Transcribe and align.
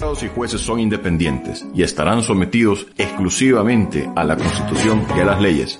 magistrados 0.00 0.22
y 0.22 0.28
jueces 0.34 0.60
son 0.62 0.80
independientes 0.80 1.66
y 1.74 1.82
estarán 1.82 2.22
sometidos 2.22 2.86
exclusivamente 2.96 4.08
a 4.16 4.24
la 4.24 4.36
Constitución 4.36 5.06
y 5.14 5.20
a 5.20 5.24
las 5.24 5.40
leyes. 5.40 5.78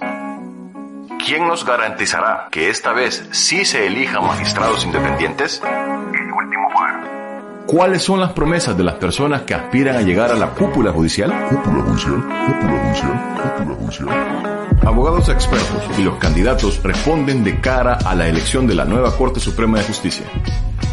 ¿Quién 1.25 1.49
nos 1.49 1.65
garantizará 1.65 2.49
que 2.51 2.69
esta 2.69 2.93
vez 2.93 3.27
sí 3.31 3.65
se 3.65 3.87
elijan 3.87 4.27
magistrados 4.27 4.85
independientes? 4.85 5.63
El 5.65 6.33
último 6.33 6.69
poder. 6.71 7.67
¿Cuáles 7.67 8.03
son 8.03 8.21
las 8.21 8.33
promesas 8.33 8.77
de 8.77 8.85
las 8.85 8.97
personas 8.97 9.43
que 9.43 9.55
aspiran 9.55 9.97
a 9.97 10.03
llegar 10.03 10.31
a 10.31 10.35
la 10.35 10.51
cúpula 10.51 10.93
judicial? 10.93 11.33
Cúpula 11.49 11.83
judicial, 11.83 12.23
cúpula 12.47 12.79
judicial, 12.79 13.57
cúpula 13.57 13.77
judicial. 13.77 14.79
Abogados 14.87 15.29
expertos 15.31 15.99
y 15.99 16.03
los 16.03 16.17
candidatos 16.17 16.83
responden 16.83 17.43
de 17.43 17.59
cara 17.61 17.95
a 17.95 18.15
la 18.15 18.29
elección 18.29 18.67
de 18.67 18.75
la 18.75 18.85
nueva 18.85 19.17
Corte 19.17 19.41
Suprema 19.41 19.79
de 19.79 19.85
Justicia. 19.85 20.27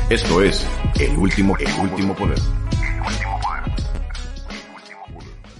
Esto 0.10 0.42
es 0.42 0.66
el 1.00 1.18
último, 1.18 1.58
el 1.58 1.68
último 1.82 2.16
poder. 2.16 2.40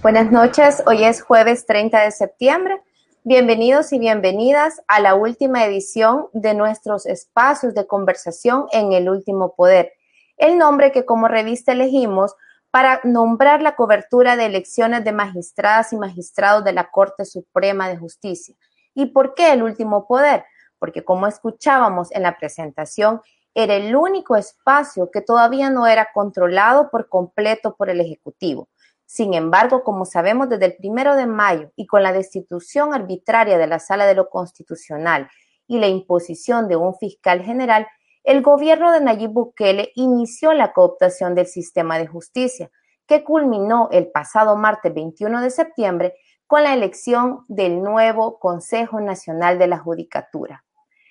Buenas 0.02 0.30
noches, 0.30 0.82
hoy 0.86 1.04
es 1.04 1.22
jueves 1.22 1.66
30 1.66 2.04
de 2.04 2.10
septiembre. 2.12 2.80
Bienvenidos 3.24 3.92
y 3.92 3.98
bienvenidas 3.98 4.80
a 4.86 5.00
la 5.00 5.14
última 5.14 5.64
edición 5.64 6.28
de 6.32 6.54
nuestros 6.54 7.04
espacios 7.04 7.74
de 7.74 7.86
conversación 7.86 8.66
en 8.72 8.92
el 8.92 9.10
último 9.10 9.54
poder. 9.54 9.92
El 10.36 10.56
nombre 10.56 10.92
que 10.92 11.04
como 11.04 11.28
revista 11.28 11.72
elegimos 11.72 12.34
para 12.70 13.00
nombrar 13.04 13.60
la 13.60 13.76
cobertura 13.76 14.36
de 14.36 14.46
elecciones 14.46 15.04
de 15.04 15.12
magistradas 15.12 15.92
y 15.92 15.96
magistrados 15.96 16.64
de 16.64 16.72
la 16.72 16.90
Corte 16.90 17.24
Suprema 17.24 17.88
de 17.88 17.96
Justicia. 17.96 18.54
¿Y 18.94 19.06
por 19.06 19.34
qué 19.34 19.52
el 19.52 19.62
último 19.62 20.06
poder? 20.06 20.44
Porque 20.78 21.04
como 21.04 21.26
escuchábamos 21.26 22.12
en 22.12 22.22
la 22.22 22.38
presentación, 22.38 23.20
era 23.60 23.74
el 23.74 23.96
único 23.96 24.36
espacio 24.36 25.10
que 25.10 25.20
todavía 25.20 25.68
no 25.68 25.88
era 25.88 26.12
controlado 26.14 26.90
por 26.90 27.08
completo 27.08 27.74
por 27.74 27.90
el 27.90 28.00
Ejecutivo. 28.00 28.68
Sin 29.04 29.34
embargo, 29.34 29.82
como 29.82 30.04
sabemos 30.04 30.48
desde 30.48 30.66
el 30.66 30.76
primero 30.76 31.16
de 31.16 31.26
mayo 31.26 31.72
y 31.74 31.88
con 31.88 32.04
la 32.04 32.12
destitución 32.12 32.94
arbitraria 32.94 33.58
de 33.58 33.66
la 33.66 33.80
Sala 33.80 34.06
de 34.06 34.14
lo 34.14 34.30
Constitucional 34.30 35.28
y 35.66 35.80
la 35.80 35.88
imposición 35.88 36.68
de 36.68 36.76
un 36.76 36.94
fiscal 36.94 37.42
general, 37.42 37.88
el 38.22 38.42
gobierno 38.42 38.92
de 38.92 39.00
Nayib 39.00 39.32
Bukele 39.32 39.90
inició 39.96 40.52
la 40.52 40.72
cooptación 40.72 41.34
del 41.34 41.48
sistema 41.48 41.98
de 41.98 42.06
justicia, 42.06 42.70
que 43.08 43.24
culminó 43.24 43.88
el 43.90 44.06
pasado 44.06 44.54
martes 44.54 44.94
21 44.94 45.40
de 45.42 45.50
septiembre 45.50 46.14
con 46.46 46.62
la 46.62 46.74
elección 46.74 47.44
del 47.48 47.82
nuevo 47.82 48.38
Consejo 48.38 49.00
Nacional 49.00 49.58
de 49.58 49.66
la 49.66 49.78
Judicatura. 49.78 50.64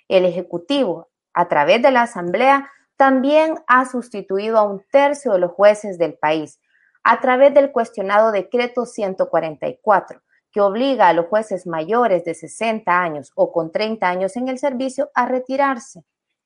El 0.07 0.23
Ejecutivo, 0.23 1.09
a 1.37 1.47
través 1.47 1.83
de 1.83 1.91
la 1.91 2.01
Asamblea, 2.01 2.71
también 2.95 3.59
ha 3.67 3.85
sustituido 3.85 4.57
a 4.57 4.63
un 4.63 4.83
tercio 4.91 5.33
de 5.33 5.39
los 5.39 5.51
jueces 5.51 5.99
del 5.99 6.15
país, 6.15 6.59
a 7.03 7.21
través 7.21 7.53
del 7.53 7.71
cuestionado 7.71 8.31
decreto 8.31 8.87
144, 8.87 10.23
que 10.51 10.61
obliga 10.61 11.07
a 11.07 11.13
los 11.13 11.27
jueces 11.27 11.67
mayores 11.67 12.25
de 12.25 12.33
60 12.33 12.91
años 12.91 13.31
o 13.35 13.51
con 13.51 13.71
30 13.71 14.09
años 14.09 14.35
en 14.35 14.47
el 14.47 14.57
servicio 14.57 15.11
a 15.13 15.27
retirarse. 15.27 16.03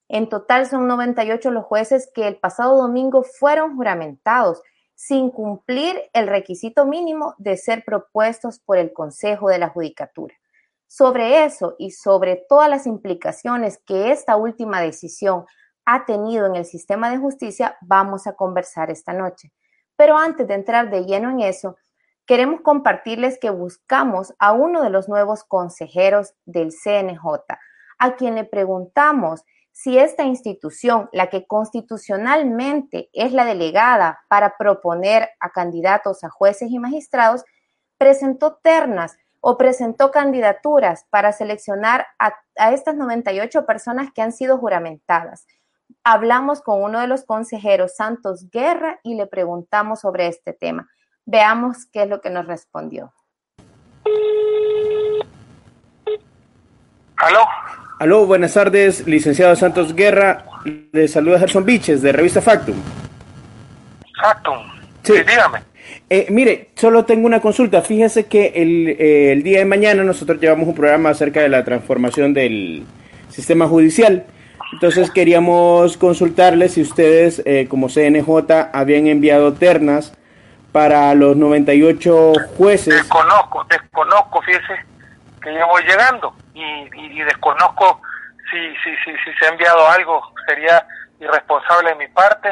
En 0.10 0.28
total 0.28 0.68
son 0.68 0.90
98 0.90 1.52
los 1.52 1.64
jueces 1.64 2.12
que 2.14 2.28
el 2.28 2.36
pasado 2.36 2.76
domingo 2.76 3.24
fueron 3.24 3.78
juramentados 3.78 4.62
sin 4.94 5.32
cumplir 5.32 6.02
el 6.12 6.28
requisito 6.28 6.86
mínimo 6.86 7.34
de 7.38 7.56
ser 7.56 7.86
propuestos 7.86 8.60
por 8.60 8.78
el 8.78 8.92
Consejo 8.92 9.48
de 9.48 9.58
la 9.58 9.70
Judicatura. 9.70 10.36
Sobre 10.94 11.46
eso 11.46 11.78
y 11.80 11.92
sobre 11.92 12.36
todas 12.50 12.70
las 12.70 12.86
implicaciones 12.86 13.82
que 13.86 14.12
esta 14.12 14.36
última 14.36 14.82
decisión 14.82 15.46
ha 15.86 16.04
tenido 16.04 16.46
en 16.48 16.58
el 16.58 16.66
sistema 16.66 17.10
de 17.10 17.18
justicia, 17.18 17.78
vamos 17.80 18.28
a 18.28 18.34
conversar 18.34 18.92
esta 18.92 19.14
noche. 19.14 19.54
Pero 19.96 20.18
antes 20.18 20.46
de 20.50 20.54
entrar 20.54 20.90
de 20.90 21.06
lleno 21.06 21.30
en 21.30 21.40
eso, 21.40 21.78
queremos 22.26 22.60
compartirles 22.60 23.40
que 23.40 23.52
buscamos 23.52 24.34
a 24.38 24.52
uno 24.52 24.82
de 24.84 24.90
los 24.90 25.08
nuevos 25.08 25.46
consejeros 25.46 26.34
del 26.44 26.74
CNJ, 26.74 27.26
a 27.98 28.16
quien 28.18 28.36
le 28.36 28.44
preguntamos 28.44 29.46
si 29.72 29.98
esta 29.98 30.24
institución, 30.24 31.08
la 31.14 31.30
que 31.30 31.48
constitucionalmente 31.48 33.10
es 33.14 33.32
la 33.32 33.46
delegada 33.46 34.26
para 34.28 34.58
proponer 34.58 35.30
a 35.40 35.52
candidatos 35.52 36.26
a 36.26 36.30
jueces 36.30 36.70
y 36.70 36.80
magistrados, 36.80 37.46
presentó 37.98 38.60
ternas 38.62 39.16
o 39.42 39.58
presentó 39.58 40.12
candidaturas 40.12 41.06
para 41.10 41.32
seleccionar 41.32 42.08
a, 42.20 42.34
estas 42.72 42.96
98 42.96 43.66
personas 43.66 44.10
que 44.14 44.22
han 44.22 44.32
sido 44.32 44.60
juramentadas. 44.60 45.46
Hablamos 46.04 46.62
con 46.62 46.82
uno 46.82 47.00
de 47.00 47.08
los 47.08 47.26
consejeros, 47.26 47.96
Santos 47.96 48.50
Guerra, 48.52 49.00
y 49.04 49.16
le 49.16 49.28
preguntamos 49.28 50.02
sobre 50.02 50.28
este 50.28 50.54
tema. 50.54 50.88
Veamos 51.26 51.88
qué 51.92 52.04
es 52.04 52.10
lo 52.10 52.22
que 52.22 52.30
nos 52.30 52.46
respondió. 52.46 53.14
¿Aló? 57.18 57.46
Aló, 58.00 58.26
buenas 58.26 58.54
tardes, 58.54 59.06
licenciado 59.06 59.56
Santos 59.56 59.96
Guerra. 59.96 60.46
Le 60.66 61.08
saluda 61.08 61.40
Gerson 61.40 61.66
Biches, 61.66 62.02
de 62.02 62.12
Revista 62.12 62.42
Factum. 62.42 62.76
Factum. 64.22 64.58
Sí, 65.04 65.14
dígame. 65.14 65.71
Eh, 66.14 66.28
mire, 66.30 66.72
solo 66.76 67.06
tengo 67.06 67.26
una 67.26 67.40
consulta. 67.40 67.82
Fíjese 67.82 68.28
que 68.28 68.48
el, 68.56 68.98
eh, 69.00 69.32
el, 69.32 69.44
día 69.44 69.60
de 69.60 69.66
mañana 69.66 70.04
nosotros 70.04 70.42
llevamos 70.42 70.68
un 70.68 70.76
programa 70.76 71.12
acerca 71.12 71.40
de 71.40 71.48
la 71.48 71.64
transformación 71.64 72.34
del 72.34 72.86
sistema 73.30 73.66
judicial. 73.66 74.26
Entonces 74.74 75.10
queríamos 75.10 75.96
consultarle 75.96 76.68
si 76.68 76.82
ustedes, 76.82 77.42
eh, 77.46 77.66
como 77.70 77.88
CNJ, 77.88 78.28
habían 78.74 79.08
enviado 79.08 79.54
ternas 79.54 80.14
para 80.74 81.16
los 81.16 81.38
98 81.38 82.34
jueces. 82.58 82.94
Desconozco, 82.94 83.66
desconozco, 83.70 84.42
fíjese 84.42 84.86
que 85.42 85.54
ya 85.54 85.66
voy 85.66 85.82
llegando 85.84 86.36
y, 86.54 87.24
desconozco 87.24 88.02
si, 88.52 88.58
si, 88.84 88.92
si, 89.06 89.12
si, 89.24 89.40
se 89.40 89.46
ha 89.46 89.50
enviado 89.50 89.88
algo. 89.88 90.22
Sería 90.46 90.86
irresponsable 91.22 91.92
de 91.92 91.96
mi 91.96 92.08
parte 92.10 92.50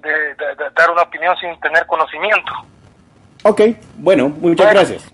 de, 0.00 0.34
dar 0.76 0.90
una 0.90 1.02
opinión 1.02 1.36
sin 1.36 1.58
tener 1.60 1.86
conocimiento. 1.86 2.52
Ok, 3.44 3.60
bueno, 3.96 4.28
muchas 4.28 4.72
gracias. 4.72 5.12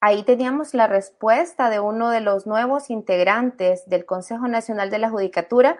Ahí 0.00 0.22
teníamos 0.22 0.74
la 0.74 0.86
respuesta 0.86 1.70
de 1.70 1.80
uno 1.80 2.10
de 2.10 2.20
los 2.20 2.46
nuevos 2.46 2.90
integrantes 2.90 3.88
del 3.88 4.04
Consejo 4.04 4.46
Nacional 4.46 4.90
de 4.90 4.98
la 4.98 5.10
Judicatura 5.10 5.78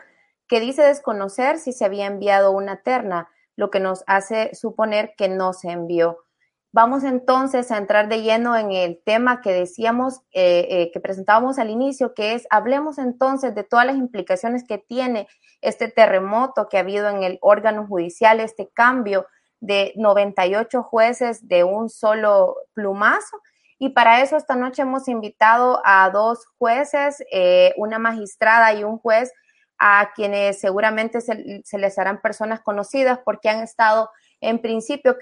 que 0.48 0.60
dice 0.60 0.82
desconocer 0.82 1.58
si 1.58 1.72
se 1.72 1.84
había 1.84 2.06
enviado 2.06 2.52
una 2.52 2.82
terna, 2.82 3.28
lo 3.56 3.70
que 3.70 3.80
nos 3.80 4.04
hace 4.06 4.54
suponer 4.54 5.14
que 5.16 5.28
no 5.28 5.52
se 5.52 5.70
envió. 5.70 6.26
Vamos 6.72 7.04
entonces 7.04 7.70
a 7.70 7.78
entrar 7.78 8.08
de 8.08 8.22
lleno 8.22 8.54
en 8.56 8.70
el 8.70 9.00
tema 9.02 9.40
que 9.40 9.52
decíamos, 9.52 10.20
eh, 10.32 10.66
eh, 10.68 10.90
que 10.92 11.00
presentábamos 11.00 11.58
al 11.58 11.70
inicio, 11.70 12.12
que 12.12 12.34
es, 12.34 12.46
hablemos 12.50 12.98
entonces 12.98 13.54
de 13.54 13.64
todas 13.64 13.86
las 13.86 13.96
implicaciones 13.96 14.64
que 14.64 14.78
tiene 14.78 15.26
este 15.60 15.88
terremoto 15.88 16.68
que 16.68 16.76
ha 16.76 16.80
habido 16.80 17.08
en 17.08 17.22
el 17.22 17.38
órgano 17.40 17.86
judicial, 17.86 18.40
este 18.40 18.68
cambio 18.72 19.26
de 19.60 19.92
98 19.96 20.82
jueces 20.82 21.48
de 21.48 21.64
un 21.64 21.88
solo 21.88 22.56
plumazo. 22.74 23.40
Y 23.78 23.90
para 23.90 24.22
eso 24.22 24.36
esta 24.36 24.56
noche 24.56 24.82
hemos 24.82 25.08
invitado 25.08 25.82
a 25.84 26.08
dos 26.10 26.46
jueces, 26.58 27.22
eh, 27.30 27.74
una 27.76 27.98
magistrada 27.98 28.72
y 28.72 28.84
un 28.84 28.98
juez, 28.98 29.32
a 29.78 30.10
quienes 30.14 30.60
seguramente 30.60 31.20
se, 31.20 31.60
les 31.78 31.98
harán 31.98 32.20
personas 32.20 32.60
conocidas 32.60 33.20
porque 33.24 33.48
han 33.48 33.62
estado 33.62 34.10
en 34.40 34.60
principio 34.60 35.16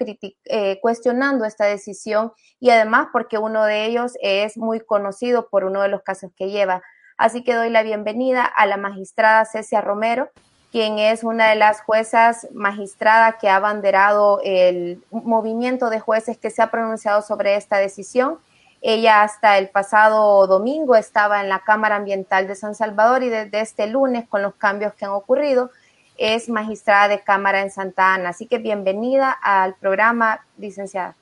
eh, 0.45 0.79
cuestionando 0.81 1.45
esta 1.45 1.65
decisión 1.65 2.31
y 2.59 2.69
además 2.69 3.07
porque 3.11 3.37
uno 3.37 3.65
de 3.65 3.85
ellos 3.85 4.13
es 4.21 4.57
muy 4.57 4.79
conocido 4.79 5.49
por 5.49 5.65
uno 5.65 5.81
de 5.81 5.89
los 5.89 6.03
casos 6.03 6.31
que 6.35 6.49
lleva. 6.49 6.81
Así 7.17 7.43
que 7.43 7.53
doy 7.53 7.69
la 7.69 7.83
bienvenida 7.83 8.43
a 8.43 8.65
la 8.65 8.75
magistrada 8.75 9.45
Cecia 9.45 9.79
Romero, 9.79 10.29
quien 10.71 10.99
es 10.99 11.23
una 11.23 11.49
de 11.49 11.55
las 11.55 11.81
juezas 11.81 12.47
magistrada 12.53 13.37
que 13.37 13.47
ha 13.47 13.55
abanderado 13.55 14.41
el 14.43 15.01
movimiento 15.11 15.89
de 15.89 16.01
jueces 16.01 16.37
que 16.37 16.49
se 16.49 16.61
ha 16.61 16.71
pronunciado 16.71 17.21
sobre 17.21 17.55
esta 17.55 17.77
decisión. 17.77 18.37
Ella 18.81 19.23
hasta 19.23 19.57
el 19.57 19.69
pasado 19.69 20.45
domingo 20.47 20.97
estaba 20.97 21.39
en 21.39 21.47
la 21.47 21.59
Cámara 21.59 21.95
Ambiental 21.95 22.47
de 22.47 22.55
San 22.55 22.75
Salvador 22.75 23.23
y 23.23 23.29
desde 23.29 23.61
este 23.61 23.87
lunes, 23.87 24.27
con 24.27 24.41
los 24.41 24.55
cambios 24.55 24.93
que 24.93 25.05
han 25.05 25.11
ocurrido, 25.11 25.71
es 26.17 26.49
magistrada 26.49 27.07
de 27.07 27.21
Cámara 27.21 27.61
en 27.61 27.71
Santa 27.71 28.13
Ana. 28.13 28.29
Así 28.29 28.45
que 28.45 28.57
bienvenida 28.57 29.31
al 29.31 29.75
programa, 29.75 30.41
licenciada. 30.57 31.15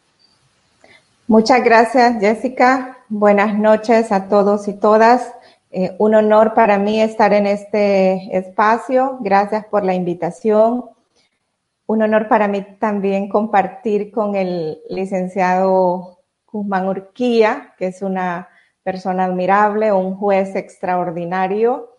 Muchas 1.28 1.64
gracias, 1.64 2.20
Jessica. 2.20 2.98
Buenas 3.08 3.54
noches 3.54 4.12
a 4.12 4.28
todos 4.28 4.68
y 4.68 4.74
todas. 4.74 5.32
Eh, 5.76 5.96
un 5.98 6.14
honor 6.14 6.54
para 6.54 6.78
mí 6.78 7.02
estar 7.02 7.34
en 7.34 7.48
este 7.48 8.38
espacio. 8.38 9.18
Gracias 9.22 9.66
por 9.66 9.84
la 9.84 9.96
invitación. 9.96 10.86
Un 11.88 12.04
honor 12.04 12.28
para 12.28 12.48
mí 12.48 12.64
también 12.80 13.28
compartir 13.28 14.12
con 14.12 14.36
el 14.36 14.80
licenciado 14.88 16.20
Guzmán 16.52 16.88
Urquía, 16.88 17.74
que 17.80 17.88
es 17.88 18.04
una 18.04 18.50
persona 18.84 19.26
admirable, 19.26 19.92
un 19.92 20.16
juez 20.16 20.56
extraordinario 20.56 21.90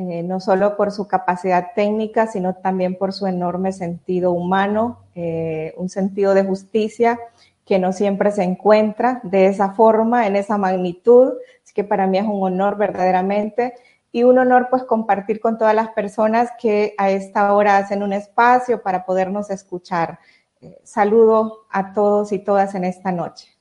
eh, 0.00 0.22
no 0.22 0.38
solo 0.38 0.76
por 0.76 0.92
su 0.92 1.08
capacidad 1.08 1.72
técnica, 1.74 2.28
sino 2.28 2.54
también 2.54 2.94
por 2.94 3.12
su 3.12 3.26
enorme 3.26 3.72
sentido 3.72 4.30
humano, 4.30 5.00
eh, 5.16 5.74
un 5.76 5.88
sentido 5.88 6.34
de 6.34 6.44
justicia 6.44 7.18
que 7.68 7.78
no 7.78 7.92
siempre 7.92 8.30
se 8.32 8.42
encuentra 8.44 9.20
de 9.24 9.46
esa 9.46 9.72
forma, 9.72 10.26
en 10.26 10.36
esa 10.36 10.56
magnitud. 10.56 11.34
Así 11.62 11.74
que 11.74 11.84
para 11.84 12.06
mí 12.06 12.16
es 12.16 12.24
un 12.24 12.42
honor 12.42 12.78
verdaderamente 12.78 13.74
y 14.10 14.22
un 14.22 14.38
honor 14.38 14.68
pues 14.70 14.84
compartir 14.84 15.38
con 15.38 15.58
todas 15.58 15.74
las 15.74 15.90
personas 15.90 16.50
que 16.58 16.94
a 16.96 17.10
esta 17.10 17.52
hora 17.52 17.76
hacen 17.76 18.02
un 18.02 18.14
espacio 18.14 18.82
para 18.82 19.04
podernos 19.04 19.50
escuchar. 19.50 20.18
Eh, 20.62 20.80
saludo 20.82 21.66
a 21.68 21.92
todos 21.92 22.32
y 22.32 22.38
todas 22.38 22.74
en 22.74 22.84
esta 22.84 23.12
noche. 23.12 23.54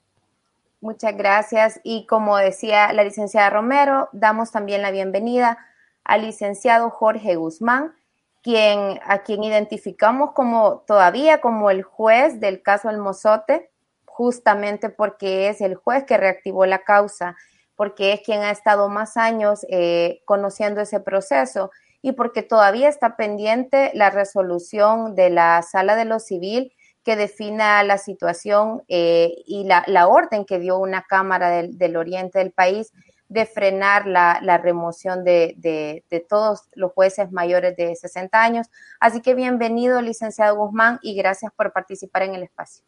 Muchas 0.79 1.17
gracias. 1.17 1.81
Y 1.83 2.05
como 2.05 2.37
decía 2.37 2.93
la 2.93 3.03
licenciada 3.03 3.49
Romero, 3.49 4.07
damos 4.13 4.51
también 4.51 4.83
la 4.83 4.91
bienvenida 4.91 5.57
al 6.05 6.21
licenciado 6.21 6.89
Jorge 6.91 7.35
Guzmán, 7.35 7.93
quien, 8.41 9.01
a 9.05 9.17
quien 9.23 9.43
identificamos 9.43 10.31
como 10.31 10.85
todavía 10.87 11.41
como 11.41 11.69
el 11.71 11.83
juez 11.83 12.39
del 12.39 12.61
caso 12.61 12.89
El 12.89 12.99
Mozote, 12.99 13.69
justamente 14.17 14.89
porque 14.89 15.47
es 15.47 15.61
el 15.61 15.75
juez 15.75 16.03
que 16.05 16.17
reactivó 16.17 16.65
la 16.65 16.79
causa, 16.79 17.37
porque 17.75 18.13
es 18.13 18.21
quien 18.21 18.41
ha 18.41 18.49
estado 18.49 18.89
más 18.89 19.15
años 19.15 19.63
eh, 19.69 20.21
conociendo 20.25 20.81
ese 20.81 20.99
proceso 20.99 21.69
y 22.01 22.13
porque 22.13 22.41
todavía 22.41 22.89
está 22.89 23.15
pendiente 23.15 23.91
la 23.93 24.09
resolución 24.09 25.13
de 25.13 25.29
la 25.29 25.61
sala 25.61 25.95
de 25.95 26.05
lo 26.05 26.19
civil 26.19 26.73
que 27.03 27.15
defina 27.15 27.83
la 27.83 27.99
situación 27.99 28.81
eh, 28.87 29.35
y 29.45 29.65
la, 29.65 30.07
orden 30.07 30.45
que 30.45 30.57
dio 30.57 30.79
una 30.79 31.03
Cámara 31.03 31.51
del, 31.51 31.95
Oriente 31.95 32.39
del 32.39 32.51
país 32.51 32.91
de 33.29 33.45
frenar 33.45 34.07
la, 34.07 34.57
remoción 34.57 35.23
de, 35.23 36.03
todos 36.27 36.63
los 36.73 36.91
jueces 36.91 37.31
mayores 37.31 37.75
de 37.77 37.95
60 37.95 38.41
años. 38.41 38.67
Así 38.99 39.21
que 39.21 39.35
bienvenido, 39.35 40.01
licenciado 40.01 40.55
Guzmán, 40.55 40.97
y 41.03 41.15
gracias 41.15 41.51
por 41.55 41.71
participar 41.71 42.23
en 42.23 42.33
el 42.33 42.41
espacio. 42.41 42.83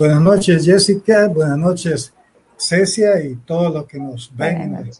Buenas 0.00 0.22
noches, 0.22 0.64
Jessica. 0.64 1.28
Buenas 1.28 1.58
noches, 1.58 2.14
Cecia, 2.56 3.22
y 3.22 3.36
todos 3.36 3.70
los 3.70 3.84
que 3.84 3.98
nos 3.98 4.34
ven 4.34 4.90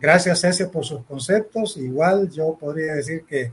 Gracias, 0.00 0.40
Cecia, 0.40 0.68
por 0.68 0.84
sus 0.84 1.04
conceptos. 1.04 1.76
Igual 1.76 2.28
yo 2.28 2.58
podría 2.58 2.94
decir 2.94 3.24
que 3.24 3.52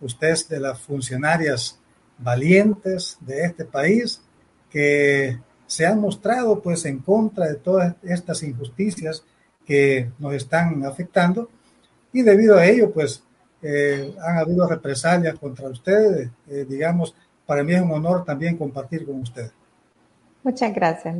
usted 0.00 0.30
es 0.30 0.48
de 0.48 0.58
las 0.58 0.80
funcionarias 0.80 1.78
valientes 2.18 3.16
de 3.20 3.44
este 3.44 3.64
país 3.64 4.20
que 4.68 5.38
se 5.68 5.86
han 5.86 6.00
mostrado 6.00 6.60
pues 6.60 6.84
en 6.84 6.98
contra 6.98 7.46
de 7.46 7.54
todas 7.54 7.94
estas 8.02 8.42
injusticias 8.42 9.22
que 9.64 10.10
nos 10.18 10.34
están 10.34 10.84
afectando 10.84 11.48
y 12.12 12.22
debido 12.22 12.56
a 12.56 12.66
ello 12.66 12.90
pues 12.90 13.22
eh, 13.62 14.12
han 14.20 14.38
habido 14.38 14.66
represalias 14.66 15.38
contra 15.38 15.68
ustedes. 15.68 16.28
Eh, 16.48 16.66
digamos, 16.68 17.14
para 17.46 17.62
mí 17.62 17.72
es 17.72 17.80
un 17.80 17.92
honor 17.92 18.24
también 18.24 18.56
compartir 18.56 19.06
con 19.06 19.20
ustedes. 19.20 19.52
Muchas 20.46 20.72
gracias. 20.72 21.16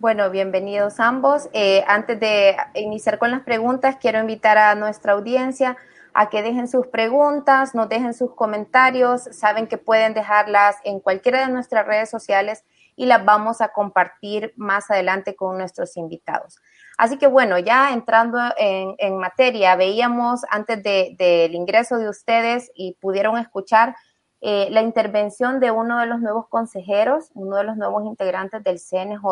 Bueno, 0.00 0.28
bienvenidos 0.28 0.98
ambos. 0.98 1.48
Eh, 1.52 1.84
antes 1.86 2.18
de 2.18 2.56
iniciar 2.74 3.16
con 3.16 3.30
las 3.30 3.42
preguntas, 3.42 3.96
quiero 4.00 4.18
invitar 4.18 4.58
a 4.58 4.74
nuestra 4.74 5.12
audiencia 5.12 5.76
a 6.12 6.28
que 6.28 6.42
dejen 6.42 6.66
sus 6.66 6.88
preguntas, 6.88 7.76
nos 7.76 7.88
dejen 7.88 8.12
sus 8.12 8.34
comentarios. 8.34 9.28
Saben 9.30 9.68
que 9.68 9.78
pueden 9.78 10.14
dejarlas 10.14 10.78
en 10.82 10.98
cualquiera 10.98 11.46
de 11.46 11.52
nuestras 11.52 11.86
redes 11.86 12.10
sociales 12.10 12.64
y 12.96 13.06
las 13.06 13.24
vamos 13.24 13.60
a 13.60 13.68
compartir 13.68 14.52
más 14.56 14.90
adelante 14.90 15.36
con 15.36 15.56
nuestros 15.56 15.96
invitados. 15.96 16.58
Así 16.98 17.18
que 17.18 17.28
bueno, 17.28 17.56
ya 17.60 17.92
entrando 17.92 18.40
en, 18.58 19.16
materia, 19.16 19.76
veíamos 19.76 20.40
antes 20.50 20.82
del 20.82 21.54
ingreso 21.54 21.98
de 21.98 22.08
ustedes 22.08 22.72
y 22.74 22.96
pudieron 23.00 23.38
escuchar 23.38 23.94
eh, 24.42 24.68
la 24.70 24.82
intervención 24.82 25.60
de 25.60 25.70
uno 25.70 25.98
de 26.00 26.06
los 26.06 26.20
nuevos 26.20 26.48
consejeros, 26.48 27.30
uno 27.34 27.56
de 27.56 27.64
los 27.64 27.76
nuevos 27.76 28.04
integrantes 28.04 28.62
del 28.62 28.78
CNJ, 28.78 29.24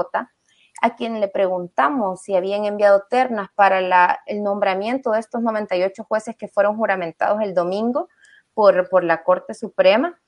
a 0.82 0.96
quien 0.96 1.20
le 1.20 1.28
preguntamos 1.28 2.22
si 2.22 2.34
habían 2.34 2.64
enviado 2.64 3.04
ternas 3.10 3.48
para 3.54 4.20
el 4.26 4.42
nombramiento 4.42 5.10
de 5.10 5.20
estos 5.20 5.42
98 5.42 6.04
jueces 6.04 6.36
que 6.36 6.48
fueron 6.48 6.76
juramentados 6.76 7.42
el 7.42 7.54
domingo 7.54 8.08
por, 8.54 8.88
por 8.88 9.04
la 9.04 9.22
Corte 9.22 9.52
Suprema. 9.52 10.18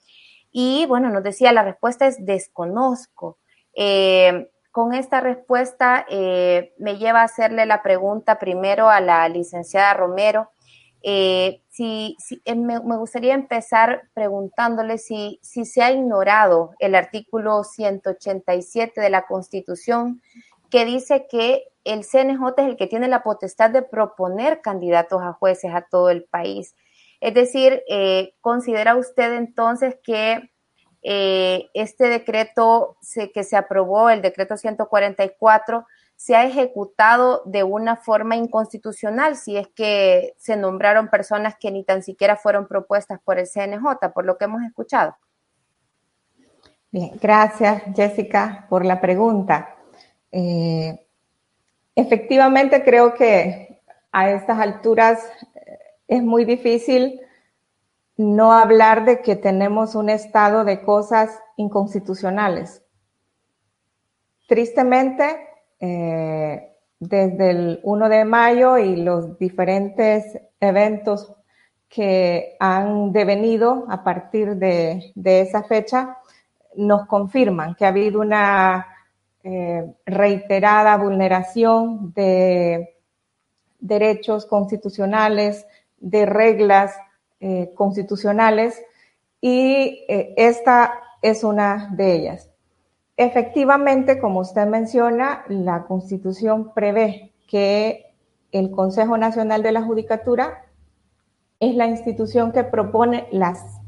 Y 0.50 0.84
bueno, 0.86 1.08
nos 1.08 1.22
decía, 1.22 1.52
la 1.52 1.62
respuesta 1.62 2.06
es 2.06 2.24
desconozco. 2.26 3.38
Eh, 3.74 4.50
con 4.72 4.94
esta 4.94 5.20
respuesta 5.20 6.04
eh, 6.08 6.74
me 6.78 6.98
lleva 6.98 7.20
a 7.20 7.24
hacerle 7.24 7.66
la 7.66 7.82
pregunta 7.82 8.38
primero 8.38 8.90
a 8.90 9.00
la 9.00 9.28
licenciada 9.28 9.94
Romero. 9.94 10.50
Eh, 11.02 11.60
si, 11.68 12.16
me, 12.54 12.78
gustaría 12.78 13.34
empezar 13.34 14.08
preguntándole 14.14 14.98
si, 14.98 15.40
si 15.42 15.64
se 15.64 15.82
ha 15.82 15.90
ignorado 15.90 16.74
el 16.78 16.94
artículo 16.94 17.64
187 17.64 19.00
de 19.00 19.10
la 19.10 19.26
Constitución 19.26 20.22
que 20.70 20.84
dice 20.84 21.26
que 21.28 21.64
el 21.84 22.04
CNJ 22.04 22.54
es 22.58 22.66
el 22.66 22.76
que 22.76 22.86
tiene 22.86 23.08
la 23.08 23.22
potestad 23.22 23.70
de 23.70 23.82
proponer 23.82 24.60
candidatos 24.60 25.20
a 25.22 25.32
jueces 25.32 25.74
a 25.74 25.82
todo 25.82 26.10
el 26.10 26.24
país. 26.24 26.76
Es 27.20 27.34
decir, 27.34 27.82
eh, 27.88 28.34
¿considera 28.40 28.96
usted 28.96 29.34
entonces 29.34 29.96
que 30.02 30.50
eh, 31.02 31.68
este 31.74 32.08
decreto 32.08 32.96
que 33.34 33.42
se 33.42 33.56
aprobó, 33.56 34.08
el 34.08 34.22
decreto 34.22 34.56
144, 34.56 35.86
se 36.22 36.36
ha 36.36 36.44
ejecutado 36.44 37.42
de 37.46 37.64
una 37.64 37.96
forma 37.96 38.36
inconstitucional 38.36 39.34
si 39.34 39.56
es 39.56 39.66
que 39.66 40.34
se 40.38 40.56
nombraron 40.56 41.08
personas 41.08 41.56
que 41.58 41.72
ni 41.72 41.82
tan 41.82 42.04
siquiera 42.04 42.36
fueron 42.36 42.68
propuestas 42.68 43.18
por 43.24 43.40
el 43.40 43.48
CNJ, 43.48 44.12
por 44.14 44.24
lo 44.24 44.38
que 44.38 44.44
hemos 44.44 44.62
escuchado? 44.62 45.16
Bien, 46.92 47.10
gracias 47.20 47.82
Jessica 47.92 48.66
por 48.70 48.84
la 48.84 49.00
pregunta. 49.00 49.74
Eh, 50.30 51.04
efectivamente 51.96 52.84
creo 52.84 53.14
que 53.14 53.80
a 54.12 54.30
estas 54.30 54.60
alturas 54.60 55.28
es 56.06 56.22
muy 56.22 56.44
difícil 56.44 57.20
no 58.16 58.52
hablar 58.52 59.04
de 59.04 59.22
que 59.22 59.34
tenemos 59.34 59.96
un 59.96 60.08
estado 60.08 60.62
de 60.62 60.82
cosas 60.82 61.36
inconstitucionales. 61.56 62.80
Tristemente, 64.46 65.48
eh, 65.84 66.76
desde 67.00 67.50
el 67.50 67.80
1 67.82 68.08
de 68.08 68.24
mayo 68.24 68.78
y 68.78 68.94
los 68.94 69.36
diferentes 69.36 70.38
eventos 70.60 71.32
que 71.88 72.56
han 72.60 73.12
devenido 73.12 73.86
a 73.88 74.04
partir 74.04 74.54
de, 74.54 75.12
esa 75.24 75.64
fecha, 75.64 76.18
nos 76.76 77.08
confirman 77.08 77.74
que 77.74 77.84
ha 77.84 77.88
habido 77.88 78.20
una 78.20 78.86
eh, 79.42 79.92
reiterada 80.06 80.96
vulneración 80.98 82.12
de 82.14 82.96
derechos 83.80 84.46
constitucionales, 84.46 85.66
de 85.98 86.26
reglas 86.26 86.94
eh, 87.40 87.72
constitucionales 87.74 88.80
y 89.40 90.04
esta 90.06 90.92
es 91.20 91.42
una 91.42 91.88
de 91.92 92.12
ellas. 92.12 92.51
Efectivamente, 93.16 94.18
como 94.18 94.40
usted 94.40 94.66
menciona, 94.66 95.44
la 95.48 95.84
Constitución 95.84 96.72
prevé 96.74 97.32
que 97.46 98.14
el 98.52 98.70
Consejo 98.70 99.16
Nacional 99.18 99.62
de 99.62 99.72
la 99.72 99.82
Judicatura 99.82 100.64
es 101.60 101.74
la 101.74 101.86
institución 101.86 102.52
que 102.52 102.64
propone 102.64 103.28
las 103.30 103.80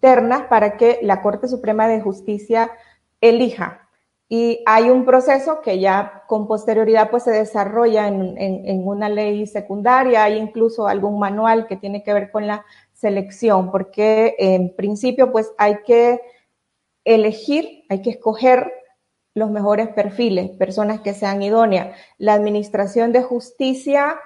ternas 0.00 0.42
para 0.42 0.76
que 0.76 0.98
la 1.02 1.22
Corte 1.22 1.48
Suprema 1.48 1.88
de 1.88 2.00
Justicia 2.00 2.70
elija. 3.20 3.88
Y 4.28 4.60
hay 4.66 4.90
un 4.90 5.04
proceso 5.04 5.60
que 5.60 5.78
ya 5.78 6.24
con 6.26 6.48
posterioridad 6.48 7.10
pues 7.10 7.22
se 7.22 7.30
desarrolla 7.30 8.08
en, 8.08 8.86
una 8.86 9.08
ley 9.08 9.46
secundaria, 9.46 10.24
hay 10.24 10.36
incluso 10.36 10.88
algún 10.88 11.20
manual 11.20 11.68
que 11.68 11.76
tiene 11.76 12.02
que 12.02 12.12
ver 12.12 12.32
con 12.32 12.46
la 12.46 12.64
selección, 12.92 13.70
porque 13.70 14.34
en 14.38 14.74
principio 14.74 15.30
pues 15.30 15.52
hay 15.58 15.78
que 15.86 16.20
elegir, 17.06 17.84
hay 17.88 18.02
que 18.02 18.10
escoger 18.10 18.70
los 19.34 19.50
mejores 19.50 19.88
perfiles, 19.88 20.50
personas 20.50 21.00
que 21.00 21.14
sean 21.14 21.42
idóneas. 21.42 21.96
La 22.18 22.34
administración 22.34 23.12
de 23.12 23.22
justicia 23.22 24.18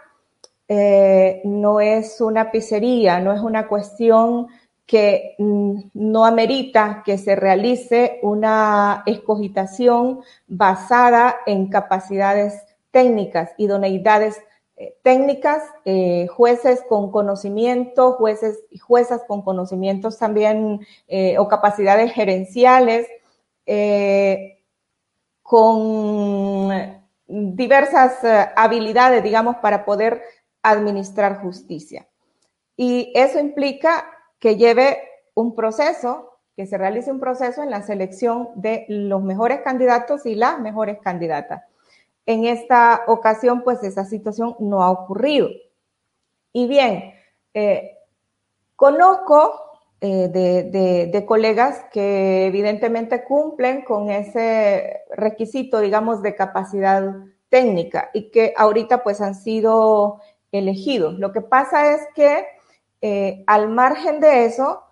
eh, 0.67 1.43
no 1.45 1.81
es 1.81 2.21
una 2.21 2.51
pizzería, 2.51 3.21
no 3.21 3.33
es 3.33 3.41
una 3.41 3.69
cuestión 3.69 4.49
que 4.87 5.35
mm, 5.39 5.81
no 5.95 6.25
amerita 6.25 7.03
que 7.05 7.19
se 7.19 7.37
realice 7.37 8.19
una 8.23 9.03
escogitación 9.07 10.21
basada 10.49 11.37
en 11.47 11.69
capacidades 11.69 12.61
técnicas, 12.91 13.51
idoneidades 13.57 14.41
técnicas, 15.03 15.63
eh, 15.85 16.27
jueces 16.29 16.83
con 16.89 17.11
conocimiento, 17.11 18.13
jueces 18.13 18.65
y 18.71 18.79
juezas 18.79 19.23
con 19.27 19.43
conocimientos 19.43 20.19
también 20.19 20.81
eh, 21.09 21.39
o 21.39 21.49
capacidades 21.49 22.13
gerenciales, 22.13 23.07
con 25.43 26.71
diversas 27.27 28.19
habilidades, 28.57 29.23
digamos, 29.23 29.57
para 29.57 29.85
poder 29.85 30.23
administrar 30.63 31.41
justicia. 31.41 32.09
Y 32.77 33.13
eso 33.15 33.39
implica 33.39 34.07
que 34.41 34.57
lleve 34.57 34.99
un 35.35 35.55
proceso, 35.55 36.39
que 36.57 36.67
se 36.67 36.79
realice 36.79 37.13
un 37.13 37.21
proceso 37.21 37.63
en 37.63 37.71
la 37.71 37.83
selección 37.83 38.49
de 38.57 38.87
los 38.89 39.23
mejores 39.23 39.61
candidatos 39.61 40.27
y 40.27 40.35
las 40.35 40.59
mejores 40.59 40.99
candidatas. 41.01 41.70
En 42.31 42.45
esta 42.45 43.03
ocasión, 43.09 43.63
pues 43.65 43.83
esa 43.83 44.05
situación 44.05 44.55
no 44.61 44.85
ha 44.85 44.93
ocurrido. 44.93 45.49
Y 46.53 46.69
bien, 46.69 47.13
eh, 47.55 47.99
conozco 48.77 49.53
eh, 50.01 50.29
de, 51.13 51.27
colegas 51.27 51.87
que 51.93 52.47
evidentemente 52.47 53.25
cumplen 53.25 53.83
con 53.83 54.13
ese 54.13 55.01
requisito, 55.11 55.81
digamos, 55.81 56.23
de 56.23 56.37
capacidad 56.37 57.03
técnica 57.49 58.11
y 58.15 58.31
que 58.31 58.55
ahorita 58.57 59.03
pues 59.03 59.21
han 59.21 59.35
sido 59.35 60.21
elegidos. 60.53 61.19
Lo 61.19 61.33
que 61.33 61.41
pasa 61.41 61.95
es 61.95 62.03
que 62.15 62.47
eh, 63.01 63.43
al 63.49 63.71
margen 63.71 64.21
de 64.21 64.45
eso, 64.45 64.85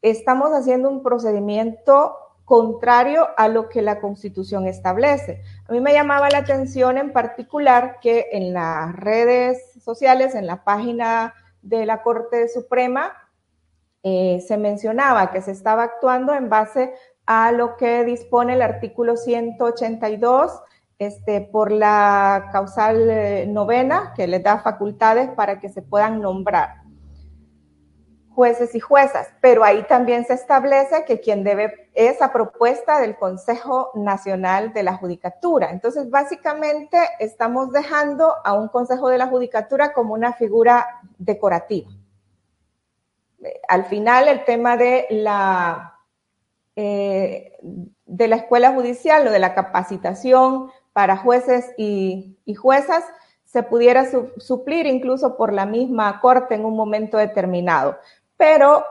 estamos 0.00 0.50
haciendo 0.50 0.90
un 0.90 1.04
procedimiento 1.04 2.16
contrario 2.52 3.28
a 3.38 3.48
lo 3.48 3.70
que 3.70 3.80
la 3.80 3.98
Constitución 3.98 4.66
establece. 4.66 5.40
A 5.66 5.72
mí 5.72 5.80
me 5.80 5.94
llamaba 5.94 6.28
la 6.28 6.36
atención 6.36 6.98
en 6.98 7.10
particular 7.10 7.96
que 8.02 8.28
en 8.30 8.52
las 8.52 8.94
redes 8.94 9.72
sociales, 9.82 10.34
en 10.34 10.46
la 10.46 10.62
página 10.62 11.32
de 11.62 11.86
la 11.86 12.02
Corte 12.02 12.48
Suprema, 12.48 13.14
eh, 14.02 14.44
se 14.46 14.58
mencionaba 14.58 15.30
que 15.30 15.40
se 15.40 15.50
estaba 15.50 15.84
actuando 15.84 16.34
en 16.34 16.50
base 16.50 16.92
a 17.24 17.52
lo 17.52 17.78
que 17.78 18.04
dispone 18.04 18.52
el 18.52 18.60
artículo 18.60 19.16
182 19.16 20.52
este, 20.98 21.40
por 21.40 21.72
la 21.72 22.50
causal 22.52 23.08
eh, 23.08 23.46
novena, 23.48 24.12
que 24.14 24.26
les 24.26 24.42
da 24.42 24.58
facultades 24.58 25.30
para 25.30 25.58
que 25.58 25.70
se 25.70 25.80
puedan 25.80 26.20
nombrar 26.20 26.81
jueces 28.34 28.74
y 28.74 28.80
juezas, 28.80 29.28
pero 29.40 29.62
ahí 29.64 29.82
también 29.84 30.24
se 30.24 30.34
establece 30.34 31.04
que 31.04 31.20
quien 31.20 31.44
debe 31.44 31.90
esa 31.94 32.32
propuesta 32.32 33.00
del 33.00 33.16
Consejo 33.16 33.90
Nacional 33.94 34.72
de 34.72 34.82
la 34.82 34.96
Judicatura. 34.96 35.70
Entonces, 35.70 36.10
básicamente 36.10 36.98
estamos 37.18 37.72
dejando 37.72 38.34
a 38.44 38.54
un 38.54 38.68
Consejo 38.68 39.08
de 39.08 39.18
la 39.18 39.26
Judicatura 39.26 39.92
como 39.92 40.14
una 40.14 40.32
figura 40.32 41.00
decorativa. 41.18 41.90
Al 43.68 43.84
final, 43.84 44.28
el 44.28 44.44
tema 44.44 44.76
de 44.76 45.06
la, 45.10 45.98
eh, 46.76 47.58
de 47.60 48.28
la 48.28 48.36
escuela 48.36 48.72
judicial 48.72 49.26
o 49.26 49.30
de 49.30 49.38
la 49.38 49.54
capacitación 49.54 50.70
para 50.92 51.16
jueces 51.16 51.72
y 51.76 52.36
juezas 52.54 53.04
se 53.44 53.62
pudiera 53.62 54.06
suplir 54.38 54.86
incluso 54.86 55.36
por 55.36 55.52
la 55.52 55.66
misma 55.66 56.20
corte 56.20 56.54
en 56.54 56.64
un 56.64 56.74
momento 56.74 57.18
determinado 57.18 57.98
pero 58.42 58.86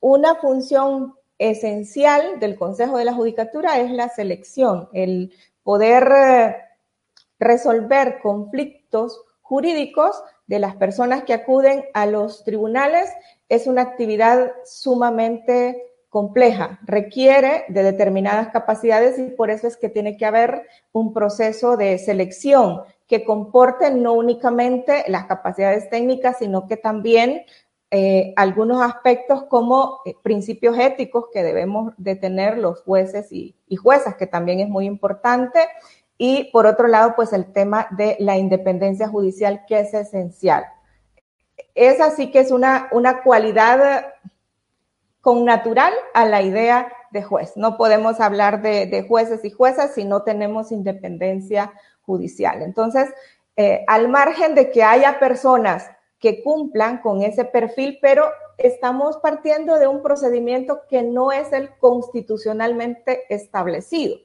una 0.00 0.34
función 0.36 1.14
esencial 1.36 2.40
del 2.40 2.56
Consejo 2.56 2.96
de 2.96 3.04
la 3.04 3.12
Judicatura 3.12 3.78
es 3.78 3.90
la 3.90 4.08
selección, 4.08 4.88
el 4.94 5.30
poder 5.62 6.10
eh, 6.10 6.56
resolver 7.38 8.20
conflictos 8.22 9.20
jurídicos 9.42 10.24
de 10.46 10.58
las 10.58 10.74
personas 10.76 11.24
que 11.24 11.34
acuden 11.34 11.84
a 11.92 12.06
los 12.06 12.44
tribunales. 12.44 13.10
Es 13.50 13.66
una 13.66 13.82
actividad 13.82 14.52
sumamente 14.64 15.82
compleja, 16.08 16.80
requiere 16.84 17.66
de 17.68 17.82
determinadas 17.82 18.48
capacidades 18.54 19.18
y 19.18 19.24
por 19.24 19.50
eso 19.50 19.66
es 19.66 19.76
que 19.76 19.90
tiene 19.90 20.16
que 20.16 20.24
haber 20.24 20.66
un 20.92 21.12
proceso 21.12 21.76
de 21.76 21.98
selección 21.98 22.84
que 23.06 23.22
comporte 23.22 23.90
no 23.90 24.14
únicamente 24.14 25.04
las 25.08 25.26
capacidades 25.26 25.90
técnicas, 25.90 26.38
sino 26.38 26.66
que 26.66 26.78
también 26.78 27.44
eh, 27.94 28.32
algunos 28.36 28.80
aspectos 28.80 29.42
como 29.44 30.00
eh, 30.06 30.14
principios 30.22 30.78
éticos 30.78 31.26
que 31.30 31.42
debemos 31.42 31.92
de 31.98 32.16
tener 32.16 32.56
los 32.56 32.80
jueces 32.80 33.30
y, 33.30 33.54
juezas, 33.76 34.16
que 34.16 34.26
también 34.26 34.60
es 34.60 34.68
muy 34.70 34.86
importante. 34.86 35.60
Y 36.16 36.44
por 36.52 36.64
otro 36.64 36.88
lado, 36.88 37.12
pues 37.14 37.34
el 37.34 37.52
tema 37.52 37.88
de 37.90 38.16
la 38.18 38.38
independencia 38.38 39.08
judicial, 39.08 39.66
que 39.68 39.80
es 39.80 39.92
esencial. 39.92 40.64
Esa 41.74 42.10
sí 42.12 42.30
que 42.30 42.40
es 42.40 42.50
una, 42.50 42.88
una 42.92 43.22
cualidad 43.22 44.06
con 45.20 45.44
natural 45.44 45.92
a 46.14 46.24
la 46.24 46.40
idea 46.40 46.90
de 47.10 47.22
juez. 47.22 47.58
No 47.58 47.76
podemos 47.76 48.20
hablar 48.20 48.62
de, 48.62 49.04
jueces 49.06 49.44
y 49.44 49.50
juezas 49.50 49.92
si 49.92 50.04
no 50.06 50.22
tenemos 50.22 50.72
independencia 50.72 51.74
judicial. 52.06 52.62
Entonces, 52.62 53.10
eh, 53.56 53.84
al 53.86 54.08
margen 54.08 54.54
de 54.54 54.70
que 54.70 54.82
haya 54.82 55.20
personas 55.20 55.90
que 56.22 56.42
cumplan 56.44 56.98
con 56.98 57.20
ese 57.20 57.44
perfil, 57.44 57.98
pero 58.00 58.30
estamos 58.56 59.16
partiendo 59.16 59.80
de 59.80 59.88
un 59.88 60.02
procedimiento 60.02 60.82
que 60.88 61.02
no 61.02 61.32
es 61.32 61.52
el 61.52 61.76
constitucionalmente 61.78 63.24
establecido. 63.28 64.18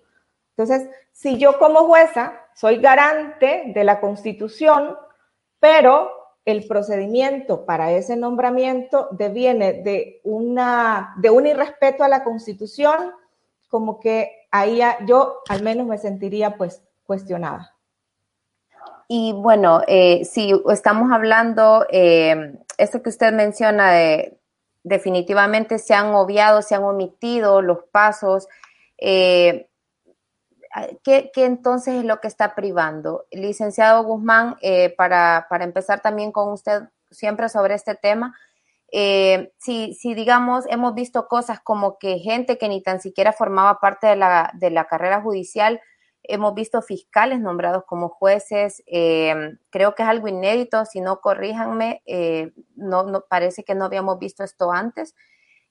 Entonces, 0.55 0.87
si 1.11 1.39
yo 1.39 1.57
como 1.57 1.87
jueza 1.87 2.39
soy 2.53 2.77
garante 2.77 3.71
de 3.73 3.83
la 3.83 3.99
constitución, 3.99 4.95
pero 5.59 6.11
el 6.45 6.67
procedimiento 6.67 7.65
para 7.65 7.91
ese 7.91 8.15
nombramiento 8.15 9.07
deviene 9.11 9.73
de, 9.73 10.21
de 10.23 11.29
un 11.31 11.47
irrespeto 11.47 12.03
a 12.03 12.07
la 12.07 12.23
constitución, 12.23 13.11
como 13.69 13.99
que 13.99 14.47
ahí 14.51 14.81
yo 15.07 15.41
al 15.49 15.63
menos 15.63 15.87
me 15.87 15.97
sentiría 15.97 16.57
pues 16.57 16.83
cuestionada. 17.07 17.76
Y 19.07 19.31
bueno, 19.33 19.81
eh, 19.87 20.25
si 20.25 20.53
estamos 20.69 21.11
hablando, 21.11 21.85
eh, 21.89 22.59
esto 22.77 23.01
que 23.01 23.09
usted 23.09 23.31
menciona 23.31 23.91
de 23.91 24.37
definitivamente 24.83 25.79
se 25.79 25.93
han 25.93 26.13
obviado, 26.13 26.61
se 26.61 26.75
han 26.75 26.83
omitido 26.83 27.61
los 27.61 27.83
pasos. 27.91 28.47
Eh, 28.97 29.69
¿qué, 31.03 31.31
entonces 31.35 31.95
es 31.95 32.05
lo 32.05 32.19
que 32.19 32.27
está 32.27 32.53
privando? 32.53 33.25
Licenciado 33.31 34.03
Guzmán, 34.03 34.55
eh, 34.61 34.93
para, 34.97 35.47
para, 35.49 35.63
empezar 35.63 36.01
también 36.01 36.31
con 36.31 36.51
usted 36.51 36.83
siempre 37.09 37.49
sobre 37.49 37.75
este 37.75 37.95
tema, 37.95 38.35
si, 38.89 39.93
si, 39.93 40.13
digamos 40.13 40.65
hemos 40.69 40.93
visto 40.93 41.27
cosas 41.27 41.59
como 41.59 41.97
que 41.97 42.19
gente 42.19 42.57
que 42.57 42.69
ni 42.69 42.81
tan 42.81 43.01
siquiera 43.01 43.33
formaba 43.33 43.81
parte 43.81 44.07
de 44.07 44.15
la, 44.15 44.51
de 44.53 44.69
la 44.69 44.85
carrera 44.85 45.21
judicial, 45.21 45.81
Hemos 46.27 46.53
visto 46.53 46.81
fiscales 46.81 47.39
nombrados 47.39 47.83
como 47.85 48.09
jueces. 48.09 48.83
Eh, 48.87 49.35
creo 49.69 49.95
que 49.95 50.03
es 50.03 50.09
algo 50.09 50.27
inédito, 50.27 50.85
si 50.85 51.01
no 51.01 51.21
corríjanme, 51.21 52.01
eh, 52.05 52.51
no, 52.75 53.23
parece 53.29 53.63
que 53.63 53.75
no 53.75 53.85
habíamos 53.85 54.19
visto 54.19 54.43
esto 54.43 54.71
antes. 54.71 55.15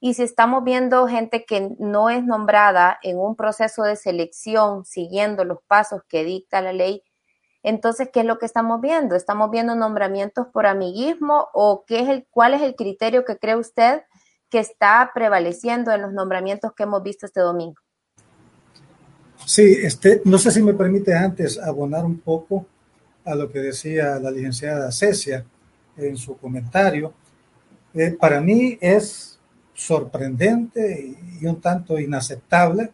Y 0.01 0.15
si 0.15 0.23
estamos 0.23 0.65
viendo 0.65 1.07
gente 1.07 1.45
que 1.45 1.71
no 1.79 2.11
es 2.11 2.25
nombrada 2.25 2.99
en 3.03 3.19
un 3.19 3.37
proceso 3.37 3.83
de 3.83 3.97
selección 3.97 4.85
siguiendo 4.85 5.45
los 5.45 5.59
pasos 5.67 6.03
que 6.09 6.25
dicta 6.25 6.61
la 6.61 6.73
ley, 6.73 7.03
entonces, 7.63 8.11
¿qué 8.13 8.21
es 8.21 8.27
lo 8.27 8.39
que 8.39 8.47
estamos 8.47 8.81
viendo? 8.81 9.17
¿Estamos 9.17 9.51
viendo 9.51 9.75
nombramientos 9.75 10.47
por 10.53 10.67
amiguismo 10.67 11.49
o 11.53 11.85
qué 11.85 11.99
es 11.99 12.09
el, 12.09 12.27
cuál 12.31 12.55
es 12.55 12.63
el 12.63 12.77
criterio 12.77 13.25
que 13.25 13.39
cree 13.39 13.57
usted 13.57 14.03
que 14.51 14.61
está 14.61 15.11
prevaleciendo 15.13 15.91
en 15.93 16.03
los 16.03 16.13
nombramientos 16.13 16.73
que 16.75 16.85
hemos 16.85 17.03
visto 17.03 17.27
este 17.27 17.41
domingo? 17.41 17.81
Sí, 19.47 19.79
este, 19.81 20.23
no 20.25 20.39
sé 20.39 20.51
si 20.51 20.61
me 20.61 20.75
permite 20.75 21.15
antes 21.15 21.57
abonar 21.57 22.05
un 22.05 22.19
poco 22.19 22.67
a 23.25 23.33
lo 23.37 23.49
que 23.49 23.61
decía 23.61 24.19
la 24.19 24.33
licenciada 24.33 24.91
Cecia 24.91 25.45
en 25.97 26.17
su 26.17 26.37
comentario. 26.37 27.13
Eh, 27.95 28.17
para 28.19 28.41
mí 28.41 28.77
es 28.81 29.39
sorprendente 29.73 31.15
y 31.41 31.47
un 31.47 31.61
tanto 31.61 31.97
inaceptable 31.97 32.91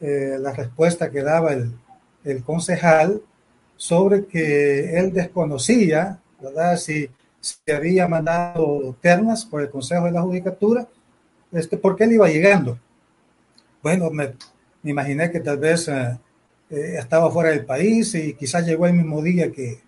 eh, 0.00 0.38
la 0.40 0.52
respuesta 0.52 1.10
que 1.10 1.22
daba 1.22 1.52
el, 1.52 1.70
el, 2.24 2.42
concejal 2.42 3.20
sobre 3.76 4.24
que 4.24 4.98
él 4.98 5.12
desconocía, 5.12 6.18
¿verdad? 6.40 6.78
Si 6.78 7.10
se 7.38 7.70
había 7.70 8.08
mandado 8.08 8.96
ternas 9.02 9.44
por 9.44 9.60
el 9.60 9.68
Consejo 9.68 10.06
de 10.06 10.12
la 10.12 10.22
Judicatura, 10.22 10.88
este, 11.52 11.76
porque 11.76 12.04
él 12.04 12.12
iba 12.12 12.28
llegando. 12.28 12.78
Bueno, 13.82 14.08
me, 14.08 14.32
me 14.82 14.90
imaginé 14.90 15.30
que 15.30 15.40
tal 15.40 15.58
vez 15.58 15.88
eh, 15.88 16.18
eh, 16.70 16.96
estaba 16.98 17.30
fuera 17.30 17.50
del 17.50 17.64
país 17.64 18.14
y 18.14 18.34
quizás 18.34 18.66
llegó 18.66 18.86
el 18.86 18.94
mismo 18.94 19.22
día 19.22 19.50
que, 19.50 19.80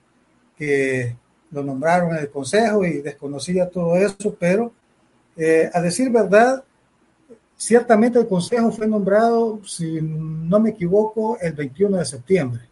que 0.57 1.17
lo 1.51 1.63
nombraron 1.63 2.11
en 2.11 2.19
el 2.19 2.31
consejo 2.31 2.85
y 2.85 3.01
desconocía 3.01 3.69
todo 3.69 3.97
eso, 3.97 4.37
pero 4.39 4.73
eh, 5.37 5.71
a 5.73 5.81
decir 5.81 6.11
verdad, 6.11 6.63
ciertamente 7.57 8.19
el 8.19 8.29
consejo 8.29 8.71
fue 8.71 8.87
nombrado, 8.87 9.61
si 9.65 10.01
no 10.01 10.61
me 10.61 10.71
equivoco, 10.71 11.39
el 11.41 11.53
21 11.53 11.99
de 11.99 12.05
septiembre, 12.05 12.63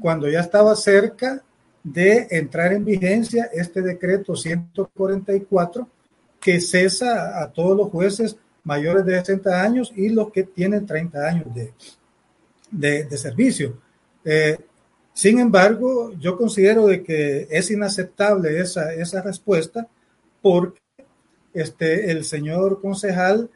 cuando 0.00 0.28
ya 0.28 0.40
estaba 0.40 0.74
cerca 0.76 1.42
de 1.82 2.28
entrar 2.30 2.72
en 2.72 2.84
vigencia 2.84 3.50
este 3.52 3.82
decreto 3.82 4.36
144 4.36 5.88
que 6.40 6.60
cesa 6.60 7.42
a 7.42 7.50
todos 7.50 7.76
los 7.76 7.88
jueces 7.88 8.36
mayores 8.64 9.04
de 9.04 9.18
60 9.18 9.62
años 9.62 9.92
y 9.94 10.08
los 10.08 10.30
que 10.30 10.44
tienen 10.44 10.86
30 10.86 11.26
años 11.26 11.46
de, 11.54 11.72
de, 13.04 13.16
servicio. 13.16 13.78
Eh, 14.24 14.58
Sin 15.12 15.38
embargo, 15.38 16.12
yo 16.18 16.36
considero 16.36 16.86
de 16.86 17.02
que 17.02 17.48
es 17.50 17.70
inaceptable 17.70 18.60
esa, 18.60 18.94
esa 18.94 19.22
respuesta 19.22 19.86
porque 20.40 20.80
este, 21.52 22.10
el 22.10 22.24
señor 22.24 22.80
concejal, 22.80 23.50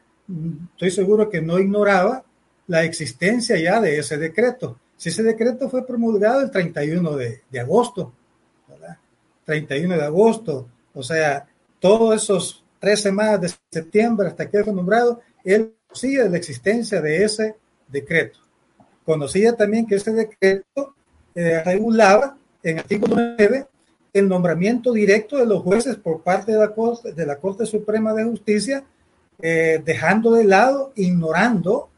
estoy 0.73 0.91
seguro 0.91 1.29
que 1.29 1.41
no 1.41 1.57
ignoraba 1.57 2.23
la 2.67 2.83
existencia 2.83 3.57
ya 3.57 3.81
de 3.81 3.97
ese 3.97 4.17
decreto. 4.17 4.77
Si 4.97 5.09
ese 5.09 5.23
decreto 5.23 5.69
fue 5.69 5.85
promulgado 5.85 6.41
el 6.41 6.51
31 6.51 7.15
de, 7.15 7.41
de 7.49 7.59
agosto, 7.59 8.13
¿verdad? 8.67 8.97
31 9.45 9.95
de 9.95 10.03
agosto, 10.03 10.67
o 10.93 11.01
sea, 11.01 11.47
todos 11.79 12.23
esos 12.23 12.63
tres 12.79 13.01
semanas 13.01 13.41
de 13.41 13.51
septiembre 13.71 14.27
hasta 14.27 14.49
que 14.49 14.63
fue 14.63 14.73
nombrado, 14.73 15.21
él 15.43 15.73
conocía 15.87 16.25
la 16.25 16.37
existencia 16.37 17.01
de 17.01 17.23
ese 17.23 17.55
decreto. 17.87 18.39
Conocía 19.05 19.53
también 19.53 19.85
que 19.87 19.95
ese 19.95 20.11
decreto 20.11 20.93
eh, 21.33 21.63
regulaba 21.63 22.37
en 22.61 22.79
artículo 22.79 23.15
9 23.15 23.65
el 24.13 24.27
nombramiento 24.27 24.91
directo 24.91 25.37
de 25.37 25.45
los 25.45 25.61
jueces 25.61 25.95
por 25.95 26.21
parte 26.21 26.51
de 26.51 26.59
la 26.59 26.73
Corte, 26.73 27.13
de 27.13 27.25
la 27.25 27.37
Corte 27.37 27.65
Suprema 27.65 28.13
de 28.13 28.23
Justicia, 28.23 28.83
eh, 29.39 29.81
dejando 29.85 30.31
de 30.31 30.43
lado, 30.43 30.91
ignorando 30.95 31.89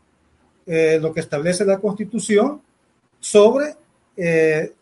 eh, 0.65 0.99
lo 1.01 1.13
que 1.13 1.21
establece 1.21 1.65
la 1.65 1.79
Constitución 1.79 2.61
sobre 3.19 3.75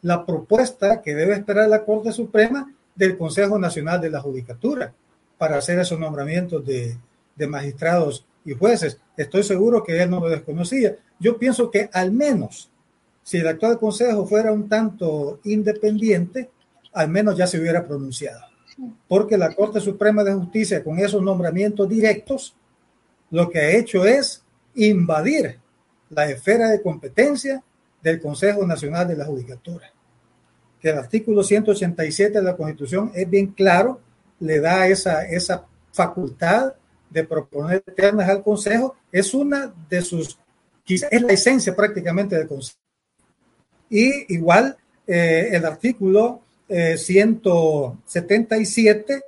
la 0.01 0.25
propuesta 0.25 0.99
que 1.03 1.13
debe 1.13 1.35
esperar 1.35 1.69
la 1.69 1.85
Corte 1.85 2.11
Suprema 2.11 2.73
del 2.95 3.15
Consejo 3.15 3.59
Nacional 3.59 4.01
de 4.01 4.09
la 4.09 4.19
Judicatura 4.19 4.91
para 5.37 5.57
hacer 5.57 5.79
esos 5.79 5.99
nombramientos 5.99 6.65
de, 6.65 6.97
de 7.35 7.47
magistrados 7.47 8.25
y 8.45 8.53
jueces. 8.53 8.99
Estoy 9.15 9.43
seguro 9.43 9.83
que 9.83 10.01
él 10.01 10.09
no 10.09 10.19
lo 10.19 10.29
desconocía. 10.29 10.95
Yo 11.19 11.37
pienso 11.37 11.69
que 11.69 11.89
al 11.93 12.11
menos 12.11 12.69
si 13.27 13.39
el 13.39 13.47
actual 13.49 13.77
Consejo 13.77 14.25
fuera 14.25 14.53
un 14.53 14.69
tanto 14.69 15.41
independiente, 15.43 16.49
al 16.93 17.09
menos 17.09 17.35
ya 17.35 17.45
se 17.45 17.59
hubiera 17.59 17.85
pronunciado. 17.85 18.39
Porque 19.05 19.37
la 19.37 19.53
Corte 19.53 19.81
Suprema 19.81 20.23
de 20.23 20.31
Justicia, 20.31 20.81
con 20.81 20.97
esos 20.97 21.21
nombramientos 21.21 21.89
directos, 21.89 22.55
lo 23.29 23.49
que 23.49 23.59
ha 23.59 23.71
hecho 23.71 24.05
es 24.05 24.43
invadir 24.75 25.59
la 26.09 26.29
esfera 26.29 26.69
de 26.69 26.81
competencia 26.81 27.61
del 28.01 28.21
Consejo 28.21 28.65
Nacional 28.65 29.09
de 29.09 29.17
la 29.17 29.25
Judicatura. 29.25 29.91
Que 30.79 30.91
el 30.91 30.97
artículo 30.97 31.43
187 31.43 32.31
de 32.31 32.41
la 32.41 32.55
Constitución 32.55 33.11
es 33.13 33.29
bien 33.29 33.47
claro, 33.47 33.99
le 34.39 34.59
da 34.59 34.87
esa, 34.87 35.25
esa 35.25 35.65
facultad 35.91 36.73
de 37.09 37.23
proponer 37.23 37.81
ternas 37.95 38.29
al 38.29 38.43
Consejo, 38.43 38.95
es 39.11 39.33
una 39.33 39.73
de 39.89 40.01
sus, 40.01 40.37
es 40.85 41.21
la 41.21 41.33
esencia 41.33 41.75
prácticamente 41.75 42.35
del 42.35 42.47
Consejo. 42.47 42.77
Y 43.89 44.33
igual 44.33 44.77
eh, 45.05 45.49
el 45.53 45.65
artículo 45.65 46.41
177, 46.67 49.13
eh, 49.13 49.21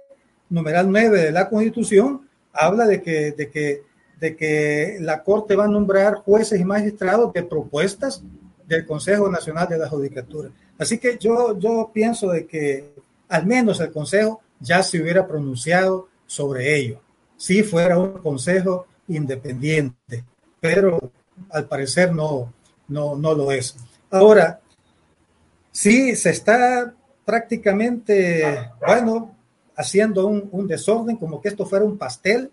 numeral 0.50 0.92
9 0.92 1.22
de 1.22 1.32
la 1.32 1.48
Constitución, 1.48 2.28
habla 2.52 2.86
de 2.86 3.02
que, 3.02 3.32
de, 3.32 3.50
que, 3.50 3.84
de 4.20 4.36
que 4.36 4.98
la 5.00 5.24
Corte 5.24 5.56
va 5.56 5.64
a 5.66 5.70
nombrar 5.70 6.16
jueces 6.16 6.60
y 6.60 6.66
magistrados 6.66 7.32
de 7.32 7.44
propuestas 7.44 8.22
del 8.68 8.86
Consejo 8.86 9.30
Nacional 9.30 9.70
de 9.70 9.78
la 9.78 9.88
Judicatura. 9.88 10.50
Así 10.78 10.98
que 10.98 11.18
yo, 11.18 11.58
yo 11.58 11.90
pienso 11.94 12.32
de 12.32 12.46
que 12.46 12.92
al 13.30 13.46
menos 13.46 13.80
el 13.80 13.92
Consejo 13.92 14.42
ya 14.60 14.84
se 14.84 15.02
hubiera 15.02 15.28
pronunciado 15.28 16.08
sobre 16.26 16.76
ello, 16.76 17.02
si 17.38 17.64
fuera 17.64 17.98
un 17.98 18.20
Consejo 18.20 18.86
independiente, 19.08 20.24
pero 20.60 21.12
al 21.50 21.66
parecer 21.66 22.14
no, 22.14 22.54
no, 22.88 23.16
no 23.16 23.34
lo 23.34 23.52
es. 23.52 23.76
Ahora, 24.12 24.60
sí 25.72 26.16
se 26.16 26.32
está 26.32 26.94
prácticamente, 27.26 28.72
bueno, 28.86 29.36
haciendo 29.76 30.28
un, 30.28 30.68
desorden, 30.68 31.16
como 31.16 31.42
que 31.42 31.50
esto 31.50 31.66
fuera 31.66 31.86
un 31.86 31.98
pastel, 31.98 32.52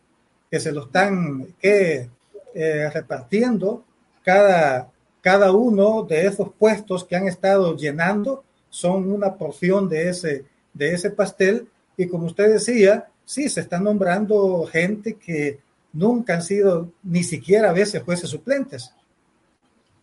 que 0.50 0.60
se 0.60 0.70
lo 0.70 0.84
están 0.84 1.54
que, 1.60 2.08
eh, 2.54 2.90
repartiendo 2.90 3.84
cada, 4.22 4.90
cada 5.20 5.52
uno 5.52 6.04
de 6.04 6.26
esos 6.26 6.52
puestos 6.58 7.04
que 7.04 7.16
han 7.16 7.26
estado 7.26 7.76
llenando 7.76 8.44
son 8.70 9.10
una 9.10 9.34
porción 9.34 9.88
de 9.88 10.08
ese, 10.08 10.44
de 10.72 10.94
ese 10.94 11.10
pastel. 11.10 11.68
Y 11.96 12.06
como 12.06 12.26
usted 12.26 12.52
decía, 12.52 13.08
sí, 13.24 13.48
se 13.48 13.60
están 13.60 13.84
nombrando 13.84 14.66
gente 14.66 15.14
que 15.14 15.60
nunca 15.92 16.34
han 16.34 16.42
sido 16.42 16.92
ni 17.02 17.22
siquiera 17.22 17.70
a 17.70 17.74
veces 17.74 18.02
jueces 18.02 18.30
suplentes. 18.30 18.92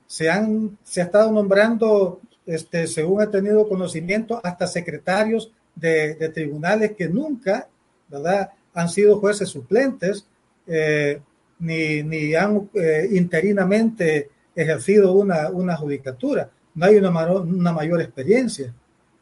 Se, 0.07 0.29
han, 0.29 0.77
se 0.83 1.01
ha 1.01 1.05
estado 1.05 1.31
nombrando 1.31 2.19
este, 2.45 2.87
según 2.87 3.21
he 3.21 3.27
tenido 3.27 3.67
conocimiento, 3.67 4.39
hasta 4.43 4.67
secretarios 4.67 5.51
de, 5.75 6.15
tribunales 6.33 6.93
que 6.93 7.07
nunca, 7.07 7.67
¿verdad?, 8.09 8.51
han 8.73 8.89
sido 8.89 9.19
jueces 9.19 9.49
suplentes, 9.49 10.25
eh, 10.67 11.21
ni, 11.59 12.03
ni, 12.03 12.33
han 12.33 12.69
eh, 12.73 13.07
interinamente 13.11 14.29
ejercido 14.55 15.13
una, 15.13 15.49
una 15.49 15.75
judicatura. 15.77 16.49
No 16.75 16.85
hay 16.85 16.97
una, 16.97 17.09
una 17.37 17.71
mayor 17.71 18.01
experiencia. 18.01 18.73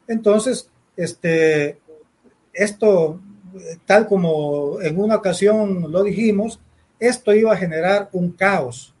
Entonces, 0.08 0.68
este, 0.96 1.78
esto, 2.52 3.20
tal 3.86 4.06
como 4.06 4.80
en 4.80 4.98
una 4.98 5.16
ocasión 5.16 5.90
lo 5.90 6.02
dijimos, 6.02 6.60
esto 6.98 7.34
iba 7.34 7.52
a 7.52 7.56
generar 7.56 8.08
un 8.12 8.30
caos, 8.30 8.94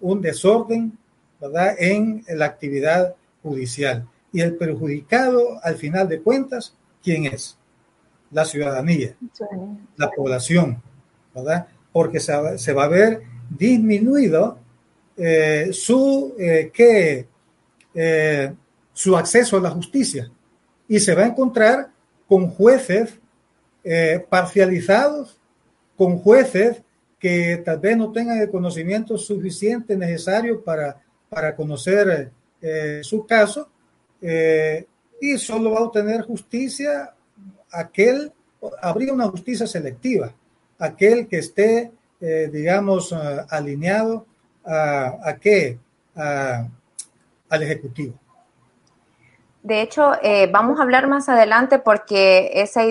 un 0.00 0.20
desorden, 0.20 0.96
¿verdad?, 1.40 1.74
en 1.78 2.24
la 2.28 2.46
actividad 2.46 3.14
judicial. 3.42 4.06
Y 4.32 4.40
el 4.40 4.56
perjudicado, 4.56 5.58
al 5.62 5.76
final 5.76 6.08
de 6.08 6.20
cuentas, 6.20 6.74
¿quién 7.02 7.26
es? 7.26 7.56
La 8.30 8.44
ciudadanía, 8.44 9.16
la 9.96 10.10
población, 10.10 10.82
¿verdad? 11.34 11.68
Porque 11.92 12.20
se, 12.20 12.72
va 12.72 12.84
a 12.84 12.88
ver 12.88 13.22
disminuido 13.48 14.58
eh, 15.16 15.70
su, 15.72 16.34
eh, 16.38 16.70
que, 16.74 17.26
eh, 17.94 18.54
su 18.92 19.16
acceso 19.16 19.56
a 19.56 19.60
la 19.60 19.70
justicia 19.70 20.30
y 20.88 21.00
se 21.00 21.14
va 21.14 21.22
a 21.22 21.28
encontrar 21.28 21.88
con 22.28 22.48
jueces 22.48 23.18
parcializados, 24.28 25.38
con 25.96 26.18
jueces 26.18 26.82
que 27.18 27.62
tal 27.64 27.78
vez 27.78 27.96
no 27.96 28.12
tengan 28.12 28.38
el 28.38 28.50
conocimiento 28.50 29.16
suficiente 29.16 29.96
necesario 29.96 30.62
para, 30.62 31.02
para 31.28 31.56
conocer 31.56 32.30
eh, 32.60 33.00
su 33.02 33.26
caso 33.26 33.68
eh, 34.20 34.86
y 35.20 35.38
solo 35.38 35.72
va 35.72 35.78
a 35.80 35.84
obtener 35.84 36.22
justicia 36.22 37.14
aquel, 37.70 38.32
habría 38.80 39.12
una 39.12 39.28
justicia 39.28 39.66
selectiva, 39.66 40.34
aquel 40.78 41.26
que 41.26 41.38
esté, 41.38 41.90
eh, 42.20 42.50
digamos, 42.52 43.12
alineado 43.12 44.26
a, 44.64 45.28
a 45.28 45.36
qué, 45.36 45.78
al 46.14 47.62
Ejecutivo. 47.62 48.14
De 49.66 49.80
hecho, 49.80 50.12
vamos 50.52 50.78
a 50.78 50.84
hablar 50.84 51.08
más 51.08 51.28
adelante 51.28 51.80
porque 51.80 52.50
esa, 52.54 52.82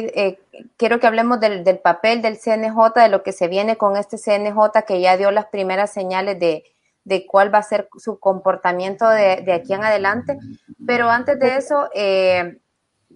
quiero 0.75 0.99
que 0.99 1.07
hablemos 1.07 1.39
del, 1.39 1.63
del, 1.63 1.79
papel 1.79 2.21
del 2.21 2.38
CNJ, 2.38 2.93
de 2.95 3.07
lo 3.09 3.23
que 3.23 3.31
se 3.31 3.47
viene 3.47 3.77
con 3.77 3.95
este 3.95 4.17
CNJ 4.17 4.83
que 4.85 4.99
ya 4.99 5.15
dio 5.15 5.31
las 5.31 5.45
primeras 5.45 5.93
señales 5.93 6.38
de, 6.38 6.65
de 7.05 7.25
cuál 7.25 7.53
va 7.53 7.59
a 7.59 7.63
ser 7.63 7.88
su 7.97 8.19
comportamiento 8.19 9.07
de, 9.07 9.53
aquí 9.53 9.73
en 9.73 9.83
adelante. 9.83 10.38
Pero 10.85 11.09
antes 11.09 11.39
de 11.39 11.55
eso, 11.55 11.88
eh, 11.93 12.57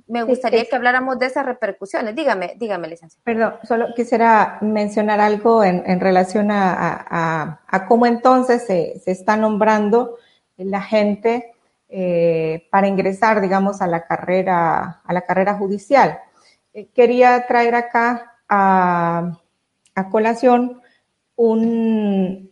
me 0.07 0.23
gustaría 0.23 0.63
que 0.65 0.75
habláramos 0.75 1.19
de 1.19 1.25
esas 1.25 1.45
repercusiones. 1.45 2.15
Dígame, 2.15 2.55
dígame, 2.57 2.87
licenciada. 2.87 3.23
Perdón, 3.23 3.55
solo 3.63 3.87
quisiera 3.95 4.59
mencionar 4.61 5.19
algo 5.19 5.63
en, 5.63 5.99
relación 5.99 6.49
a, 6.51 7.59
cómo 7.87 8.05
entonces 8.05 8.65
se, 8.65 9.01
está 9.05 9.35
nombrando 9.35 10.17
la 10.57 10.81
gente 10.81 11.53
eh, 11.89 12.67
para 12.71 12.87
ingresar, 12.87 13.41
digamos, 13.41 13.81
a 13.81 13.87
la 13.87 14.05
carrera, 14.05 15.01
a 15.03 15.13
la 15.13 15.21
carrera 15.21 15.55
judicial. 15.55 16.19
Eh, 16.73 16.89
quería 16.93 17.47
traer 17.47 17.75
acá 17.75 18.37
a, 18.47 19.39
colación 20.11 20.81
un, 21.35 22.49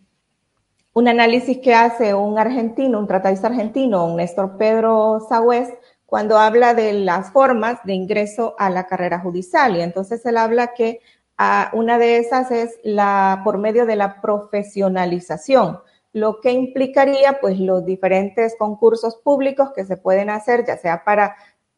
un 0.93 1.07
análisis 1.07 1.59
que 1.59 1.73
hace 1.73 2.13
un 2.13 2.37
argentino, 2.37 2.99
un 2.99 3.07
tratadista 3.07 3.47
argentino, 3.47 4.05
un 4.05 4.17
Néstor 4.17 4.57
Pedro 4.57 5.25
Sagüez, 5.29 5.69
cuando 6.07 6.39
habla 6.39 6.73
de 6.73 6.93
las 6.93 7.31
formas 7.31 7.79
de 7.83 7.93
ingreso 7.93 8.55
a 8.57 8.69
la 8.69 8.87
carrera 8.87 9.19
judicial. 9.19 9.75
Y 9.75 9.81
entonces 9.81 10.25
él 10.25 10.37
habla 10.37 10.73
que 10.73 11.01
ah, 11.37 11.69
una 11.73 11.99
de 11.99 12.17
esas 12.17 12.49
es 12.49 12.79
la 12.83 13.41
por 13.43 13.59
medio 13.59 13.85
de 13.85 13.97
la 13.97 14.19
profesionalización, 14.21 15.79
lo 16.19 16.41
que 16.41 16.51
implicaría 16.51 17.39
pues 17.39 17.59
los 17.59 17.85
diferentes 17.85 18.55
concursos 18.57 19.15
públicos 19.17 19.71
que 19.75 19.85
se 19.85 19.97
pueden 19.97 20.29
hacer, 20.29 20.65
ya 20.65 20.77
sea 20.77 21.03
para 21.03 21.35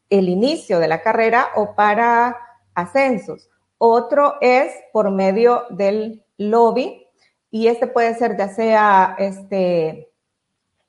el 0.08 0.28
inicio 0.28 0.78
de 0.78 0.88
la 0.88 1.02
carrera 1.02 1.48
o 1.56 1.74
para 1.74 2.36
ascensos. 2.74 3.50
Otro 3.78 4.34
es 4.40 4.72
por 4.92 5.10
medio 5.10 5.64
del 5.70 6.24
lobby 6.36 7.06
y 7.50 7.66
este 7.66 7.86
puede 7.86 8.14
ser 8.14 8.36
ya 8.36 8.48
sea 8.48 9.16
este, 9.18 10.10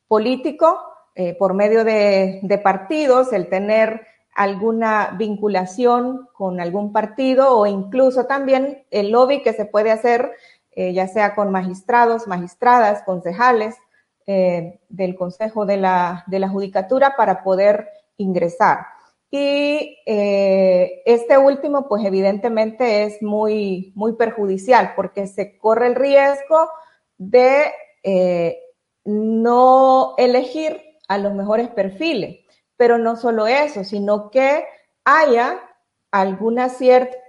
político 0.08 0.80
eh, 1.16 1.36
por 1.36 1.54
medio 1.54 1.84
de, 1.84 2.40
de, 2.44 2.58
partidos, 2.58 3.34
el 3.34 3.50
tener 3.50 4.08
alguna 4.34 5.16
vinculación 5.18 6.30
con 6.34 6.62
algún 6.62 6.94
partido 6.94 7.58
o 7.58 7.66
incluso 7.66 8.26
también 8.26 8.86
el 8.92 9.12
lobby 9.12 9.42
que 9.42 9.54
se 9.54 9.66
puede 9.66 9.92
hacer, 9.92 10.32
eh, 10.74 10.94
ya 10.94 11.08
sea 11.08 11.36
con 11.36 11.52
magistrados, 11.52 12.28
magistradas, 12.28 13.04
concejales 13.04 13.76
eh, 14.26 14.80
del 14.88 15.16
Consejo 15.16 15.66
de 15.66 15.78
la, 15.78 16.24
de 16.28 16.40
la 16.40 16.48
Judicatura 16.48 17.16
para 17.18 17.44
poder 17.44 17.90
ingresar. 18.18 18.86
Y 19.30 19.98
eh, 20.06 21.02
este 21.06 21.38
último, 21.38 21.88
pues 21.88 22.06
evidentemente 22.06 23.04
es 23.04 23.22
muy, 23.22 23.92
muy 23.96 24.14
perjudicial 24.14 24.94
porque 24.96 25.28
se 25.28 25.58
corre 25.58 25.88
el 25.88 25.96
riesgo 25.96 26.70
de 27.18 27.72
no 29.06 30.16
elegir 30.18 30.82
a 31.08 31.18
los 31.18 31.34
mejores 31.34 31.70
perfiles. 31.70 32.46
Pero 32.78 32.98
no 32.98 33.16
solo 33.16 33.48
eso, 33.48 33.84
sino 33.84 34.32
que 34.32 34.66
haya 35.04 35.60
alguna 36.12 36.70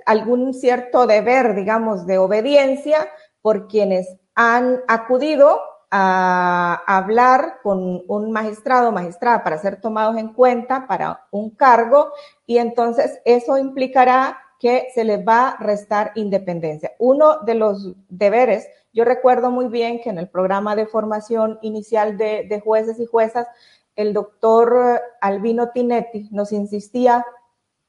algún 0.07 0.55
cierto 0.55 1.07
deber, 1.07 1.55
digamos, 1.55 2.07
de 2.07 2.19
obediencia 2.19 3.09
por 3.43 3.69
quienes 3.69 4.17
han 4.35 4.81
acudido 4.89 5.61
a 5.91 6.83
hablar 6.87 7.59
con 7.63 8.03
un 8.09 8.33
magistrado 8.33 8.89
o 8.89 8.93
magistrada 8.93 9.45
para 9.45 9.59
ser 9.59 9.79
tomados 9.79 10.17
en 10.17 10.33
cuenta 10.33 10.87
para 10.87 11.27
un 11.31 11.51
cargo 11.51 12.13
y 12.47 12.57
entonces 12.57 13.21
eso 13.27 13.59
implicará 13.59 14.39
que 14.59 14.87
se 14.95 15.05
les 15.05 15.19
va 15.27 15.49
a 15.49 15.57
restar 15.59 16.13
independencia. 16.15 16.93
Uno 16.99 17.41
de 17.41 17.57
los 17.57 17.95
deberes, 18.09 18.69
yo 18.93 19.05
recuerdo 19.05 19.51
muy 19.51 19.67
bien 19.67 20.01
que 20.01 20.09
en 20.09 20.19
el 20.19 20.29
programa 20.29 20.77
de 20.77 20.87
formación 20.87 21.59
inicial 21.63 22.17
de, 22.17 22.63
jueces 22.65 23.01
y 23.01 23.07
juezas, 23.07 23.49
el 23.97 24.15
doctor 24.15 25.03
Albino 25.21 25.71
Tinetti 25.71 26.29
nos 26.31 26.53
insistía, 26.53 27.27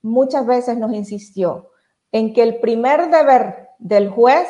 muchas 0.02 0.48
veces 0.48 0.76
nos 0.78 0.92
insistió, 0.94 1.70
en 2.12 2.34
que 2.34 2.42
el 2.42 2.60
primer 2.60 3.10
deber 3.12 3.70
del 3.78 4.10
juez 4.10 4.48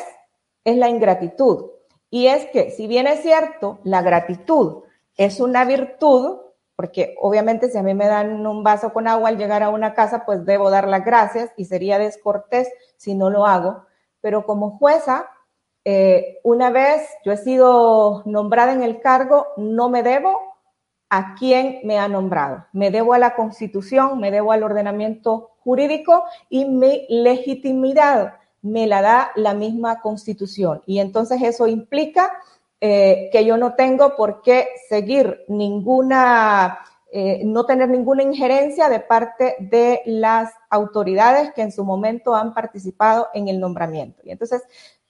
es 0.64 0.76
la 0.76 0.88
ingratitud. 0.88 1.70
Y 2.10 2.28
es 2.28 2.46
que, 2.46 2.70
si 2.70 2.86
bien 2.86 3.06
es 3.06 3.20
cierto, 3.22 3.80
la 3.84 4.02
gratitud 4.02 4.84
es 5.16 5.40
una 5.40 5.64
virtud, 5.64 6.38
porque 6.76 7.16
obviamente 7.20 7.68
si 7.68 7.78
a 7.78 7.82
mí 7.82 7.94
me 7.94 8.06
dan 8.06 8.46
un 8.46 8.62
vaso 8.62 8.92
con 8.92 9.06
agua 9.06 9.28
al 9.28 9.38
llegar 9.38 9.62
a 9.62 9.68
una 9.68 9.94
casa, 9.94 10.24
pues 10.24 10.44
debo 10.44 10.70
dar 10.70 10.88
las 10.88 11.04
gracias 11.04 11.50
y 11.56 11.64
sería 11.66 11.98
descortés 11.98 12.68
si 12.96 13.14
no 13.14 13.30
lo 13.30 13.46
hago. 13.46 13.84
Pero 14.20 14.46
como 14.46 14.78
jueza, 14.78 15.28
eh, 15.84 16.40
una 16.42 16.70
vez 16.70 17.08
yo 17.24 17.32
he 17.32 17.36
sido 17.36 18.22
nombrada 18.24 18.72
en 18.72 18.82
el 18.82 19.00
cargo, 19.00 19.48
no 19.56 19.88
me 19.88 20.02
debo 20.02 20.38
a 21.10 21.34
quien 21.34 21.80
me 21.84 21.98
ha 21.98 22.08
nombrado. 22.08 22.66
Me 22.72 22.90
debo 22.90 23.14
a 23.14 23.18
la 23.18 23.36
constitución, 23.36 24.18
me 24.18 24.30
debo 24.30 24.52
al 24.52 24.62
ordenamiento 24.62 25.50
jurídico 25.60 26.24
y 26.48 26.64
mi 26.64 27.06
legitimidad 27.08 28.34
me 28.64 28.86
la 28.86 29.02
da 29.02 29.30
la 29.36 29.52
misma 29.52 30.00
constitución. 30.00 30.82
Y 30.86 30.98
entonces 30.98 31.40
eso 31.42 31.66
implica 31.66 32.32
eh, 32.80 33.28
que 33.30 33.44
yo 33.44 33.56
no 33.58 33.74
tengo 33.74 34.16
por 34.16 34.40
qué 34.40 34.68
seguir 34.88 35.44
ninguna, 35.48 36.78
eh, 37.12 37.42
no 37.44 37.66
tener 37.66 37.90
ninguna 37.90 38.22
injerencia 38.22 38.88
de 38.88 39.00
parte 39.00 39.56
de 39.60 40.00
las 40.06 40.50
autoridades 40.70 41.52
que 41.52 41.60
en 41.60 41.72
su 41.72 41.84
momento 41.84 42.34
han 42.34 42.54
participado 42.54 43.28
en 43.34 43.48
el 43.48 43.60
nombramiento. 43.60 44.22
Y 44.24 44.30
entonces 44.30 44.62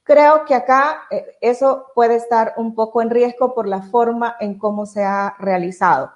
creo 0.03 0.45
que 0.45 0.55
acá 0.55 1.03
eh, 1.11 1.25
eso 1.40 1.87
puede 1.95 2.17
estar 2.17 2.55
un 2.57 2.75
poco 2.75 3.03
en 3.03 3.11
riesgo 3.11 3.55
por 3.55 3.69
la 3.69 3.83
forma 3.83 4.37
en 4.40 4.59
cómo 4.59 4.85
se 4.85 5.05
ha 5.05 5.37
realizado. 5.38 6.11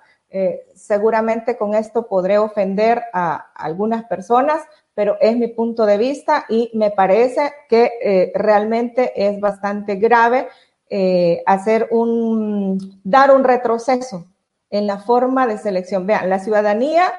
seguramente 0.74 1.56
con 1.56 1.74
esto 1.74 2.06
podré 2.06 2.36
ofender 2.36 3.02
a 3.14 3.50
algunas 3.54 4.04
personas, 4.04 4.60
pero 4.98 5.16
es 5.20 5.36
mi 5.36 5.46
punto 5.46 5.86
de 5.86 5.96
vista 5.96 6.44
y 6.48 6.72
me 6.74 6.90
parece 6.90 7.52
que 7.68 7.92
eh, 8.02 8.32
realmente 8.34 9.12
es 9.14 9.38
bastante 9.38 9.94
grave 9.94 10.48
eh, 10.90 11.40
hacer 11.46 11.86
un, 11.92 13.00
dar 13.04 13.30
un 13.30 13.44
retroceso 13.44 14.26
en 14.70 14.88
la 14.88 14.98
forma 14.98 15.46
de 15.46 15.56
selección. 15.58 16.04
Vean, 16.04 16.28
la 16.28 16.40
ciudadanía 16.40 17.12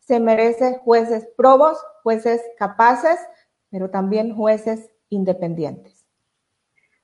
se 0.00 0.20
merece 0.20 0.78
jueces 0.84 1.26
probos, 1.34 1.78
jueces 2.02 2.42
capaces, 2.58 3.18
pero 3.70 3.88
también 3.88 4.36
jueces 4.36 4.90
independientes. 5.08 6.04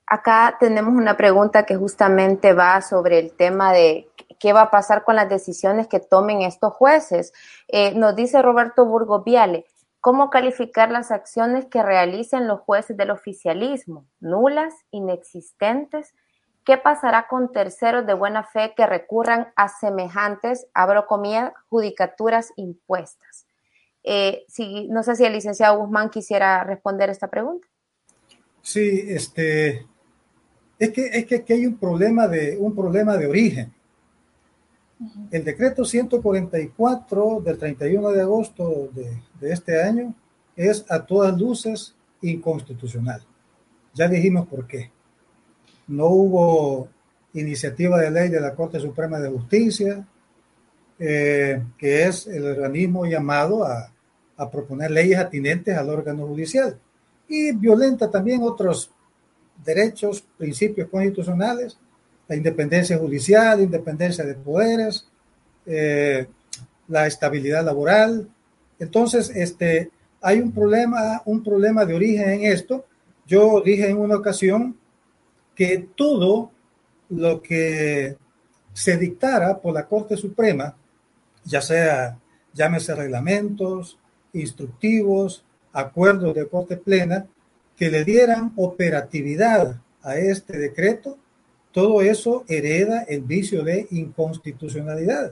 Acá 0.06 0.58
tenemos 0.60 0.92
una 0.92 1.16
pregunta 1.16 1.64
que 1.64 1.76
justamente 1.76 2.52
va 2.52 2.82
sobre 2.82 3.18
el 3.18 3.32
tema 3.32 3.72
de 3.72 4.10
qué 4.38 4.52
va 4.52 4.60
a 4.60 4.70
pasar 4.70 5.04
con 5.04 5.16
las 5.16 5.30
decisiones 5.30 5.88
que 5.88 6.00
tomen 6.00 6.42
estos 6.42 6.74
jueces. 6.74 7.32
Eh, 7.66 7.94
nos 7.94 8.14
dice 8.14 8.42
Roberto 8.42 8.84
Burgo 8.84 9.22
Viale, 9.22 9.64
¿Cómo 10.00 10.30
calificar 10.30 10.90
las 10.90 11.10
acciones 11.10 11.66
que 11.66 11.82
realicen 11.82 12.46
los 12.46 12.60
jueces 12.60 12.96
del 12.96 13.10
oficialismo? 13.10 14.06
¿Nulas? 14.20 14.74
¿Inexistentes? 14.90 16.14
¿Qué 16.64 16.76
pasará 16.76 17.26
con 17.28 17.50
terceros 17.50 18.06
de 18.06 18.14
buena 18.14 18.44
fe 18.44 18.74
que 18.76 18.86
recurran 18.86 19.52
a 19.56 19.68
semejantes, 19.68 20.66
abro 20.74 21.06
comillas, 21.06 21.52
judicaturas 21.68 22.52
impuestas? 22.56 23.46
Eh, 24.04 24.46
no 24.88 25.02
sé 25.02 25.16
si 25.16 25.24
el 25.24 25.32
licenciado 25.32 25.78
Guzmán 25.78 26.10
quisiera 26.10 26.62
responder 26.64 27.10
esta 27.10 27.28
pregunta. 27.28 27.66
Sí, 28.62 29.04
este, 29.08 29.86
es 30.78 30.90
que, 30.92 31.06
es 31.06 31.26
que 31.26 31.36
aquí 31.36 31.54
hay 31.54 31.66
un 31.66 31.78
problema 31.78 32.28
de, 32.28 32.56
un 32.58 32.74
problema 32.74 33.16
de 33.16 33.26
origen. 33.26 33.74
El 35.30 35.44
decreto 35.44 35.84
144 35.84 37.40
del 37.44 37.58
31 37.58 38.10
de 38.10 38.20
agosto 38.20 38.88
de, 38.92 39.52
este 39.52 39.80
año 39.80 40.14
es 40.56 40.84
a 40.88 41.04
todas 41.06 41.38
luces 41.38 41.94
inconstitucional. 42.22 43.22
Ya 43.94 44.08
dijimos 44.08 44.48
por 44.48 44.66
qué. 44.66 44.90
No 45.86 46.06
hubo 46.06 46.88
iniciativa 47.34 48.00
de 48.00 48.10
ley 48.10 48.28
de 48.28 48.40
la 48.40 48.54
Corte 48.54 48.80
Suprema 48.80 49.20
de 49.20 49.30
Justicia, 49.30 50.04
eh, 50.98 51.62
que 51.78 52.04
es 52.04 52.26
el 52.26 52.44
organismo 52.44 53.06
llamado 53.06 53.64
a, 53.64 53.92
a, 54.36 54.50
proponer 54.50 54.90
leyes 54.90 55.18
atinentes 55.18 55.76
al 55.76 55.90
órgano 55.90 56.26
judicial. 56.26 56.76
Y 57.28 57.52
violenta 57.52 58.10
también 58.10 58.42
otros 58.42 58.90
derechos, 59.64 60.24
principios 60.36 60.88
constitucionales 60.88 61.78
la 62.28 62.36
independencia 62.36 62.98
judicial, 62.98 63.60
independencia 63.60 64.24
de 64.24 64.34
poderes, 64.34 65.06
eh, 65.66 66.26
la 66.86 67.06
estabilidad 67.06 67.64
laboral. 67.64 68.28
Entonces, 68.78 69.30
este, 69.34 69.90
hay 70.20 70.40
un 70.40 70.52
problema, 70.52 71.22
un 71.24 71.42
problema 71.42 71.84
de 71.84 71.94
origen 71.94 72.28
en 72.30 72.52
esto. 72.52 72.84
Yo 73.26 73.62
dije 73.62 73.88
en 73.88 73.98
una 73.98 74.16
ocasión 74.16 74.76
que 75.54 75.88
todo 75.96 76.50
lo 77.08 77.42
que 77.42 78.16
se 78.72 78.96
dictara 78.96 79.58
por 79.58 79.74
la 79.74 79.86
Corte 79.86 80.16
Suprema, 80.16 80.76
ya 81.44 81.60
sea, 81.60 82.18
llámese 82.52 82.94
reglamentos, 82.94 83.98
instructivos, 84.32 85.44
acuerdos 85.72 86.34
de 86.34 86.46
Corte 86.46 86.76
Plena, 86.76 87.26
que 87.76 87.90
le 87.90 88.04
dieran 88.04 88.52
operatividad 88.56 89.80
a 90.02 90.16
este 90.16 90.58
decreto, 90.58 91.18
todo 91.78 92.02
eso 92.02 92.44
hereda 92.48 93.04
el 93.04 93.20
vicio 93.20 93.62
de 93.62 93.86
inconstitucionalidad. 93.92 95.30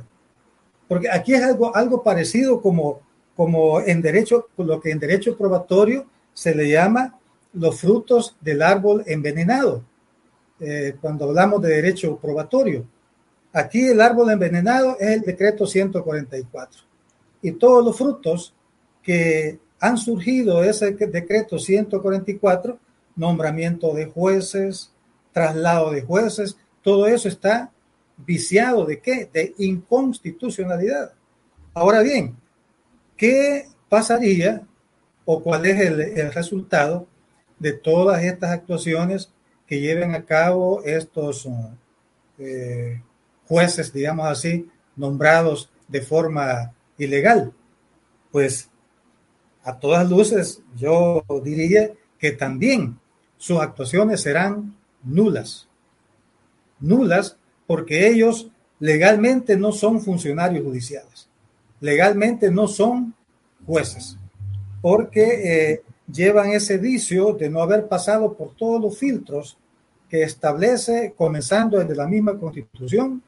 Porque 0.87 1.11
aquí 1.11 1.35
es 1.35 1.43
algo, 1.43 1.75
algo 1.75 2.05
parecido 2.05 2.63
como, 2.63 3.01
como 3.35 3.81
en 3.81 4.01
derecho, 4.01 4.47
lo 4.57 4.81
que 4.81 4.93
en 4.93 5.01
derecho 5.01 5.37
probatorio 5.37 6.07
se 6.33 6.55
le 6.55 6.69
llama 6.69 7.19
los 7.53 7.81
frutos 7.81 8.37
del 8.41 8.63
árbol 8.63 9.03
envenenado, 9.07 9.83
eh, 10.61 10.95
cuando 11.01 11.25
hablamos 11.25 11.61
de 11.63 11.71
derecho 11.71 12.17
probatorio. 12.17 12.87
Aquí 13.53 13.85
el 13.85 14.01
árbol 14.01 14.31
envenenado 14.31 14.97
es 15.01 15.17
el 15.17 15.23
decreto 15.23 15.67
144. 15.67 16.81
Y 17.43 17.51
todos 17.51 17.85
los 17.85 17.99
frutos 17.99 18.55
que 19.03 19.59
han 19.81 19.99
surgido 19.99 20.61
de 20.61 20.71
ese 20.71 20.93
decreto 20.93 21.59
144, 21.59 22.79
nombramiento 23.17 23.93
de 23.95 24.07
jueces, 24.07 24.93
traslado 25.37 25.91
de 25.91 26.01
jueces, 26.01 26.57
todo 26.81 27.07
eso 27.07 27.29
está 27.29 27.71
viciado 28.17 28.87
de 28.87 29.01
qué? 29.01 29.29
De 29.31 29.53
inconstitucionalidad. 29.59 31.13
Ahora 31.75 32.01
bien, 32.01 32.39
¿qué 33.19 33.67
pasaría 33.91 34.67
o 35.27 35.43
cuál 35.43 35.67
es 35.67 35.79
el, 35.79 36.33
resultado 36.33 37.07
de 37.59 37.75
todas 37.75 38.25
estas 38.25 38.51
actuaciones 38.51 39.31
que 39.67 39.79
lleven 39.79 40.15
a 40.15 40.25
cabo 40.25 40.83
estos 40.85 41.47
eh, 42.39 43.03
jueces, 43.47 43.93
digamos 43.93 44.29
así, 44.29 44.71
nombrados 44.97 45.69
de 45.87 46.01
forma 46.01 46.73
ilegal? 46.97 47.53
Pues 48.33 48.71
a 49.65 49.79
todas 49.79 50.09
luces 50.09 50.63
yo 50.75 51.23
diría 51.45 51.91
que 52.19 52.33
también 52.33 52.99
sus 53.37 53.61
actuaciones 53.61 54.23
serán 54.23 54.75
nulas. 55.07 55.69
Nulas 56.81 57.39
porque 57.67 58.09
ellos 58.09 58.51
legalmente 58.79 59.57
no 59.57 59.73
son 59.73 60.01
funcionarios 60.01 60.65
judiciales, 60.65 61.29
legalmente 61.81 62.51
no 62.51 62.69
son 62.69 63.15
jueces, 63.67 64.19
porque 64.83 65.73
eh, 65.73 65.83
llevan 66.13 66.51
ese 66.51 66.79
vicio 66.79 67.33
de 67.33 67.49
no 67.49 67.63
haber 67.63 67.89
pasado 67.89 68.35
por 68.35 68.55
todos 68.55 68.81
los 68.81 68.99
filtros 68.99 69.57
que 70.09 70.23
establece, 70.23 71.15
comenzando 71.17 71.79
desde 71.79 71.97
la 71.97 72.07
misma 72.07 72.39
constitución, 72.39 73.23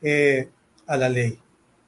eh, 0.00 0.48
a 0.86 0.96
la 0.96 1.08
ley. 1.08 1.38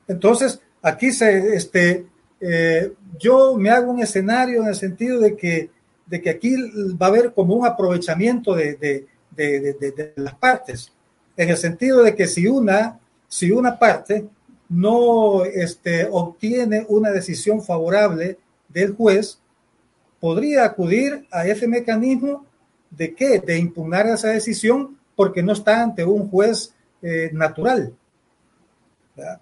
Entonces, 0.08 0.60
aquí 0.82 1.12
se, 1.12 1.54
este, 1.54 2.06
eh, 2.40 2.92
yo 3.18 3.56
me 3.56 3.70
hago 3.70 3.92
un 3.92 4.00
escenario 4.00 4.62
en 4.62 4.68
el 4.68 4.74
sentido 4.74 5.20
de 5.20 5.36
que, 5.36 5.70
de 6.06 6.20
que 6.20 6.30
aquí 6.30 6.56
va 7.00 7.06
a 7.06 7.08
haber 7.08 7.32
como 7.32 7.54
un 7.54 7.66
aprovechamiento 7.66 8.54
de, 8.54 8.76
de, 8.76 9.06
de, 9.36 10.12
las 10.16 10.34
partes, 10.34 10.92
en 11.36 11.50
el 11.50 11.56
sentido 11.56 12.02
de 12.02 12.14
que 12.14 12.26
si 12.26 12.46
una, 12.46 13.00
si 13.28 13.50
una 13.50 13.78
parte 13.78 14.26
no 14.68 15.44
este, 15.44 16.08
obtiene 16.10 16.84
una 16.88 17.10
decisión 17.10 17.62
favorable 17.62 18.38
del 18.68 18.94
juez, 18.94 19.38
podría 20.20 20.64
acudir 20.64 21.26
a 21.30 21.46
ese 21.46 21.68
mecanismo 21.68 22.46
de 22.90 23.14
qué? 23.14 23.40
De 23.40 23.58
impugnar 23.58 24.06
esa 24.06 24.28
decisión 24.28 24.98
porque 25.16 25.42
no 25.42 25.52
está 25.52 25.82
ante 25.82 26.04
un 26.04 26.28
juez 26.28 26.74
eh, 27.02 27.30
natural. 27.32 27.94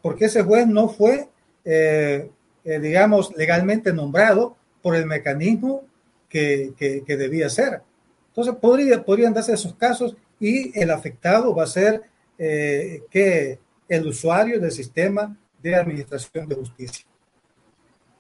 Porque 0.03 0.27
ese 0.27 0.43
juez 0.43 0.67
no 0.67 0.89
fue, 0.89 1.29
eh, 1.65 2.31
eh, 2.65 2.79
digamos, 2.79 3.35
legalmente 3.37 3.93
nombrado 3.93 4.57
por 4.83 4.97
el 4.97 5.07
mecanismo 5.07 5.85
que, 6.33 7.03
que, 7.07 7.17
debía 7.17 7.51
ser. 7.51 7.83
Entonces, 8.29 8.55
podría, 8.57 9.05
podrían 9.05 9.35
darse 9.35 9.53
esos 9.53 9.75
casos 9.75 10.17
y 10.41 10.79
el 10.81 10.91
afectado 10.91 11.55
va 11.55 11.65
a 11.65 11.67
ser 11.67 12.03
que 12.39 13.61
el 13.89 14.07
usuario 14.09 14.59
del 14.59 14.73
sistema 14.73 15.37
de 15.63 15.77
administración 15.77 16.49
de 16.49 16.57
justicia. 16.57 17.07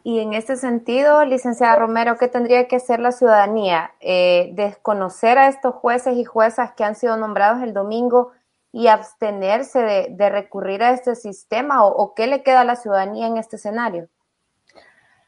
Y 0.05 0.19
en 0.19 0.33
este 0.33 0.57
sentido, 0.57 1.25
licenciada 1.25 1.77
Romero, 1.77 2.17
¿qué 2.19 2.27
tendría 2.27 2.67
que 2.67 2.77
hacer 2.77 2.99
la 2.99 3.13
ciudadanía? 3.13 3.93
Eh, 4.01 4.51
¿Desconocer 4.55 5.39
a 5.39 5.49
estos 5.49 5.75
jueces 5.77 6.17
y 6.17 6.25
juezas 6.25 6.73
que 6.73 6.83
han 6.83 6.97
sido 6.97 7.17
nombrados 7.17 7.63
el 7.63 7.73
domingo 7.73 8.33
y 8.73 8.89
abstenerse 8.89 9.79
de, 10.09 10.31
recurrir 10.31 10.83
a 10.83 10.91
este 10.91 11.15
sistema? 11.15 11.87
¿O, 11.87 12.15
qué 12.15 12.27
le 12.27 12.43
queda 12.43 12.63
a 12.63 12.65
la 12.65 12.75
ciudadanía 12.75 13.29
en 13.29 13.37
este 13.37 13.57
escenario? 13.57 14.09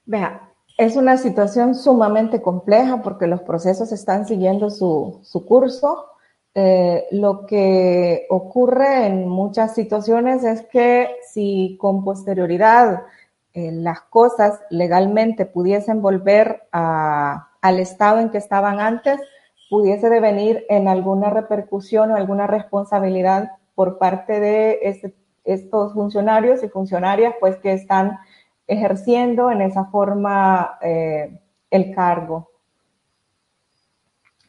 Vea, 0.07 0.51
es 0.77 0.97
una 0.97 1.17
situación 1.17 1.75
sumamente 1.75 2.43
compleja 2.43 3.03
porque 3.03 3.27
los 3.27 3.43
procesos 3.43 3.93
están 3.93 4.27
siguiendo 4.27 4.71
su, 4.71 5.21
curso. 5.47 6.07
Eh, 6.57 7.07
lo 7.13 7.47
que 7.47 8.27
ocurre 8.31 9.07
en 9.07 9.29
muchas 9.29 9.75
situaciones 9.75 10.45
es 10.45 10.63
que 10.67 11.09
si 11.33 11.77
con 11.81 12.05
posterioridad 12.05 13.03
eh, 13.55 13.71
las 13.73 14.03
cosas 14.03 14.61
legalmente 14.71 15.47
pudiesen 15.47 16.03
volver 16.03 16.63
al 16.73 17.79
estado 17.79 18.19
en 18.21 18.31
que 18.31 18.39
estaban 18.39 18.81
antes, 18.81 19.21
pudiese 19.71 20.11
devenir 20.11 20.65
en 20.69 20.89
alguna 20.89 21.31
repercusión 21.31 22.11
o 22.11 22.17
alguna 22.17 22.47
responsabilidad 22.47 23.53
por 23.75 23.99
parte 23.99 24.41
de 24.41 24.79
este, 24.83 25.15
estos 25.45 25.95
funcionarios 25.95 26.63
y 26.63 26.69
funcionarias, 26.69 27.35
pues 27.41 27.57
que 27.59 27.73
están 27.73 28.19
ejerciendo 28.67 29.51
en 29.51 29.63
esa 29.63 29.87
forma 29.87 30.79
eh, 30.81 31.41
el 31.71 31.95
cargo. 31.95 32.51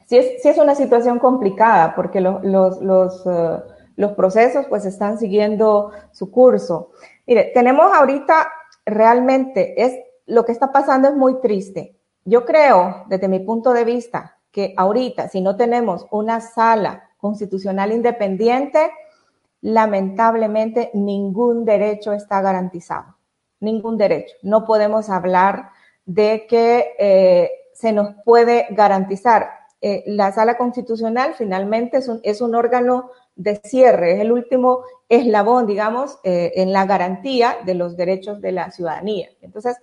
Sí 0.08 0.17
es, 0.17 0.58
una 0.58 0.75
situación 0.75 1.17
complicada 1.17 1.95
porque 1.95 2.21
los, 2.21 2.43
los, 2.43 3.25
uh, 3.25 3.62
los 3.95 4.12
procesos 4.12 4.67
pues 4.67 4.86
están 4.86 5.17
siguiendo 5.17 5.91
su 6.12 6.30
curso. 6.30 6.91
Mire, 7.25 7.51
tenemos 7.54 7.91
ahorita 7.91 8.47
realmente 8.86 9.82
es 9.84 9.97
lo 10.28 10.45
que 10.45 10.51
está 10.51 10.71
pasando 10.71 11.08
es 11.08 11.15
muy 11.15 11.41
triste. 11.41 11.95
Yo 12.23 12.45
creo, 12.45 13.06
desde 13.08 13.28
mi 13.28 13.39
punto 13.39 13.73
de 13.73 13.84
vista, 13.84 14.38
que 14.51 14.73
ahorita, 14.78 15.28
si 15.28 15.41
no 15.41 15.56
tenemos 15.56 16.08
una 16.12 16.39
sala 16.39 17.10
constitucional 17.17 17.91
independiente, 17.91 18.91
lamentablemente 19.62 20.91
ningún 20.93 21.65
derecho 21.65 22.13
está 22.13 22.41
garantizado. 22.41 23.14
Ningún 23.65 23.97
derecho. 23.97 24.36
No 24.43 24.63
podemos 24.63 25.10
hablar 25.10 25.71
de 26.06 26.45
que 26.47 26.93
eh, 26.99 27.49
se 27.73 27.93
nos 27.93 28.13
puede 28.23 28.67
garantizar. 28.69 29.49
Eh, 29.82 30.04
la 30.06 30.32
sala 30.32 30.56
constitucional 30.56 31.34
finalmente 31.36 31.97
es 31.97 32.08
un, 32.08 32.19
es 32.21 32.41
un 32.41 32.54
órgano 32.54 33.10
de 33.36 33.56
cierre, 33.63 34.13
es 34.13 34.19
el 34.19 34.32
último 34.32 34.84
eslabón, 35.10 35.65
digamos, 35.65 36.19
eh, 36.23 36.51
en 36.58 36.73
la 36.73 36.86
garantía 36.86 37.58
de 37.65 37.73
los 37.73 37.97
derechos 37.97 38.39
de 38.39 38.51
la 38.51 38.69
ciudadanía. 38.69 39.30
Entonces, 39.41 39.78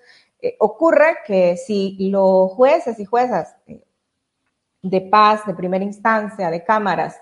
ocurre 0.59 1.19
que 1.27 1.57
si 1.57 1.97
los 2.11 2.53
jueces 2.53 2.99
y 3.01 3.05
juezas 3.05 3.57
de 4.81 5.01
paz, 5.01 5.45
de 5.47 5.55
primera 5.55 5.85
instancia, 5.85 6.51
de 6.51 6.65
cámaras, 6.65 7.17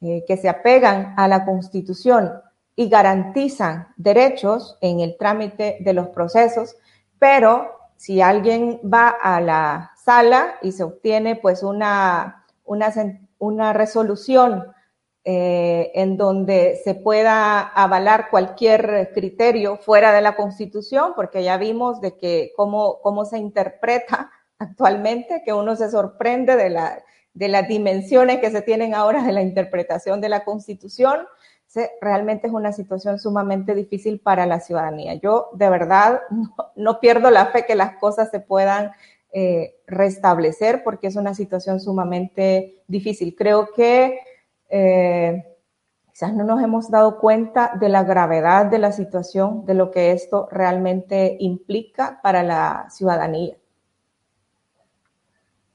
que 0.00 0.36
se 0.36 0.48
apegan 0.48 1.14
a 1.16 1.28
la 1.28 1.44
Constitución 1.44 2.32
y 2.76 2.88
garantizan 2.88 3.88
derechos 3.96 4.78
en 4.82 5.00
el 5.00 5.16
trámite 5.16 5.78
de 5.80 5.92
los 5.94 6.08
procesos, 6.10 6.76
pero 7.18 7.72
si 7.96 8.20
alguien 8.20 8.80
va 8.84 9.08
a 9.08 9.40
la 9.40 9.92
sala 9.96 10.56
y 10.62 10.72
se 10.72 10.84
obtiene 10.84 11.36
pues 11.36 11.62
una, 11.62 12.44
una, 12.64 12.92
una 13.38 13.72
resolución 13.72 14.66
eh, 15.28 15.90
en 15.94 16.16
donde 16.16 16.80
se 16.84 16.94
pueda 16.94 17.60
avalar 17.60 18.30
cualquier 18.30 19.10
criterio 19.12 19.76
fuera 19.76 20.12
de 20.12 20.20
la 20.20 20.36
Constitución, 20.36 21.14
porque 21.16 21.42
ya 21.42 21.56
vimos 21.56 22.00
de 22.00 22.16
que 22.16 22.52
cómo, 22.54 23.00
cómo 23.00 23.24
se 23.24 23.38
interpreta 23.38 24.30
actualmente, 24.58 25.42
que 25.44 25.52
uno 25.52 25.74
se 25.74 25.90
sorprende 25.90 26.54
de, 26.54 26.70
la, 26.70 27.02
de 27.34 27.48
las 27.48 27.66
dimensiones 27.66 28.38
que 28.38 28.52
se 28.52 28.62
tienen 28.62 28.94
ahora 28.94 29.24
de 29.24 29.32
la 29.32 29.42
interpretación 29.42 30.20
de 30.20 30.28
la 30.28 30.44
Constitución. 30.44 31.26
Realmente 32.00 32.46
es 32.46 32.52
una 32.52 32.72
situación 32.72 33.18
sumamente 33.18 33.74
difícil 33.74 34.20
para 34.20 34.46
la 34.46 34.60
ciudadanía. 34.60 35.14
Yo 35.14 35.50
de 35.52 35.70
verdad 35.70 36.20
no, 36.76 37.00
pierdo 37.00 37.30
la 37.30 37.46
fe 37.46 37.64
que 37.66 37.74
las 37.74 37.96
cosas 37.96 38.30
se 38.30 38.40
puedan 38.40 38.92
eh, 39.32 39.76
restablecer 39.86 40.82
porque 40.84 41.08
es 41.08 41.16
una 41.16 41.34
situación 41.34 41.80
sumamente 41.80 42.82
difícil. 42.86 43.34
Creo 43.36 43.68
que 43.74 44.18
eh, 44.68 45.44
quizás 46.12 46.32
no 46.34 46.44
nos 46.44 46.62
hemos 46.62 46.90
dado 46.90 47.18
cuenta 47.18 47.72
de 47.78 47.88
la 47.88 48.04
gravedad 48.04 48.66
de 48.66 48.78
la 48.78 48.92
situación, 48.92 49.64
de 49.66 49.74
lo 49.74 49.90
que 49.90 50.12
esto 50.12 50.48
realmente 50.50 51.36
implica 51.40 52.20
para 52.22 52.42
la 52.42 52.86
ciudadanía. 52.90 53.56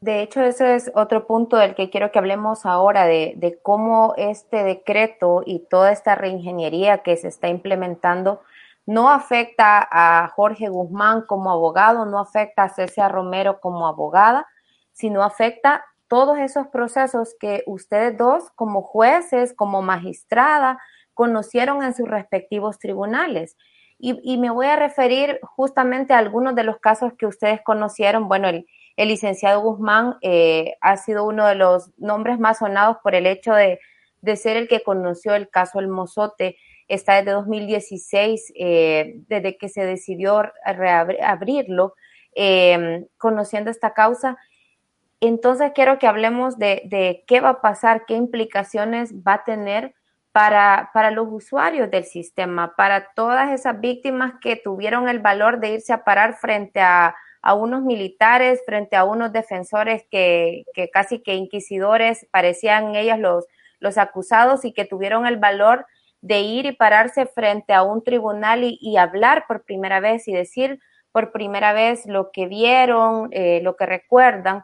De 0.02 0.24
hecho, 0.24 0.42
ese 0.42 0.74
es 0.74 0.92
otro 0.96 1.28
punto 1.28 1.58
del 1.58 1.76
que 1.76 1.92
quiero 1.92 2.12
que 2.12 2.18
hablemos 2.18 2.66
ahora, 2.66 3.06
de, 3.06 3.60
cómo 3.62 4.16
este 4.18 4.64
decreto 4.64 5.44
y 5.46 5.60
toda 5.60 5.92
esta 5.92 6.16
reingeniería 6.16 7.04
que 7.04 7.16
se 7.18 7.28
está 7.28 7.50
implementando 7.50 8.42
no 8.88 9.12
afecta 9.12 9.88
a 9.92 10.28
Jorge 10.30 10.70
Guzmán 10.70 11.22
como 11.28 11.52
abogado, 11.52 12.08
no 12.08 12.18
afecta 12.18 12.64
a 12.64 12.70
Cecia 12.70 13.10
Romero 13.10 13.60
como 13.60 13.86
abogada, 13.86 14.48
sino 14.92 15.22
afecta 15.22 15.86
todos 16.08 16.40
esos 16.40 16.66
procesos 16.70 17.36
que 17.40 17.62
ustedes 17.68 18.18
dos 18.18 18.50
como 18.56 18.82
jueces, 18.82 19.54
como 19.54 19.84
magistrada, 19.84 20.80
conocieron 21.14 21.84
en 21.84 21.94
sus 21.94 22.10
respectivos 22.10 22.80
tribunales. 22.80 23.56
Y, 24.00 24.40
me 24.40 24.50
voy 24.50 24.66
a 24.66 24.78
referir 24.78 25.40
justamente 25.44 26.16
a 26.16 26.18
algunos 26.18 26.56
de 26.56 26.64
los 26.64 26.80
casos 26.80 27.14
que 27.20 27.28
ustedes 27.28 27.62
conocieron. 27.64 28.28
Bueno, 28.28 28.48
el, 28.50 28.66
licenciado 28.98 29.62
Guzmán 29.62 30.18
eh, 30.22 30.76
ha 30.82 30.98
sido 30.98 31.26
uno 31.26 31.48
de 31.48 31.56
los 31.56 31.92
nombres 31.98 32.40
más 32.40 32.60
sonados 32.60 32.98
por 33.04 33.16
el 33.16 33.26
hecho 33.26 33.54
de, 33.54 33.80
ser 34.36 34.58
el 34.58 34.68
que 34.68 34.84
conoció 34.84 35.34
el 35.36 35.50
caso 35.50 35.80
El 35.80 35.88
Mozote. 35.88 36.58
Está 36.88 37.16
desde 37.16 37.32
2016, 37.32 38.54
eh, 38.56 39.14
desde 39.28 39.58
que 39.58 39.70
se 39.70 39.86
decidió 39.86 40.44
reabrirlo, 40.66 41.96
eh, 42.36 43.08
conociendo 43.18 43.72
esta 43.72 43.94
causa 43.94 44.38
entonces 45.22 45.72
quiero 45.76 46.00
que 46.00 46.08
hablemos 46.08 46.58
de, 46.58 47.24
qué 47.28 47.40
va 47.40 47.50
a 47.50 47.62
pasar, 47.62 48.06
qué 48.08 48.16
implicaciones 48.16 49.14
va 49.16 49.36
a 49.36 49.44
tener 49.44 49.94
para, 50.32 50.90
para, 50.94 51.12
los 51.12 51.28
usuarios 51.30 51.92
del 51.92 52.06
sistema, 52.06 52.76
para 52.76 53.12
todas 53.14 53.52
esas 53.52 53.80
víctimas 53.80 54.34
que 54.42 54.56
tuvieron 54.56 55.08
el 55.10 55.20
valor 55.20 55.60
de 55.60 55.74
irse 55.74 55.94
a 55.94 56.04
parar 56.04 56.38
frente 56.38 56.82
a, 56.82 57.16
unos 57.44 57.82
militares, 57.84 58.62
frente 58.66 58.96
a 58.96 59.04
unos 59.04 59.34
defensores 59.34 60.04
que, 60.10 60.66
casi 60.94 61.20
que 61.20 61.36
inquisidores 61.36 62.28
parecían 62.32 62.96
ellos 62.96 63.20
los, 63.20 63.46
los 63.80 63.98
acusados 63.98 64.64
y 64.66 64.74
que 64.74 64.86
tuvieron 64.86 65.26
el 65.26 65.38
valor 65.38 65.86
de 66.22 66.42
ir 66.42 66.68
y 66.68 66.72
pararse 66.72 67.26
frente 67.26 67.74
a 67.74 67.84
un 67.84 68.04
tribunal 68.04 68.62
y, 68.64 68.98
hablar 68.98 69.46
por 69.48 69.64
primera 69.64 70.00
vez 70.00 70.28
y 70.28 70.34
decir 70.34 70.80
por 71.12 71.32
primera 71.32 71.74
vez 71.74 72.06
lo 72.06 72.32
que 72.32 72.46
vieron, 72.46 73.30
eh, 73.32 73.60
lo 73.64 73.76
que 73.76 73.86
recuerdan. 73.86 74.64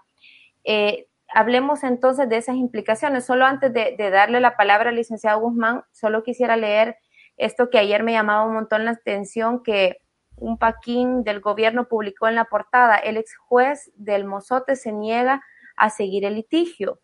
Eh, 0.63 1.07
hablemos 1.33 1.83
entonces 1.83 2.29
de 2.29 2.37
esas 2.37 2.55
implicaciones. 2.55 3.25
Solo 3.25 3.45
antes 3.45 3.73
de, 3.73 3.95
darle 3.97 4.39
la 4.39 4.55
palabra 4.55 4.89
al 4.89 4.95
licenciado 4.95 5.39
Guzmán, 5.39 5.83
solo 5.91 6.23
quisiera 6.23 6.55
leer 6.55 6.97
esto 7.37 7.69
que 7.69 7.79
ayer 7.79 8.03
me 8.03 8.13
llamaba 8.13 8.45
un 8.45 8.53
montón 8.53 8.85
la 8.85 8.91
atención, 8.91 9.61
que 9.63 9.97
un 10.37 10.57
paquín 10.57 11.23
del 11.23 11.41
gobierno 11.41 11.87
publicó 11.87 12.27
en 12.27 12.35
la 12.35 12.45
portada, 12.45 12.95
el 12.97 13.17
ex 13.17 13.35
juez 13.35 13.91
del 13.95 14.25
Mozote 14.25 14.75
se 14.75 14.91
niega 14.91 15.43
a 15.75 15.89
seguir 15.89 16.25
el 16.25 16.35
litigio. 16.35 16.99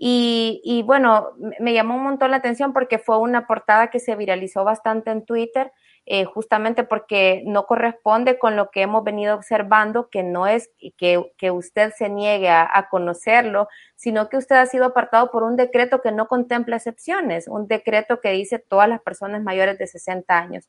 Y, 0.00 0.60
y, 0.64 0.82
bueno, 0.84 1.32
me 1.58 1.72
llamó 1.72 1.96
un 1.96 2.04
montón 2.04 2.30
la 2.30 2.36
atención 2.36 2.72
porque 2.72 2.98
fue 2.98 3.18
una 3.18 3.48
portada 3.48 3.90
que 3.90 3.98
se 3.98 4.14
viralizó 4.14 4.62
bastante 4.62 5.10
en 5.10 5.24
Twitter, 5.24 5.72
eh, 6.06 6.24
justamente 6.24 6.84
porque 6.84 7.42
no 7.44 7.66
corresponde 7.66 8.38
con 8.38 8.56
lo 8.56 8.70
que 8.70 8.82
hemos 8.82 9.02
venido 9.02 9.34
observando, 9.34 10.08
que 10.08 10.22
no 10.22 10.46
es 10.46 10.70
que, 10.96 11.32
que 11.36 11.50
usted 11.50 11.92
se 11.98 12.08
niegue 12.08 12.48
a, 12.48 12.66
a, 12.72 12.88
conocerlo, 12.88 13.68
sino 13.96 14.28
que 14.28 14.36
usted 14.36 14.56
ha 14.56 14.66
sido 14.66 14.86
apartado 14.86 15.30
por 15.30 15.42
un 15.42 15.56
decreto 15.56 16.00
que 16.00 16.12
no 16.12 16.28
contempla 16.28 16.76
excepciones, 16.76 17.48
un 17.48 17.66
decreto 17.66 18.20
que 18.20 18.30
dice 18.30 18.58
todas 18.58 18.88
las 18.88 19.02
personas 19.02 19.42
mayores 19.42 19.78
de 19.78 19.86
60 19.86 20.38
años. 20.38 20.68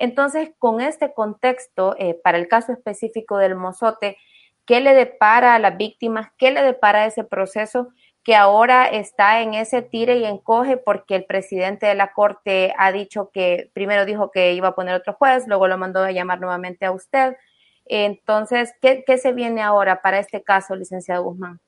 Entonces, 0.00 0.50
con 0.58 0.80
este 0.80 1.12
contexto, 1.12 1.94
eh, 1.98 2.18
para 2.24 2.38
el 2.38 2.48
caso 2.48 2.72
específico 2.72 3.36
del 3.36 3.54
mozote, 3.54 4.16
¿qué 4.64 4.80
le 4.80 4.94
depara 4.94 5.54
a 5.54 5.58
las 5.58 5.76
víctimas? 5.76 6.30
¿Qué 6.38 6.50
le 6.50 6.62
depara 6.62 7.04
ese 7.04 7.22
proceso 7.22 7.90
que 8.24 8.34
ahora 8.34 8.86
está 8.86 9.42
en 9.42 9.52
ese 9.52 9.82
tire 9.82 10.16
y 10.16 10.24
encoge 10.24 10.78
porque 10.78 11.16
el 11.16 11.26
presidente 11.26 11.86
de 11.86 11.94
la 11.94 12.12
Corte 12.14 12.72
ha 12.78 12.92
dicho 12.92 13.30
que 13.30 13.70
primero 13.74 14.06
dijo 14.06 14.30
que 14.30 14.54
iba 14.54 14.68
a 14.68 14.74
poner 14.74 14.94
otro 14.94 15.12
juez, 15.12 15.46
luego 15.46 15.68
lo 15.68 15.76
mandó 15.76 16.00
a 16.00 16.12
llamar 16.12 16.40
nuevamente 16.40 16.86
a 16.86 16.92
usted? 16.92 17.36
Entonces, 17.84 18.72
¿qué, 18.80 19.04
qué 19.06 19.18
se 19.18 19.34
viene 19.34 19.60
ahora 19.60 20.00
para 20.00 20.18
este 20.18 20.42
caso, 20.42 20.74
licenciado 20.76 21.24
Guzmán? 21.24 21.60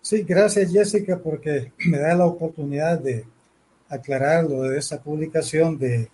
Sí, 0.00 0.22
gracias 0.22 0.72
Jessica, 0.72 1.20
porque 1.22 1.72
me 1.86 1.98
da 1.98 2.14
la 2.14 2.24
oportunidad 2.24 2.98
de 2.98 3.26
aclarar 3.90 4.44
lo 4.44 4.62
de 4.62 4.78
esa 4.78 5.02
publicación 5.02 5.78
de 5.78 6.08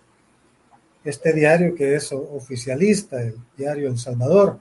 este 1.07 1.33
diario 1.33 1.73
que 1.75 1.95
es 1.95 2.11
oficialista, 2.11 3.21
el 3.21 3.35
diario 3.57 3.89
El 3.89 3.97
Salvador. 3.97 4.59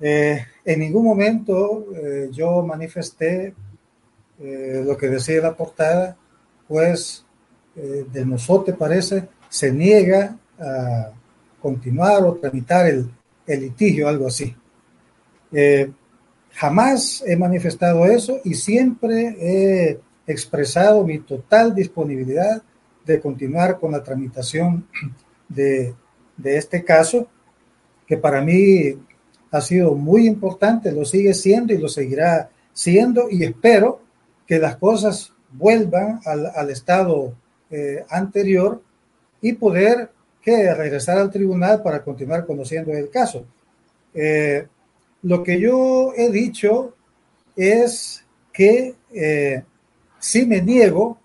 Eh, 0.00 0.44
en 0.64 0.80
ningún 0.80 1.04
momento 1.04 1.86
eh, 1.94 2.28
yo 2.30 2.62
manifesté 2.62 3.54
eh, 4.38 4.82
lo 4.84 4.96
que 4.96 5.08
decía 5.08 5.40
la 5.40 5.56
portada, 5.56 6.16
pues 6.68 7.24
eh, 7.76 8.04
del 8.12 8.26
Mozote 8.26 8.72
parece, 8.74 9.28
se 9.48 9.72
niega 9.72 10.36
a 10.58 11.10
continuar 11.60 12.22
o 12.24 12.34
tramitar 12.34 12.86
el, 12.86 13.10
el 13.46 13.60
litigio, 13.60 14.08
algo 14.08 14.26
así. 14.26 14.54
Eh, 15.52 15.90
jamás 16.52 17.22
he 17.26 17.36
manifestado 17.36 18.06
eso 18.06 18.40
y 18.44 18.54
siempre 18.54 19.36
he 19.40 20.00
expresado 20.26 21.04
mi 21.04 21.18
total 21.20 21.74
disponibilidad 21.74 22.62
de 23.04 23.20
continuar 23.20 23.78
con 23.78 23.92
la 23.92 24.02
tramitación 24.02 24.86
de, 25.48 25.94
de 26.36 26.56
este 26.56 26.84
caso, 26.84 27.28
que 28.06 28.16
para 28.16 28.40
mí 28.40 28.98
ha 29.50 29.60
sido 29.60 29.94
muy 29.94 30.26
importante, 30.26 30.92
lo 30.92 31.04
sigue 31.04 31.34
siendo 31.34 31.72
y 31.72 31.78
lo 31.78 31.88
seguirá 31.88 32.50
siendo 32.72 33.28
y 33.30 33.44
espero 33.44 34.00
que 34.46 34.58
las 34.58 34.76
cosas 34.76 35.32
vuelvan 35.52 36.20
al, 36.24 36.46
al 36.46 36.70
estado 36.70 37.34
eh, 37.70 38.04
anterior 38.10 38.82
y 39.40 39.54
poder 39.54 40.10
que 40.42 40.72
regresar 40.74 41.18
al 41.18 41.30
tribunal 41.30 41.82
para 41.82 42.04
continuar 42.04 42.46
conociendo 42.46 42.92
el 42.92 43.10
caso. 43.10 43.44
Eh, 44.14 44.66
lo 45.22 45.42
que 45.42 45.58
yo 45.58 46.12
he 46.16 46.30
dicho 46.30 46.94
es 47.56 48.24
que 48.52 48.94
eh, 49.12 49.64
si 50.20 50.46
me 50.46 50.62
niego 50.62 51.18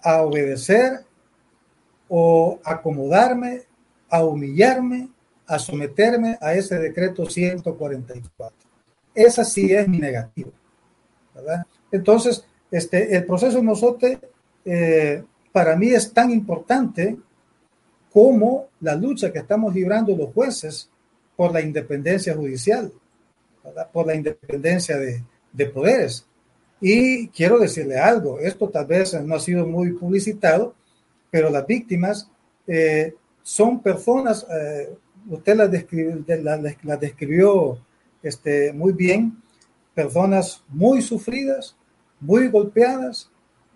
a 0.00 0.22
obedecer 0.22 1.00
o 2.08 2.58
acomodarme, 2.64 3.62
a 4.10 4.24
humillarme, 4.24 5.08
a 5.46 5.58
someterme 5.58 6.38
a 6.40 6.54
ese 6.54 6.78
decreto 6.78 7.28
144. 7.28 8.56
Esa 9.14 9.44
sí 9.44 9.72
es 9.72 9.88
mi 9.88 9.98
negativa. 9.98 10.50
Entonces, 11.90 12.44
este, 12.70 13.16
el 13.16 13.24
proceso 13.24 13.62
Mozote 13.62 14.18
eh, 14.64 15.24
para 15.52 15.76
mí 15.76 15.88
es 15.88 16.12
tan 16.12 16.30
importante 16.30 17.16
como 18.12 18.68
la 18.80 18.94
lucha 18.94 19.32
que 19.32 19.38
estamos 19.38 19.74
librando 19.74 20.16
los 20.16 20.32
jueces 20.32 20.90
por 21.36 21.52
la 21.52 21.60
independencia 21.60 22.34
judicial, 22.34 22.92
por 23.92 24.06
la 24.06 24.14
independencia 24.14 24.98
de, 24.98 25.22
de, 25.52 25.66
poderes. 25.66 26.26
Y 26.80 27.28
quiero 27.28 27.58
decirle 27.58 27.98
algo, 27.98 28.40
esto 28.40 28.68
tal 28.68 28.86
vez 28.86 29.14
no 29.22 29.34
ha 29.34 29.40
sido 29.40 29.66
muy 29.66 29.92
publicitado, 29.92 30.74
pero 31.30 31.50
las 31.50 31.66
víctimas 31.66 32.30
eh, 32.66 33.14
son 33.42 33.80
personas, 33.80 34.46
eh, 34.50 34.94
usted 35.28 35.56
las, 35.56 37.00
describió, 37.00 37.78
este, 38.22 38.72
muy 38.72 38.92
bien, 38.92 39.40
personas 39.94 40.62
muy 40.68 41.02
sufridas, 41.02 41.76
muy 42.20 42.48
golpeadas, 42.48 43.30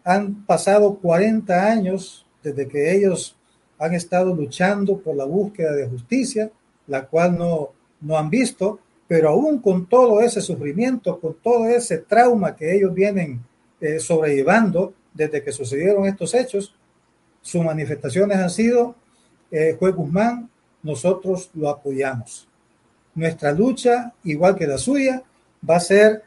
han 0.04 0.44
pasado 0.46 0.96
40 0.96 1.70
años 1.70 2.26
desde 2.42 2.66
que 2.66 2.94
ellos 2.94 3.36
han 3.78 3.94
estado 3.94 4.34
luchando 4.34 4.98
por 4.98 5.16
la 5.16 5.24
búsqueda 5.24 5.72
de 5.72 5.88
justicia, 5.88 6.50
la 6.86 7.06
cual 7.06 7.38
no, 7.38 7.70
no 8.00 8.18
han 8.18 8.30
visto, 8.30 8.80
pero 9.08 9.30
aún 9.30 9.58
con 9.58 9.86
todo 9.86 10.20
ese 10.20 10.40
sufrimiento, 10.40 11.20
con 11.20 11.34
todo 11.34 11.66
ese 11.66 11.98
trauma 11.98 12.56
que 12.56 12.74
ellos 12.74 12.94
vienen 12.94 13.42
eh, 13.80 13.98
sobrellevando 13.98 14.94
desde 15.12 15.42
que 15.42 15.52
sucedieron 15.52 16.06
estos 16.06 16.34
hechos, 16.34 16.74
sus 17.42 17.62
manifestaciones 17.62 18.38
han 18.38 18.50
sido, 18.50 18.94
eh, 19.50 19.76
juez 19.78 19.94
Guzmán, 19.94 20.48
nosotros 20.82 21.50
lo 21.54 21.68
apoyamos. 21.68 22.48
Nuestra 23.14 23.52
lucha, 23.52 24.14
igual 24.24 24.56
que 24.56 24.66
la 24.66 24.78
suya, 24.78 25.22
va 25.68 25.76
a 25.76 25.80
ser 25.80 26.22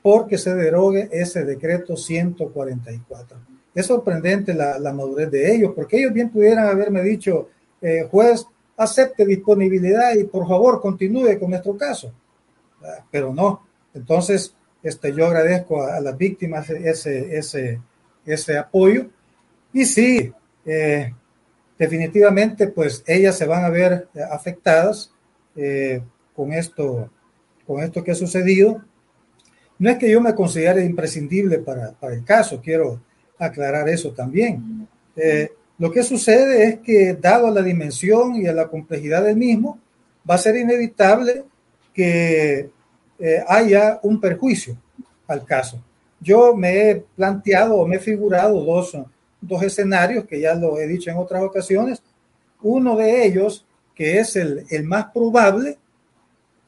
porque 0.00 0.38
se 0.38 0.54
derogue 0.54 1.08
ese 1.12 1.44
decreto 1.44 1.96
144. 1.96 3.38
Es 3.74 3.86
sorprendente 3.86 4.54
la, 4.54 4.92
madurez 4.92 5.30
de 5.30 5.54
ellos, 5.54 5.72
porque 5.74 5.98
ellos 5.98 6.12
bien 6.12 6.30
pudieran 6.30 6.66
haberme 6.66 7.02
dicho, 7.02 7.48
eh, 7.80 8.06
juez, 8.10 8.46
acepte 8.76 9.24
disponibilidad 9.24 10.14
y 10.14 10.24
por 10.24 10.48
favor 10.48 10.80
continúe 10.80 11.38
con 11.38 11.50
nuestro 11.50 11.76
caso. 11.76 12.12
Ah, 12.82 13.04
pero 13.10 13.32
no. 13.32 13.66
Entonces, 13.94 14.54
este, 14.82 15.14
yo 15.14 15.26
agradezco 15.26 15.82
a, 15.82 15.96
a 15.96 16.00
las 16.00 16.16
víctimas 16.16 16.68
ese, 16.70 17.36
ese, 17.36 17.80
ese 18.24 18.58
apoyo. 18.58 19.06
Y 19.72 19.84
sí, 19.84 20.32
eh, 20.64 21.12
definitivamente, 21.78 22.68
pues 22.68 23.02
ellas 23.06 23.36
se 23.36 23.46
van 23.46 23.64
a 23.64 23.70
ver 23.70 24.08
afectadas 24.30 25.12
eh, 25.56 26.00
con 26.34 26.52
esto, 26.52 27.10
con 27.66 27.82
esto 27.82 28.02
que 28.02 28.12
ha 28.12 28.14
sucedido. 28.14 28.82
No 29.78 29.90
es 29.90 29.98
que 29.98 30.10
yo 30.10 30.20
me 30.20 30.34
considere 30.34 30.84
imprescindible 30.84 31.58
para, 31.58 31.94
el 32.02 32.24
caso, 32.24 32.60
quiero 32.62 33.00
aclarar 33.38 33.88
eso 33.88 34.12
también. 34.12 34.86
Eh, 35.16 35.50
lo 35.78 35.90
que 35.90 36.02
sucede 36.02 36.64
es 36.68 36.78
que, 36.80 37.14
dado 37.14 37.50
la 37.50 37.62
dimensión 37.62 38.36
y 38.36 38.46
a 38.46 38.52
la 38.52 38.68
complejidad 38.68 39.24
del 39.24 39.36
mismo, 39.36 39.80
va 40.28 40.36
a 40.36 40.38
ser 40.38 40.56
inevitable 40.56 41.44
que 41.92 42.70
eh, 43.18 43.44
haya 43.48 43.98
un 44.02 44.20
perjuicio 44.20 44.76
al 45.26 45.44
caso. 45.44 45.82
Yo 46.20 46.54
me 46.54 46.90
he 46.90 47.04
planteado 47.16 47.74
o 47.76 47.86
me 47.86 47.96
he 47.96 47.98
figurado 47.98 48.62
dos, 48.64 48.96
dos 49.42 49.62
escenarios 49.62 50.24
que 50.24 50.40
ya 50.40 50.54
lo 50.54 50.78
he 50.78 50.86
dicho 50.86 51.10
en 51.10 51.18
otras 51.18 51.42
ocasiones. 51.42 52.02
Uno 52.62 52.96
de 52.96 53.26
ellos, 53.26 53.66
que 53.94 54.18
es 54.18 54.36
el, 54.36 54.64
el 54.70 54.84
más 54.84 55.06
probable, 55.12 55.78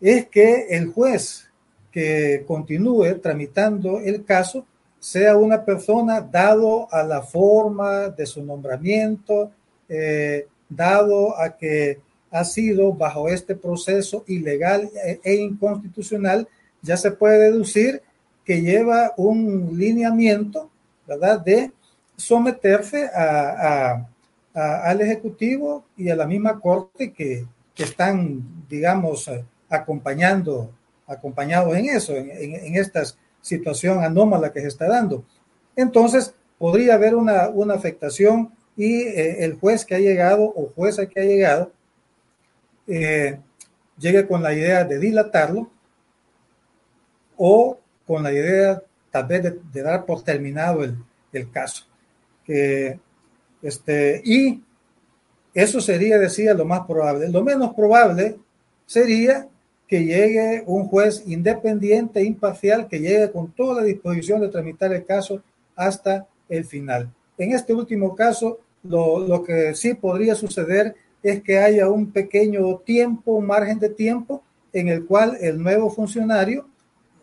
es 0.00 0.26
que 0.26 0.66
el 0.68 0.92
juez 0.92 1.48
que 1.90 2.44
continúe 2.46 3.20
tramitando 3.22 4.00
el 4.00 4.24
caso 4.24 4.66
sea 4.98 5.36
una 5.36 5.64
persona 5.64 6.20
dado 6.20 6.92
a 6.92 7.02
la 7.02 7.22
forma 7.22 8.08
de 8.08 8.26
su 8.26 8.42
nombramiento, 8.42 9.50
eh, 9.88 10.48
dado 10.68 11.38
a 11.38 11.56
que 11.56 12.00
ha 12.30 12.44
sido 12.44 12.92
bajo 12.92 13.28
este 13.28 13.54
proceso 13.54 14.24
ilegal 14.26 14.90
e, 15.06 15.20
e, 15.22 15.34
inconstitucional, 15.36 16.48
ya 16.82 16.96
se 16.96 17.12
puede 17.12 17.50
deducir 17.50 18.02
que 18.44 18.60
lleva 18.60 19.12
un 19.16 19.78
lineamiento, 19.78 20.70
¿verdad?, 21.06 21.40
de 21.40 21.70
someterse 22.16 23.10
a, 23.14 24.06
al 24.54 25.00
Ejecutivo 25.00 25.84
y 25.96 26.10
a 26.10 26.16
la 26.16 26.26
misma 26.26 26.60
Corte 26.60 27.12
que, 27.12 27.46
que 27.74 27.82
están, 27.82 28.66
digamos, 28.68 29.30
acompañando, 29.68 30.70
acompañados 31.06 31.76
en 31.76 31.86
eso, 31.86 32.14
en, 32.14 32.30
en, 32.30 32.54
en, 32.54 32.76
esta 32.76 33.02
situación 33.40 34.02
anómala 34.02 34.52
que 34.52 34.60
se 34.60 34.68
está 34.68 34.88
dando. 34.88 35.24
Entonces, 35.76 36.34
podría 36.58 36.94
haber 36.94 37.14
una, 37.14 37.48
una 37.48 37.74
afectación 37.74 38.52
y 38.76 39.02
eh, 39.02 39.44
el 39.44 39.58
juez 39.58 39.84
que 39.84 39.94
ha 39.94 39.98
llegado 39.98 40.44
o 40.44 40.72
jueza 40.74 41.06
que 41.06 41.20
ha 41.20 41.24
llegado 41.24 41.72
eh, 42.86 43.38
llegue 43.98 44.26
con 44.26 44.42
la 44.42 44.52
idea 44.52 44.84
de 44.84 44.98
dilatarlo 44.98 45.70
o 47.36 47.78
con 48.06 48.22
la 48.22 48.32
idea 48.32 48.82
tal 49.10 49.26
vez 49.26 49.42
de, 49.42 49.60
de 49.72 49.82
dar 49.82 50.04
por 50.04 50.22
terminado 50.22 50.84
el, 50.84 50.96
el 51.32 51.50
caso. 51.50 51.86
Que 52.44 52.98
Este, 53.62 54.20
y 54.24 54.62
eso 55.54 55.80
sería, 55.80 56.18
decía, 56.18 56.52
lo 56.54 56.64
más 56.64 56.86
probable. 56.86 57.28
Lo 57.28 57.42
menos 57.42 57.74
probable 57.74 58.36
sería 58.86 59.48
que 59.88 60.04
llegue 60.04 60.62
un 60.66 60.86
juez 60.86 61.22
independiente, 61.26 62.22
imparcial, 62.22 62.88
que 62.88 63.00
llegue 63.00 63.30
con 63.30 63.52
toda 63.52 63.80
la 63.80 63.86
disposición 63.86 64.40
de 64.40 64.48
tramitar 64.48 64.92
el 64.92 65.04
caso 65.04 65.42
hasta 65.76 66.26
el 66.48 66.64
final. 66.64 67.10
En 67.38 67.52
este 67.52 67.72
último 67.72 68.14
caso, 68.14 68.60
lo, 68.82 69.26
lo 69.26 69.42
que 69.42 69.74
sí 69.74 69.94
podría 69.94 70.34
suceder 70.34 70.94
es 71.22 71.42
que 71.42 71.58
haya 71.58 71.88
un 71.88 72.12
pequeño 72.12 72.78
tiempo, 72.78 73.32
un 73.32 73.46
margen 73.46 73.78
de 73.78 73.88
tiempo 73.88 74.42
en 74.74 74.88
el 74.88 75.06
cual 75.06 75.38
el 75.40 75.62
nuevo 75.62 75.88
funcionario 75.88 76.68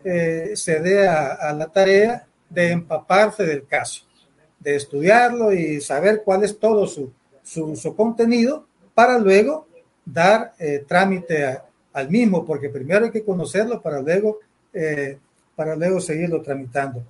eh, 0.02 0.52
se 0.54 0.80
dé 0.80 1.06
a, 1.06 1.52
la 1.52 1.68
tarea 1.68 2.26
de 2.50 2.72
empaparse 2.72 3.44
del 3.44 3.64
caso, 3.66 4.04
de 4.62 4.76
estudiarlo 4.76 5.52
y 5.52 5.80
saber 5.80 6.22
cuál 6.24 6.44
es 6.44 6.58
todo 6.58 6.86
su, 6.86 7.10
su, 7.42 7.96
contenido 7.96 8.66
para 8.94 9.18
luego 9.18 9.66
dar 10.04 10.54
eh, 10.58 10.84
trámite 10.86 11.58
al 11.92 12.08
mismo, 12.08 12.44
porque 12.44 12.68
primero 12.68 13.06
hay 13.06 13.10
que 13.10 13.24
conocerlo 13.24 13.80
para 13.80 14.00
luego, 14.00 14.38
eh, 14.72 15.18
para 15.56 15.76
luego 15.76 16.00
seguirlo 16.00 16.40
tramitando. 16.42 17.02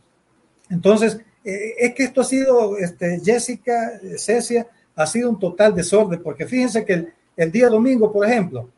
Entonces, 0.71 1.19
es 1.45 1.95
que 1.95 2.05
esto 2.05 2.21
ha 2.21 2.25
sido, 2.25 2.79
este, 2.79 3.21
Jessica, 3.21 4.01
Cecia, 4.17 4.67
ha 4.95 5.07
sido 5.07 5.31
un 5.31 5.39
total 5.39 5.75
desorden, 5.75 6.23
porque 6.23 6.47
fíjense 6.47 6.85
que 6.85 7.09
el, 7.37 7.53
día 7.53 7.69
domingo, 7.69 8.13
por 8.13 8.27
ejemplo, 8.27 8.69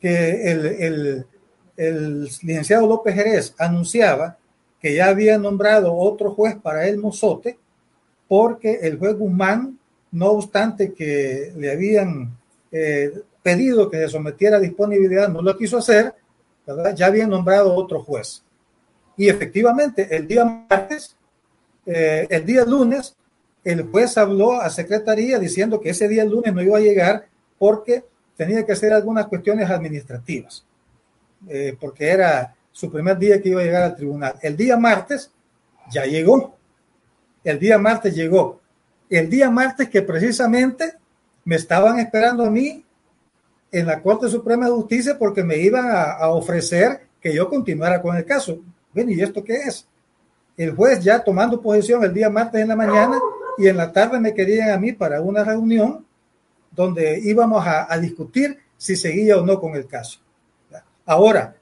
que 0.00 0.50
el, 0.50 1.26
el, 1.76 2.24
licenciado 2.42 2.86
López 2.86 3.14
Jerez 3.14 3.54
anunciaba 3.58 4.36
que 4.80 4.94
ya 4.94 5.06
había 5.06 5.38
nombrado 5.38 5.94
otro 5.94 6.32
juez 6.32 6.56
para 6.56 6.86
el 6.88 6.98
mozote, 6.98 7.58
porque 8.28 8.80
el 8.82 8.98
juez 8.98 9.16
Guzmán, 9.16 9.78
no 10.12 10.26
obstante 10.32 10.92
que 10.92 11.52
le 11.56 11.72
habían 11.72 12.36
eh, 12.70 13.12
pedido 13.42 13.90
que 13.90 13.98
se 13.98 14.08
sometiera 14.08 14.58
a 14.58 14.60
disponibilidad, 14.60 15.28
no 15.28 15.42
lo 15.42 15.56
quiso 15.56 15.78
hacer, 15.78 16.14
ya 16.94 17.06
había 17.06 17.26
nombrado 17.26 17.74
otro 17.74 18.02
juez. 18.02 18.42
Y 19.16 19.28
efectivamente, 19.28 20.14
el 20.14 20.28
día 20.28 20.44
martes, 20.44 21.16
eh, 21.86 22.26
el 22.28 22.44
día 22.44 22.64
lunes, 22.64 23.16
el 23.64 23.82
juez 23.82 24.16
habló 24.18 24.60
a 24.60 24.70
secretaría 24.70 25.38
diciendo 25.38 25.80
que 25.80 25.90
ese 25.90 26.08
día 26.08 26.24
lunes 26.24 26.54
no 26.54 26.62
iba 26.62 26.78
a 26.78 26.82
llegar 26.82 27.26
porque 27.58 28.04
tenía 28.36 28.64
que 28.64 28.72
hacer 28.72 28.92
algunas 28.92 29.26
cuestiones 29.26 29.68
administrativas, 29.68 30.64
eh, 31.48 31.76
porque 31.78 32.08
era 32.08 32.54
su 32.70 32.90
primer 32.90 33.18
día 33.18 33.42
que 33.42 33.48
iba 33.48 33.60
a 33.60 33.64
llegar 33.64 33.82
al 33.82 33.96
tribunal. 33.96 34.34
El 34.42 34.56
día 34.56 34.76
martes 34.76 35.32
ya 35.90 36.04
llegó. 36.04 36.57
El 37.48 37.58
día 37.58 37.78
martes 37.78 38.14
llegó. 38.14 38.60
El 39.08 39.30
día 39.30 39.50
martes 39.50 39.88
que 39.88 40.02
precisamente 40.02 40.92
me 41.46 41.56
estaban 41.56 41.98
esperando 41.98 42.44
a 42.44 42.50
mí 42.50 42.84
en 43.72 43.86
la 43.86 44.02
Corte 44.02 44.28
Suprema 44.28 44.66
de 44.66 44.72
Justicia 44.72 45.18
porque 45.18 45.42
me 45.42 45.56
iban 45.56 45.86
a, 45.90 46.28
ofrecer 46.28 47.06
que 47.18 47.34
yo 47.34 47.48
continuara 47.48 48.02
con 48.02 48.14
el 48.18 48.26
caso. 48.26 48.58
Ven, 48.92 49.08
¿y 49.08 49.22
esto 49.22 49.42
qué 49.42 49.54
es? 49.54 49.88
El 50.58 50.76
juez 50.76 51.02
ya 51.02 51.24
tomando 51.24 51.62
posición 51.62 52.04
el 52.04 52.12
día 52.12 52.28
martes 52.28 52.60
en 52.60 52.68
la 52.68 52.76
mañana 52.76 53.18
y 53.56 53.66
en 53.66 53.78
la 53.78 53.90
tarde 53.94 54.20
me 54.20 54.34
querían 54.34 54.68
a 54.68 54.76
mí 54.76 54.92
para 54.92 55.22
una 55.22 55.42
reunión 55.42 56.04
donde 56.70 57.18
íbamos 57.18 57.66
a, 57.66 57.98
discutir 57.98 58.58
si 58.76 58.94
seguía 58.94 59.38
o 59.38 59.46
no 59.46 59.58
con 59.58 59.74
el 59.74 59.86
caso. 59.86 60.20
Ahora, 61.06 61.56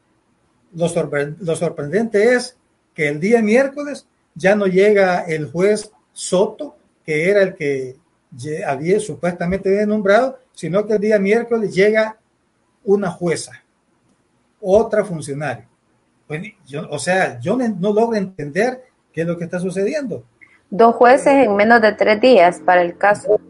lo, 0.74 0.88
sorprendente 0.88 2.34
es 2.34 2.56
que 2.92 3.06
el 3.06 3.20
día 3.20 3.40
miércoles 3.40 4.08
ya 4.36 4.54
no 4.54 4.66
llega 4.66 5.22
el 5.22 5.50
juez 5.50 5.90
Soto, 6.12 6.76
que 7.04 7.28
era 7.28 7.42
el 7.42 7.54
que 7.54 7.96
había 8.66 9.00
supuestamente 9.00 9.84
nombrado, 9.86 10.38
sino 10.52 10.86
que 10.86 10.94
el 10.94 11.00
día 11.00 11.18
miércoles 11.18 11.74
llega 11.74 12.18
una 12.84 13.10
jueza, 13.10 13.52
otra 14.60 15.04
funcionaria. 15.04 15.66
o 16.90 16.98
sea, 16.98 17.40
yo 17.40 17.56
no 17.56 17.92
logro 17.92 18.14
entender 18.14 18.84
qué 19.12 19.22
es 19.22 19.26
lo 19.26 19.36
que 19.36 19.44
está 19.44 19.58
sucediendo. 19.58 20.24
Dos 20.70 20.94
jueces 20.96 21.46
en 21.46 21.56
menos 21.56 21.80
de 21.80 21.92
tres 21.92 22.20
días 22.20 22.60
para 22.60 22.82
el 22.82 22.96
caso. 22.96 23.40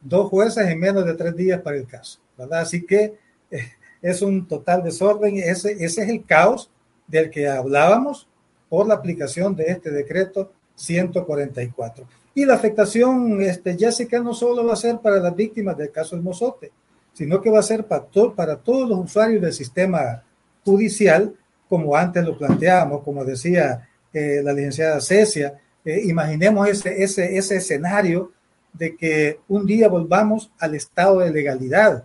Dos 0.00 0.28
jueces 0.28 0.68
en 0.68 0.78
menos 0.78 1.06
de 1.06 1.14
tres 1.14 1.34
días 1.36 1.60
para 1.60 1.76
el 1.76 1.86
caso, 1.86 2.20
¿verdad? 2.36 2.60
Así 2.60 2.84
que 2.84 3.18
eh, 3.50 3.70
es 4.02 4.22
un 4.22 4.46
total 4.46 4.82
desorden. 4.82 5.36
Ese, 5.36 5.72
ese 5.72 6.02
es 6.02 6.08
el 6.08 6.24
caos 6.24 6.70
del 7.06 7.30
que 7.30 7.48
hablábamos 7.48 8.28
por 8.68 8.86
la 8.86 8.94
aplicación 8.94 9.54
de 9.54 9.64
este 9.64 9.90
decreto 9.90 10.52
144. 10.74 12.06
Y 12.34 12.44
la 12.44 12.54
afectación, 12.54 13.40
este, 13.40 13.76
Jessica, 13.76 14.20
no 14.20 14.34
solo 14.34 14.64
va 14.64 14.74
a 14.74 14.76
ser 14.76 14.98
para 14.98 15.18
las 15.18 15.34
víctimas 15.34 15.76
del 15.76 15.90
caso 15.90 16.16
Mozote, 16.18 16.70
sino 17.12 17.40
que 17.40 17.50
va 17.50 17.60
a 17.60 17.62
ser 17.62 17.86
para, 17.86 18.04
para 18.34 18.56
todos 18.56 18.88
los 18.88 18.98
usuarios 18.98 19.40
del 19.40 19.52
sistema 19.52 20.22
judicial, 20.64 21.34
como 21.68 21.96
antes 21.96 22.24
lo 22.24 22.36
planteábamos, 22.36 23.02
como 23.02 23.24
decía 23.24 23.88
eh, 24.12 24.40
la 24.44 24.52
licenciada 24.52 25.00
Cecia, 25.00 25.58
eh, 25.84 26.02
imaginemos 26.04 26.68
ese, 26.68 27.02
ese, 27.02 27.36
ese 27.38 27.56
escenario 27.56 28.32
de 28.72 28.96
que 28.96 29.40
un 29.48 29.64
día 29.64 29.88
volvamos 29.88 30.50
al 30.58 30.74
estado 30.74 31.20
de 31.20 31.30
legalidad. 31.30 32.04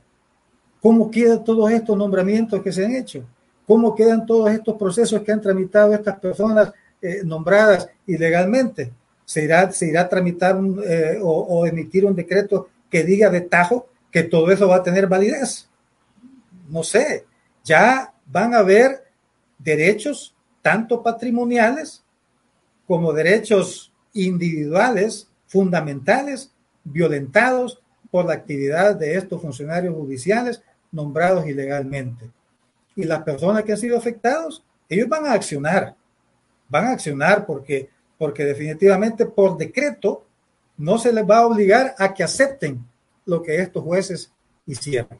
¿Cómo 0.82 1.12
quedan 1.12 1.44
todos 1.44 1.70
estos 1.72 1.98
nombramientos 1.98 2.62
que 2.62 2.72
se 2.72 2.86
han 2.86 2.96
hecho? 2.96 3.26
¿Cómo 3.72 3.96
quedan 3.96 4.26
todos 4.26 4.52
estos 4.52 4.76
procesos 4.76 5.22
que 5.22 5.32
han 5.32 5.40
tramitado 5.40 5.94
estas 5.94 6.20
personas 6.20 6.74
eh, 7.02 7.22
nombradas 7.24 7.88
ilegalmente? 8.06 8.92
¿Se 9.24 9.46
irá, 9.46 9.72
se 9.72 9.88
irá 9.88 10.10
tramitar 10.10 10.60
eh, 10.86 11.20
o, 11.24 11.66
emitir 11.66 12.06
un 12.06 12.14
decreto 12.14 12.68
que 12.90 13.06
diga 13.06 13.30
de 13.30 13.40
tajo 13.40 13.88
que 14.12 14.24
todo 14.24 14.52
eso 14.52 14.68
va 14.68 14.76
a 14.76 14.84
tener 14.84 15.08
validez? 15.08 15.70
No 16.68 16.84
sé, 16.84 17.24
ya 17.64 18.14
van 18.26 18.54
a 18.54 18.58
haber 18.58 19.06
derechos 19.58 20.36
tanto 20.62 21.02
patrimoniales 21.02 22.04
como 22.86 23.14
derechos 23.14 23.94
individuales 24.12 25.30
fundamentales 25.48 26.52
violentados 26.84 27.82
por 28.12 28.26
la 28.26 28.34
actividad 28.34 28.98
de 28.98 29.16
estos 29.16 29.42
funcionarios 29.42 29.96
judiciales 29.96 30.62
nombrados 30.92 31.48
ilegalmente. 31.48 32.30
Y 32.96 33.04
las 33.04 33.24
personas 33.24 33.64
que 33.64 33.72
han 33.72 33.78
sido 33.78 33.98
afectados, 33.98 34.64
ellos 34.90 35.08
van 35.08 35.26
a 35.26 35.34
accionar, 35.34 35.96
van 36.68 36.86
a 36.86 36.92
accionar 36.92 37.46
porque, 37.46 37.90
porque 38.18 38.46
definitivamente 38.46 39.26
por 39.26 39.58
decreto 39.58 40.24
no 40.78 40.98
se 40.98 41.14
les 41.14 41.24
va 41.30 41.40
a 41.40 41.48
obligar 41.48 41.96
a 41.98 42.14
que 42.14 42.24
acepten 42.24 42.84
lo 43.26 43.42
que 43.42 43.58
estos 43.58 43.84
jueces 43.84 44.32
hicieron. 44.66 45.20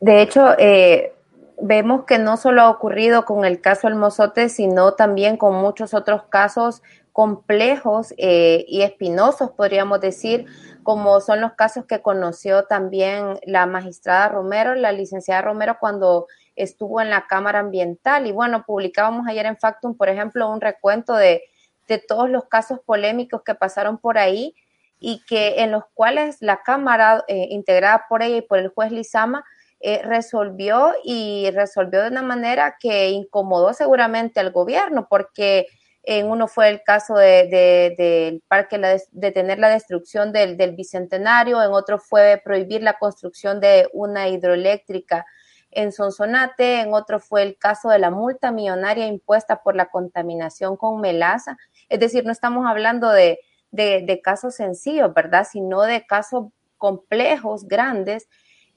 De 0.00 0.22
hecho, 0.22 0.54
eh, 0.58 1.14
vemos 1.60 2.04
que 2.04 2.18
no 2.18 2.36
solo 2.36 2.62
ha 2.62 2.70
ocurrido 2.70 3.24
con 3.24 3.44
el 3.44 3.60
caso 3.60 3.88
El 3.88 3.94
Mozote, 3.94 4.48
sino 4.48 4.92
también 4.92 5.36
con 5.36 5.54
muchos 5.54 5.94
otros 5.94 6.24
casos 6.28 6.82
complejos 7.12 8.12
eh, 8.18 8.64
y 8.68 8.82
espinosos, 8.82 9.50
podríamos 9.50 10.00
decir, 10.00 10.46
como 10.86 11.20
son 11.20 11.40
los 11.40 11.54
casos 11.54 11.84
que 11.84 12.00
conoció 12.00 12.62
también 12.66 13.40
la 13.44 13.66
magistrada 13.66 14.28
Romero, 14.28 14.76
la 14.76 14.92
licenciada 14.92 15.42
Romero, 15.42 15.78
cuando 15.80 16.28
estuvo 16.54 17.00
en 17.00 17.10
la 17.10 17.26
Cámara 17.26 17.58
Ambiental. 17.58 18.28
Y 18.28 18.30
bueno, 18.30 18.62
publicábamos 18.64 19.26
ayer 19.26 19.46
en 19.46 19.56
Factum, 19.56 19.96
por 19.96 20.08
ejemplo, 20.08 20.48
un 20.48 20.60
recuento 20.60 21.16
de, 21.16 21.42
de 21.88 21.98
todos 21.98 22.30
los 22.30 22.44
casos 22.44 22.78
polémicos 22.86 23.42
que 23.42 23.56
pasaron 23.56 23.98
por 23.98 24.16
ahí 24.16 24.54
y 25.00 25.24
que 25.26 25.60
en 25.64 25.72
los 25.72 25.82
cuales 25.92 26.36
la 26.38 26.62
Cámara, 26.62 27.24
eh, 27.26 27.48
integrada 27.50 28.04
por 28.08 28.22
ella 28.22 28.36
y 28.36 28.42
por 28.42 28.58
el 28.58 28.68
juez 28.68 28.92
Lizama, 28.92 29.44
eh, 29.80 30.02
resolvió 30.04 30.92
y 31.02 31.50
resolvió 31.50 32.02
de 32.02 32.10
una 32.10 32.22
manera 32.22 32.76
que 32.78 33.10
incomodó 33.10 33.74
seguramente 33.74 34.38
al 34.38 34.52
gobierno, 34.52 35.08
porque 35.10 35.66
en 36.06 36.30
uno 36.30 36.46
fue 36.46 36.68
el 36.68 36.82
caso 36.82 37.14
del 37.16 37.50
de, 37.50 38.40
parque, 38.48 38.78
de 39.10 39.32
tener 39.32 39.58
la 39.58 39.68
destrucción 39.68 40.32
del, 40.32 40.56
bicentenario, 40.76 41.62
en 41.62 41.72
otro 41.72 41.98
fue 41.98 42.40
prohibir 42.42 42.82
la 42.82 42.98
construcción 42.98 43.60
de 43.60 43.88
una 43.92 44.28
hidroeléctrica 44.28 45.26
en 45.72 45.92
Sonsonate, 45.92 46.80
en 46.80 46.94
otro 46.94 47.18
fue 47.20 47.42
el 47.42 47.58
caso 47.58 47.90
de 47.90 47.98
la 47.98 48.10
multa 48.10 48.52
millonaria 48.52 49.06
impuesta 49.06 49.62
por 49.62 49.74
la 49.74 49.90
contaminación 49.90 50.76
con 50.76 51.00
melaza. 51.00 51.58
Es 51.88 51.98
decir, 52.00 52.24
no 52.24 52.32
estamos 52.32 52.66
hablando 52.66 53.10
de, 53.10 53.40
de 53.72 54.20
casos 54.22 54.54
sencillos, 54.54 55.12
¿verdad? 55.12 55.46
Sino 55.50 55.82
de 55.82 56.06
casos 56.06 56.46
complejos, 56.78 57.66
grandes, 57.66 58.28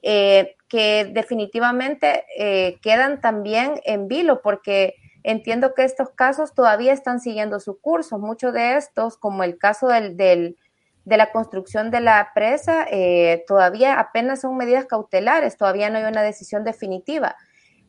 eh, 0.02 0.56
que 0.68 1.04
definitivamente 1.04 2.24
eh, 2.38 2.78
quedan 2.80 3.20
también 3.20 3.80
en 3.84 4.08
vilo 4.08 4.40
porque 4.40 4.94
entiendo 5.22 5.74
que 5.74 5.84
estos 5.84 6.10
casos 6.10 6.54
todavía 6.54 6.92
están 6.92 7.20
siguiendo 7.20 7.60
su 7.60 7.80
curso. 7.80 8.18
Muchos 8.18 8.52
de 8.52 8.76
estos, 8.76 9.16
como 9.16 9.42
el 9.42 9.58
caso 9.58 9.88
del, 9.88 10.16
de 10.16 11.16
la 11.16 11.32
construcción 11.32 11.90
de 11.90 12.00
la 12.00 12.30
presa, 12.34 12.86
eh, 12.90 13.44
todavía 13.46 13.98
apenas 13.98 14.40
son 14.40 14.56
medidas 14.56 14.86
cautelares, 14.86 15.56
todavía 15.56 15.90
no 15.90 15.98
hay 15.98 16.04
una 16.04 16.22
decisión 16.22 16.64
definitiva. 16.64 17.36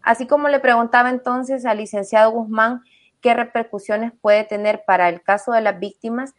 Así 0.01 0.27
como 0.27 0.49
le 0.49 0.59
preguntaba 0.59 1.09
entonces 1.09 1.65
al 1.65 1.77
licenciado 1.77 2.31
Guzmán 2.31 2.81
qué 3.21 3.33
repercusiones 3.33 4.11
puede 4.19 4.43
tener 4.43 4.83
para 4.85 5.09
el 5.09 5.21
caso 5.21 5.51
de 5.51 5.61
las 5.61 5.79
víctimas, 5.79 6.33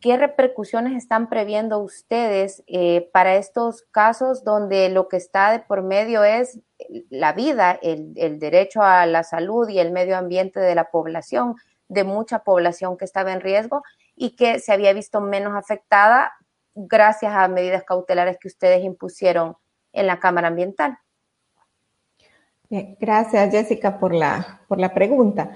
¿qué 0.00 0.16
repercusiones 0.16 0.96
están 0.96 1.28
previendo 1.28 1.78
ustedes 1.78 2.62
eh, 2.66 3.08
para 3.12 3.36
estos 3.36 3.82
casos 3.90 4.44
donde 4.44 4.88
lo 4.88 5.08
que 5.08 5.16
está 5.16 5.52
de 5.52 5.60
por 5.60 5.82
medio 5.82 6.24
es 6.24 6.58
la 7.10 7.32
vida, 7.32 7.78
el, 7.82 8.38
derecho 8.38 8.82
a 8.82 9.06
la 9.06 9.22
salud 9.22 9.68
y 9.68 9.78
el 9.78 9.92
medio 9.92 10.16
ambiente 10.16 10.58
de 10.60 10.74
la 10.74 10.90
población, 10.90 11.56
de 11.88 12.04
mucha 12.04 12.40
población 12.40 12.96
que 12.96 13.04
estaba 13.04 13.32
en 13.32 13.40
riesgo 13.40 13.82
y 14.16 14.36
que 14.36 14.58
se 14.58 14.72
había 14.72 14.92
visto 14.92 15.20
menos 15.20 15.54
afectada 15.54 16.32
gracias 16.74 17.32
a 17.34 17.48
medidas 17.48 17.84
cautelares 17.84 18.38
que 18.40 18.48
ustedes 18.48 18.82
impusieron 18.82 19.56
en 19.92 20.06
la 20.06 20.18
Cámara 20.18 20.48
Ambiental? 20.48 20.98
Gracias, 22.70 23.50
Jessica, 23.50 23.98
por 23.98 24.14
la, 24.14 24.60
por 24.68 24.78
la 24.78 24.94
pregunta. 24.94 25.50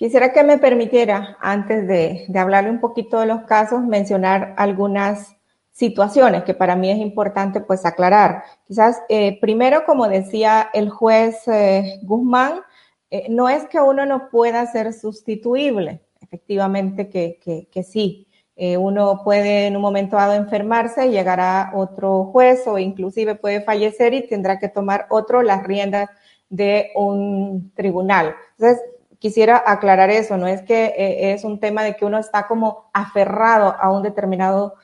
Quisiera 0.00 0.32
que 0.32 0.42
me 0.42 0.56
permitiera, 0.56 1.36
antes 1.42 1.86
de, 1.86 2.24
hablarle 2.34 2.70
un 2.70 2.80
poquito 2.80 3.20
de 3.20 3.26
los 3.26 3.42
casos, 3.42 3.82
mencionar 3.82 4.54
algunas 4.56 5.36
situaciones 5.72 6.42
que 6.44 6.54
para 6.54 6.74
mí 6.74 6.90
es 6.90 6.96
importante 6.96 7.60
pues 7.60 7.84
aclarar. 7.84 8.44
Quizás 8.64 9.02
eh, 9.10 9.38
primero, 9.42 9.84
como 9.84 10.08
decía 10.08 10.70
el 10.72 10.88
juez 10.88 11.46
eh, 11.48 12.00
Guzmán, 12.02 12.62
eh, 13.10 13.26
no 13.28 13.50
es 13.50 13.68
que 13.68 13.78
uno 13.78 14.06
no 14.06 14.30
pueda 14.30 14.64
ser 14.72 14.94
sustituible, 14.94 16.00
efectivamente 16.22 17.10
que, 17.10 17.68
que, 17.70 17.82
sí. 17.82 18.26
uno 18.56 19.20
puede 19.22 19.66
en 19.66 19.76
un 19.76 19.82
momento 19.82 20.16
dado 20.16 20.32
enfermarse 20.32 21.08
y 21.08 21.10
llegará 21.10 21.72
otro 21.74 22.24
juez 22.32 22.66
o 22.66 22.78
inclusive 22.78 23.34
puede 23.34 23.60
fallecer 23.60 24.14
y 24.14 24.26
tendrá 24.26 24.58
que 24.58 24.70
tomar 24.70 25.04
otro 25.10 25.42
las 25.42 25.62
riendas 25.62 26.08
de 26.48 26.90
un 26.94 27.70
tribunal. 27.74 28.34
Entonces, 28.56 28.80
quisiera 29.20 29.62
aclarar 29.64 30.10
eso, 30.10 30.36
no 30.36 30.48
es 30.48 30.62
que 30.62 30.86
eh, 30.96 31.32
es 31.32 31.44
un 31.44 31.60
tema 31.60 31.84
de 31.84 31.94
que 31.94 32.06
uno 32.06 32.18
está 32.18 32.48
como 32.48 32.90
aferrado 32.92 33.76
a 33.78 33.92
un 33.92 34.02
determinado 34.02 34.74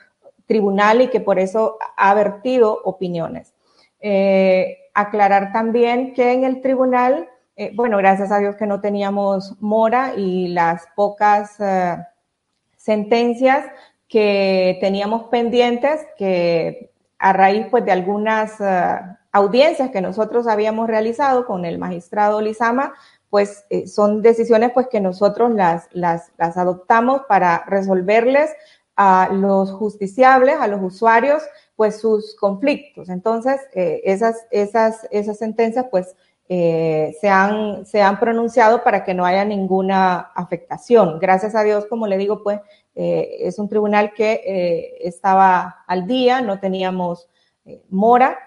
tribunal 0.45 1.01
y 1.01 1.09
que 1.09 1.19
por 1.19 1.39
eso 1.39 1.77
ha 1.97 2.13
vertido 2.13 2.79
opiniones. 2.85 3.53
Eh, 3.99 4.77
aclarar 4.93 5.51
también 5.51 6.13
que 6.13 6.31
en 6.31 6.43
el 6.43 6.61
tribunal, 6.61 7.27
eh, 7.55 7.71
bueno, 7.73 7.97
gracias 7.97 8.31
a 8.31 8.37
Dios 8.37 8.55
que 8.55 8.67
no 8.67 8.79
teníamos 8.79 9.55
mora 9.59 10.13
y 10.15 10.49
las 10.49 10.87
pocas 10.95 11.57
sentencias 12.77 13.65
que 14.07 14.77
teníamos 14.79 15.23
pendientes, 15.25 16.05
que 16.15 16.91
a 17.17 17.33
raíz 17.33 17.65
pues 17.71 17.83
de 17.83 17.91
algunas 17.91 18.61
audiencias 19.31 19.89
que 19.89 20.01
nosotros 20.01 20.47
habíamos 20.47 20.87
realizado 20.87 21.45
con 21.45 21.65
el 21.65 21.79
magistrado 21.79 22.39
Lizama, 22.39 22.93
pues 23.29 23.65
eh, 23.69 23.87
son 23.87 24.21
decisiones 24.21 24.71
pues 24.73 24.87
que 24.87 25.01
nosotros 25.01 25.51
las, 25.53 25.87
las, 25.91 26.31
las 26.37 26.57
adoptamos 26.57 27.21
para 27.27 27.65
resolverles 27.67 28.51
a 28.95 29.29
los 29.31 29.71
justiciables, 29.71 30.55
a 30.59 30.67
los 30.67 30.81
usuarios, 30.81 31.43
pues 31.75 31.99
sus 31.99 32.35
conflictos. 32.35 33.09
Entonces, 33.09 33.61
eh, 33.73 34.01
esas, 34.05 34.47
esas, 34.49 35.07
esas 35.11 35.37
sentencias 35.37 35.85
pues 35.91 36.15
eh, 36.49 37.15
se, 37.19 37.29
han, 37.29 37.85
se 37.85 38.01
han 38.01 38.19
pronunciado 38.19 38.83
para 38.83 39.03
que 39.03 39.13
no 39.13 39.25
haya 39.25 39.43
ninguna 39.45 40.31
afectación. 40.33 41.19
Gracias 41.19 41.53
a 41.53 41.63
Dios, 41.63 41.85
como 41.85 42.07
le 42.07 42.17
digo, 42.17 42.41
pues 42.41 42.61
es 42.99 43.59
un 43.59 43.69
tribunal 43.69 44.11
que 44.15 44.97
estaba 45.01 45.83
al 45.85 46.07
día, 46.07 46.41
no 46.41 46.59
teníamos 46.59 47.29
mora. 47.89 48.39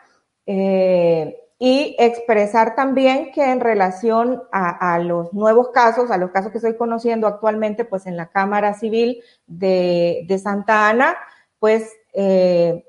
Y 1.62 1.94
expresar 1.98 2.74
también 2.74 3.32
que 3.32 3.44
en 3.44 3.60
relación 3.60 4.42
a, 4.50 4.98
los 4.98 5.30
nuevos 5.34 5.68
casos, 5.68 6.10
a 6.10 6.16
los 6.16 6.30
casos 6.30 6.52
que 6.52 6.56
estoy 6.56 6.74
conociendo 6.74 7.26
actualmente, 7.26 7.84
pues 7.84 8.06
en 8.06 8.16
la 8.16 8.28
Cámara 8.30 8.72
Civil 8.72 9.22
de, 9.46 10.40
Santa 10.42 10.88
Ana, 10.88 11.18
pues 11.58 11.92
eh, 12.14 12.82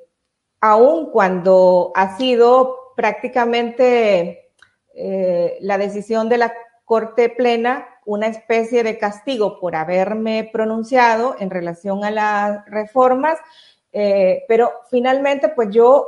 aun 0.62 1.12
cuando 1.12 1.92
ha 1.96 2.16
sido 2.16 2.94
prácticamente 2.96 4.54
eh, 4.94 5.58
la 5.60 5.78
decisión 5.78 6.30
de 6.30 6.38
la 6.38 6.54
Corte 6.86 7.28
Plena 7.28 7.90
una 8.06 8.28
especie 8.28 8.84
de 8.84 8.98
castigo 8.98 9.60
por 9.60 9.76
haberme 9.76 10.50
pronunciado 10.52 11.36
en 11.40 11.50
relación 11.50 12.06
a 12.06 12.12
las 12.12 12.66
reformas, 12.68 13.38
eh, 13.92 14.46
pero 14.48 14.72
finalmente 14.90 15.50
pues 15.50 15.72
yo 15.72 16.08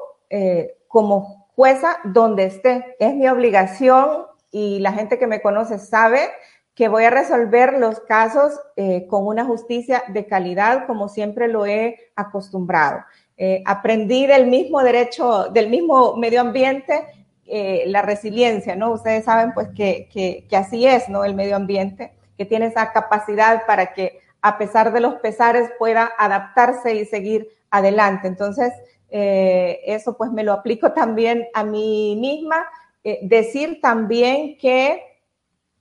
como 0.88 1.43
jueza 1.56 1.98
donde 2.04 2.46
esté. 2.46 2.96
Es 3.00 3.14
mi 3.16 3.28
obligación 3.28 4.26
y 4.52 4.80
la 4.80 4.94
gente 4.94 5.18
que 5.18 5.28
me 5.28 5.42
conoce 5.42 5.80
sabe 5.80 6.30
que 6.76 6.88
voy 6.88 7.04
a 7.04 7.10
resolver 7.10 7.74
los 7.74 8.00
casos 8.02 8.60
eh, 8.76 9.06
con 9.08 9.28
una 9.28 9.46
justicia 9.46 10.04
de 10.08 10.26
calidad 10.26 10.88
como 10.88 11.08
siempre 11.08 11.48
lo 11.48 11.66
he 11.66 11.98
acostumbrado. 12.16 13.04
Eh, 13.38 13.64
aprendí 13.66 14.26
del 14.26 14.48
mismo 14.48 14.82
derecho, 14.82 15.50
del 15.50 15.70
mismo 15.70 16.16
medio 16.16 16.42
ambiente, 16.42 17.06
eh, 17.46 17.84
la 17.88 18.02
resiliencia, 18.02 18.76
¿no? 18.76 18.92
Ustedes 18.92 19.26
saben 19.26 19.54
pues 19.54 19.70
que, 19.76 20.08
que, 20.12 20.46
que 20.50 20.56
así 20.56 20.88
es, 20.88 21.10
¿no? 21.10 21.24
El 21.26 21.36
medio 21.36 21.56
ambiente, 21.56 22.14
que 22.38 22.46
tiene 22.46 22.68
esa 22.68 22.92
capacidad 22.92 23.66
para 23.68 23.94
que 23.94 24.20
a 24.42 24.58
pesar 24.58 24.94
de 24.94 25.00
los 25.00 25.16
pesares 25.16 25.70
pueda 25.78 26.12
adaptarse 26.18 26.96
y 26.96 27.06
seguir 27.06 27.50
adelante. 27.70 28.28
Entonces, 28.28 28.72
eh, 29.16 29.82
eso 29.86 30.18
pues 30.18 30.32
me 30.32 30.44
lo 30.44 30.54
aplico 30.54 30.92
también 30.94 31.46
a 31.54 31.64
mí 31.64 32.18
misma. 32.20 32.66
Eh, 33.04 33.20
decir 33.22 33.80
también 33.80 34.58
que 34.58 35.04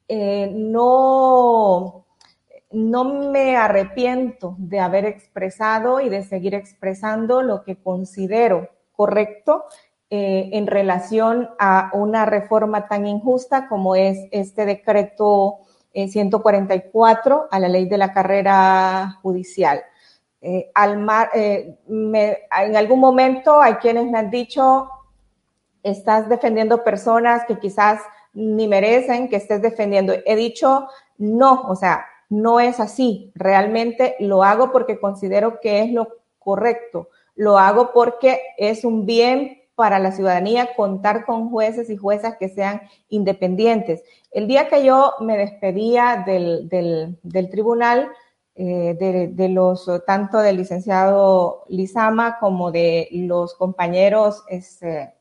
eh, 0.06 0.50
no, 0.52 2.04
no 2.72 3.04
me 3.04 3.56
arrepiento 3.56 4.54
de 4.58 4.80
haber 4.80 5.06
expresado 5.06 6.00
y 6.00 6.10
de 6.10 6.24
seguir 6.24 6.54
expresando 6.54 7.42
lo 7.42 7.62
que 7.64 7.76
considero 7.76 8.68
correcto 8.92 9.64
en 10.14 10.66
relación 10.66 11.48
a 11.58 11.90
una 11.94 12.26
reforma 12.26 12.86
tan 12.86 13.06
injusta 13.06 13.66
como 13.66 13.96
es 13.96 14.18
este 14.30 14.66
decreto 14.66 15.60
144 15.94 17.48
a 17.50 17.58
la 17.58 17.68
ley 17.68 17.88
de 17.88 17.96
la 17.96 18.12
carrera 18.12 19.18
judicial. 19.22 19.82
Eh, 20.44 20.72
al 20.74 20.98
mar, 20.98 21.30
eh, 21.34 21.78
en 21.88 22.76
algún 22.76 22.98
momento 22.98 23.60
hay 23.60 23.74
quienes 23.74 24.10
me 24.10 24.18
han 24.18 24.28
dicho, 24.28 24.90
estás 25.84 26.28
defendiendo 26.28 26.82
personas 26.82 27.44
que 27.46 27.60
quizás 27.60 28.00
ni 28.34 28.66
merecen 28.66 29.28
que 29.28 29.36
estés 29.36 29.62
defendiendo. 29.62 30.14
He 30.26 30.34
dicho, 30.34 30.88
no, 31.18 31.62
o 31.68 31.76
sea, 31.76 32.06
no 32.28 32.58
es 32.58 32.80
así. 32.80 33.30
Realmente 33.36 34.16
lo 34.18 34.42
hago 34.42 34.72
porque 34.72 34.98
considero 34.98 35.60
que 35.60 35.82
es 35.82 35.92
lo 35.92 36.08
correcto. 36.38 37.08
Lo 37.36 37.58
hago 37.58 37.92
porque 37.92 38.40
es 38.58 38.84
un 38.84 39.06
bien 39.06 39.62
para 39.74 39.98
la 39.98 40.12
ciudadanía 40.12 40.74
contar 40.74 41.24
con 41.24 41.50
jueces 41.50 41.88
y 41.88 41.96
juezas 41.96 42.36
que 42.36 42.48
sean 42.48 42.82
independientes. 43.08 44.02
El 44.30 44.48
día 44.48 44.68
que 44.68 44.84
yo 44.84 45.14
me 45.20 45.36
despedía 45.36 46.24
del 46.26 47.50
tribunal, 47.50 48.10
eh, 48.54 49.30
de, 49.32 49.48
los, 49.48 49.90
tanto 50.06 50.38
del 50.38 50.58
licenciado 50.58 51.64
Lizama 51.68 52.38
como 52.38 52.70
de 52.70 53.08
los 53.12 53.54
compañeros 53.54 54.44
este, 54.48 55.14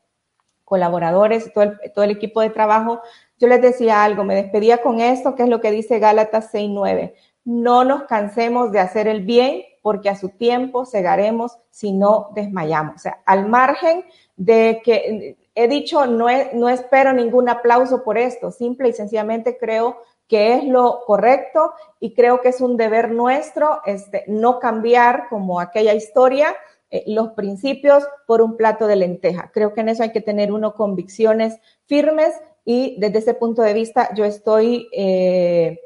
colaboradores, 0.64 1.52
todo 1.52 1.64
el, 1.64 1.92
todo 1.94 2.04
el 2.04 2.10
equipo 2.10 2.40
de 2.40 2.50
trabajo, 2.50 3.00
yo 3.38 3.48
les 3.48 3.62
decía 3.62 4.04
algo, 4.04 4.24
me 4.24 4.34
despedía 4.34 4.82
con 4.82 5.00
esto, 5.00 5.34
que 5.34 5.44
es 5.44 5.48
lo 5.48 5.60
que 5.60 5.70
dice 5.70 5.98
Gálatas 5.98 6.52
6.9. 6.52 7.14
No 7.44 7.84
nos 7.84 8.04
cansemos 8.04 8.70
de 8.70 8.80
hacer 8.80 9.08
el 9.08 9.24
bien, 9.24 9.62
porque 9.82 10.08
a 10.08 10.16
su 10.16 10.28
tiempo 10.30 10.86
cegaremos 10.86 11.58
si 11.70 11.92
no 11.92 12.30
desmayamos. 12.34 12.94
O 12.94 12.98
sea, 12.98 13.20
al 13.26 13.48
margen 13.48 14.04
de 14.36 14.80
que 14.84 15.36
he 15.54 15.68
dicho, 15.68 16.06
no, 16.06 16.28
no 16.54 16.68
espero 16.68 17.12
ningún 17.12 17.48
aplauso 17.48 18.04
por 18.04 18.16
esto, 18.16 18.50
simple 18.52 18.88
y 18.88 18.92
sencillamente 18.92 19.58
creo 19.58 19.98
que 20.32 20.54
es 20.54 20.64
lo 20.64 21.00
correcto 21.04 21.74
y 22.00 22.14
creo 22.14 22.40
que 22.40 22.48
es 22.48 22.62
un 22.62 22.78
deber 22.78 23.10
nuestro 23.10 23.82
este, 23.84 24.24
no 24.28 24.60
cambiar 24.60 25.28
como 25.28 25.60
aquella 25.60 25.92
historia 25.92 26.56
eh, 26.88 27.04
los 27.06 27.32
principios 27.32 28.02
por 28.26 28.40
un 28.40 28.56
plato 28.56 28.86
de 28.86 28.96
lenteja. 28.96 29.50
Creo 29.52 29.74
que 29.74 29.82
en 29.82 29.90
eso 29.90 30.04
hay 30.04 30.10
que 30.10 30.22
tener 30.22 30.50
uno 30.50 30.72
convicciones 30.72 31.58
firmes 31.84 32.32
y 32.64 32.96
desde 32.98 33.18
ese 33.18 33.34
punto 33.34 33.60
de 33.60 33.74
vista 33.74 34.08
yo 34.14 34.24
estoy 34.24 34.88
eh, 34.92 35.78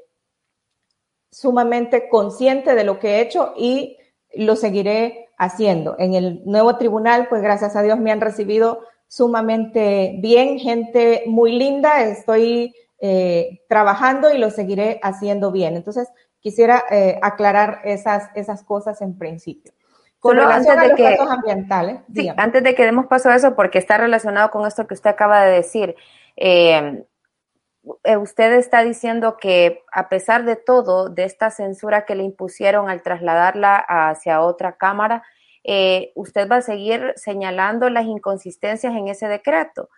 sumamente 1.28 2.08
consciente 2.08 2.76
de 2.76 2.84
lo 2.84 3.00
que 3.00 3.16
he 3.16 3.22
hecho 3.22 3.52
y 3.56 3.96
lo 4.32 4.54
seguiré 4.54 5.30
haciendo. 5.38 5.96
En 5.98 6.14
el 6.14 6.42
nuevo 6.44 6.76
tribunal, 6.76 7.26
pues 7.28 7.42
gracias 7.42 7.74
a 7.74 7.82
Dios 7.82 7.98
me 7.98 8.12
han 8.12 8.20
recibido 8.20 8.84
sumamente 9.08 10.14
bien, 10.20 10.60
gente 10.60 11.24
muy 11.26 11.58
linda, 11.58 12.04
estoy 12.04 12.76
eh, 12.98 13.62
trabajando 13.68 14.32
y 14.32 14.38
lo 14.38 14.50
seguiré 14.50 15.00
haciendo 15.02 15.52
bien. 15.52 15.76
Entonces, 15.76 16.08
quisiera 16.40 16.84
eh, 16.90 17.18
aclarar 17.22 17.80
esas, 17.84 18.30
esas 18.34 18.62
cosas 18.62 19.00
en 19.02 19.18
principio. 19.18 19.72
Con 20.18 20.36
relación 20.36 20.78
a 20.78 20.86
los 20.86 20.96
que, 20.96 21.16
ambientales. 21.20 22.00
Sí, 22.12 22.28
antes 22.36 22.62
de 22.62 22.74
que 22.74 22.84
demos 22.84 23.06
paso 23.06 23.28
a 23.28 23.36
eso, 23.36 23.54
porque 23.54 23.78
está 23.78 23.98
relacionado 23.98 24.50
con 24.50 24.66
esto 24.66 24.86
que 24.86 24.94
usted 24.94 25.10
acaba 25.10 25.44
de 25.44 25.52
decir. 25.52 25.94
Eh, 26.36 27.04
eh, 28.04 28.16
usted 28.16 28.52
está 28.54 28.82
diciendo 28.82 29.36
que 29.36 29.84
a 29.92 30.08
pesar 30.08 30.44
de 30.44 30.56
todo, 30.56 31.08
de 31.08 31.24
esta 31.24 31.50
censura 31.50 32.04
que 32.04 32.16
le 32.16 32.24
impusieron 32.24 32.88
al 32.88 33.02
trasladarla 33.02 33.76
hacia 33.76 34.40
otra 34.40 34.76
cámara, 34.76 35.22
eh, 35.62 36.12
usted 36.16 36.48
va 36.50 36.56
a 36.56 36.62
seguir 36.62 37.12
señalando 37.16 37.88
las 37.90 38.06
inconsistencias 38.06 38.94
en 38.94 39.08
ese 39.08 39.28
decreto. 39.28 39.88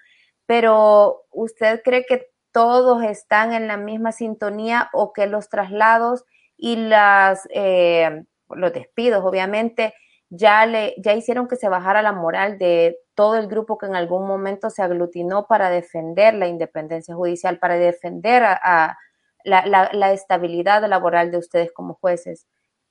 Pero 0.47 1.25
usted 1.31 1.83
cree 1.83 2.05
que 2.05 2.29
todos 2.53 3.03
están 3.03 3.53
en 3.53 3.69
la 3.69 3.77
misma 3.77 4.13
sintonía 4.13 4.91
o 4.93 5.13
que 5.13 5.27
los 5.27 5.49
traslados 5.49 6.25
y 6.57 6.77
las, 6.77 7.49
eh, 7.55 8.25
los 8.51 8.73
despidos, 8.73 9.25
obviamente, 9.25 9.95
ya, 10.31 10.67
le, 10.67 10.95
ya 10.99 11.15
hicieron 11.15 11.49
que 11.49 11.57
se 11.57 11.69
bajara 11.69 12.03
la 12.03 12.13
moral 12.13 12.59
de 12.59 12.99
todo 13.15 13.37
el 13.37 13.49
grupo 13.49 13.79
que 13.79 13.87
en 13.87 13.97
algún 13.97 14.27
momento 14.27 14.71
se 14.71 14.83
aglutinó 14.83 15.47
para 15.47 15.71
defender 15.71 16.35
la 16.35 16.47
independencia 16.47 17.15
judicial, 17.15 17.59
para 17.59 17.77
defender 17.77 18.45
a, 18.45 18.99
la, 19.45 20.13
estabilidad 20.13 20.85
laboral 20.87 21.31
de 21.31 21.39
ustedes 21.39 21.73
como 21.73 21.95
jueces. 21.95 22.47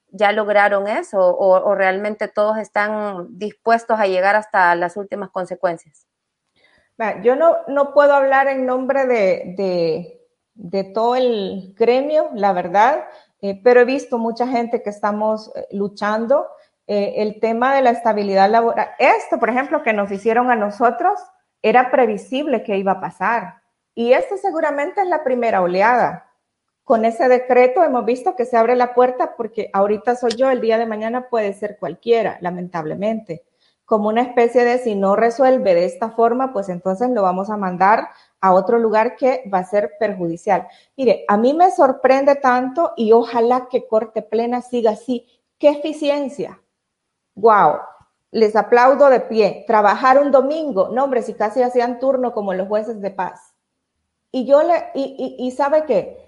¿Ya 0.09 0.31
lograron 0.31 0.87
eso 0.87 1.19
o, 1.19 1.75
realmente 1.75 2.27
todos 2.27 2.57
están 2.57 3.27
dispuestos 3.37 3.99
a 3.99 4.07
llegar 4.07 4.35
hasta 4.35 4.73
las 4.75 4.97
últimas 4.97 5.29
consecuencias? 5.29 6.07
Yo 7.23 7.35
no, 7.35 7.57
no 7.67 7.93
puedo 7.93 8.13
hablar 8.13 8.47
en 8.47 8.65
nombre 8.65 9.05
de, 9.05 10.19
de, 10.55 10.83
todo 10.83 11.15
el 11.15 11.75
gremio, 11.77 12.29
la 12.33 12.53
verdad, 12.53 13.05
eh, 13.41 13.59
pero 13.63 13.81
he 13.81 13.85
visto 13.85 14.17
mucha 14.17 14.47
gente 14.47 14.81
que 14.81 14.89
estamos 14.89 15.51
eh, 15.55 15.67
luchando 15.71 16.47
eh, 16.87 17.15
el 17.17 17.39
tema 17.39 17.75
de 17.75 17.83
la 17.83 17.91
estabilidad 17.91 18.49
laboral. 18.49 18.89
Esto, 18.97 19.37
por 19.39 19.49
ejemplo, 19.49 19.83
que 19.83 19.93
nos 19.93 20.11
hicieron 20.11 20.49
a 20.49 20.55
nosotros, 20.55 21.19
era 21.61 21.91
previsible 21.91 22.63
que 22.63 22.77
iba 22.77 22.93
a 22.93 23.01
pasar. 23.01 23.61
Y 23.93 24.13
esto 24.13 24.37
seguramente 24.37 25.01
es 25.01 25.07
la 25.07 25.23
primera 25.23 25.61
oleada. 25.61 26.31
Con 26.83 27.05
ese 27.05 27.27
decreto 27.27 27.83
hemos 27.83 28.05
visto 28.05 28.35
que 28.35 28.45
se 28.45 28.57
abre 28.57 28.75
la 28.75 28.93
puerta 28.95 29.35
porque 29.35 29.69
ahorita 29.73 30.15
soy 30.15 30.31
yo, 30.31 30.49
el 30.49 30.61
día 30.61 30.77
de 30.77 30.85
mañana 30.85 31.29
puede 31.29 31.53
ser 31.53 31.77
cualquiera, 31.77 32.37
lamentablemente. 32.41 33.46
Como 33.87 34.09
una 34.09 34.21
especie 34.21 34.63
de 34.63 34.77
si 34.77 34.93
no 34.93 35.15
resuelve 35.15 35.73
de 35.73 35.85
esta 35.85 36.11
forma, 36.11 36.53
pues 36.53 36.69
entonces 36.69 37.09
lo 37.09 37.23
vamos 37.23 37.49
a 37.49 37.57
mandar 37.57 38.09
a 38.39 38.53
otro 38.53 38.77
lugar 38.77 39.15
que 39.15 39.49
va 39.51 39.57
a 39.57 39.63
ser 39.63 39.93
perjudicial. 39.99 40.67
Mire, 40.95 41.25
a 41.27 41.37
mí 41.37 41.55
me 41.55 41.71
sorprende 41.71 42.35
tanto 42.35 42.93
y 42.95 43.13
ojalá 43.13 43.67
que 43.67 43.87
Corte 43.87 44.21
Plena 44.21 44.61
siga 44.61 44.91
así. 44.91 45.25
¿Qué 45.57 45.69
eficiencia? 45.69 46.61
wow, 47.37 47.77
les 48.31 48.55
aplaudo 48.55 49.09
de 49.09 49.21
pie. 49.21 49.63
Trabajar 49.67 50.19
un 50.19 50.31
domingo, 50.31 50.89
no 50.89 51.05
hombre, 51.05 51.21
si 51.21 51.33
casi 51.33 51.61
hacían 51.61 51.99
turno 51.99 52.33
como 52.33 52.53
los 52.53 52.67
jueces 52.67 52.99
de 52.99 53.11
paz. 53.11 53.53
Y 54.31 54.45
yo 54.45 54.61
le, 54.63 54.91
y, 54.93 55.37
y, 55.39 55.51
sabe 55.51 55.85
qué, 55.85 56.26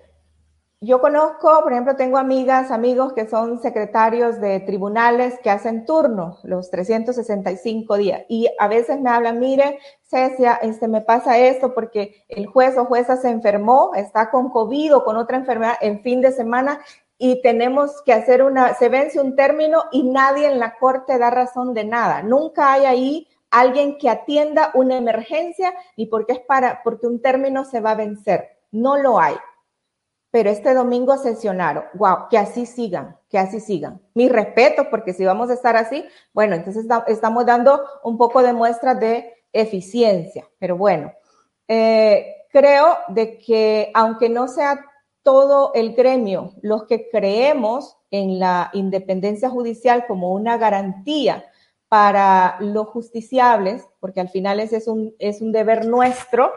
yo 0.82 1.02
conozco, 1.02 1.62
por 1.62 1.74
ejemplo, 1.74 1.98
tengo 1.98 2.18
amigas, 2.18 2.72
amigos 2.72 3.12
que 3.12 3.28
son 3.28 3.62
secretarios 3.62 4.40
de 4.40 4.62
tribunales 4.62 5.38
que 5.44 5.50
hacen 5.50 5.86
turno 5.86 6.38
los 6.44 6.72
365 6.72 7.98
días 7.98 8.22
y 8.30 8.48
a 8.58 8.70
veces 8.70 9.02
me 9.02 9.10
hablan, 9.10 9.40
mire, 9.40 9.80
Cecia, 10.04 10.54
este, 10.62 10.88
me 10.88 11.02
pasa 11.02 11.38
esto 11.38 11.74
porque 11.74 12.24
el 12.30 12.46
juez 12.46 12.78
o 12.78 12.86
jueza 12.86 13.18
se 13.18 13.30
enfermó, 13.30 13.92
está 13.94 14.32
con 14.32 14.52
COVID 14.52 14.96
o 14.96 15.04
con 15.04 15.18
otra 15.18 15.36
enfermedad 15.36 15.76
en 15.82 16.02
fin 16.02 16.22
de 16.22 16.32
semana 16.32 16.80
y 17.18 17.42
tenemos 17.42 18.02
que 18.06 18.14
hacer 18.14 18.42
una, 18.42 18.74
se 18.76 18.88
vence 18.88 19.20
un 19.20 19.36
término 19.36 19.84
y 19.92 20.04
nadie 20.04 20.48
en 20.48 20.60
la 20.60 20.78
corte 20.78 21.18
da 21.18 21.30
razón 21.30 21.74
de 21.74 21.84
nada. 21.84 22.24
Nunca 22.24 22.72
hay 22.72 22.86
ahí 22.86 23.28
alguien 23.52 23.98
que 23.98 24.10
atienda 24.10 24.72
una 24.74 24.96
emergencia 24.96 25.74
ni 25.98 26.06
porque 26.06 26.32
es 26.34 26.40
para, 26.40 26.82
porque 26.84 27.06
un 27.06 27.22
término 27.22 27.66
se 27.66 27.82
va 27.82 27.92
a 27.92 27.96
vencer. 27.96 28.58
No 28.72 28.96
lo 28.96 29.20
hay. 29.20 29.36
Pero 30.32 30.50
este 30.50 30.74
domingo 30.74 31.18
sesionaron. 31.18 31.86
Wow, 31.96 32.28
que 32.30 32.38
así 32.38 32.66
sigan, 32.66 33.18
que 33.30 33.40
así 33.40 33.60
sigan. 33.60 34.02
Mi 34.14 34.30
respeto, 34.30 34.90
porque 34.90 35.14
si 35.14 35.26
vamos 35.26 35.50
a 35.50 35.54
estar 35.54 35.76
así, 35.76 36.06
bueno, 36.34 36.56
entonces 36.56 36.86
estamos 37.08 37.46
dando 37.46 37.84
un 38.04 38.18
poco 38.18 38.44
de 38.44 38.54
muestra 38.54 38.94
de 38.94 39.34
eficiencia. 39.52 40.48
Pero 40.60 40.78
bueno, 40.78 41.12
eh, 41.68 42.36
creo 42.52 42.98
de 43.08 43.38
que 43.40 43.92
aunque 43.94 44.30
no 44.30 44.48
sea 44.48 44.86
todo 45.24 45.72
el 45.74 45.94
gremio, 45.94 46.54
los 46.62 46.86
que 46.86 47.10
creemos 47.10 47.98
en 48.12 48.40
la 48.40 48.70
independencia 48.74 49.50
judicial 49.50 50.06
como 50.08 50.32
una 50.32 50.58
garantía 50.58 51.46
para 51.88 52.58
los 52.60 52.88
justiciables, 52.88 53.86
porque 54.00 54.22
al 54.22 54.30
final 54.30 54.60
ese 54.60 54.78
es 54.78 54.88
un, 54.88 55.16
es 55.20 55.42
un 55.42 55.52
deber 55.52 55.86
nuestro, 55.86 56.52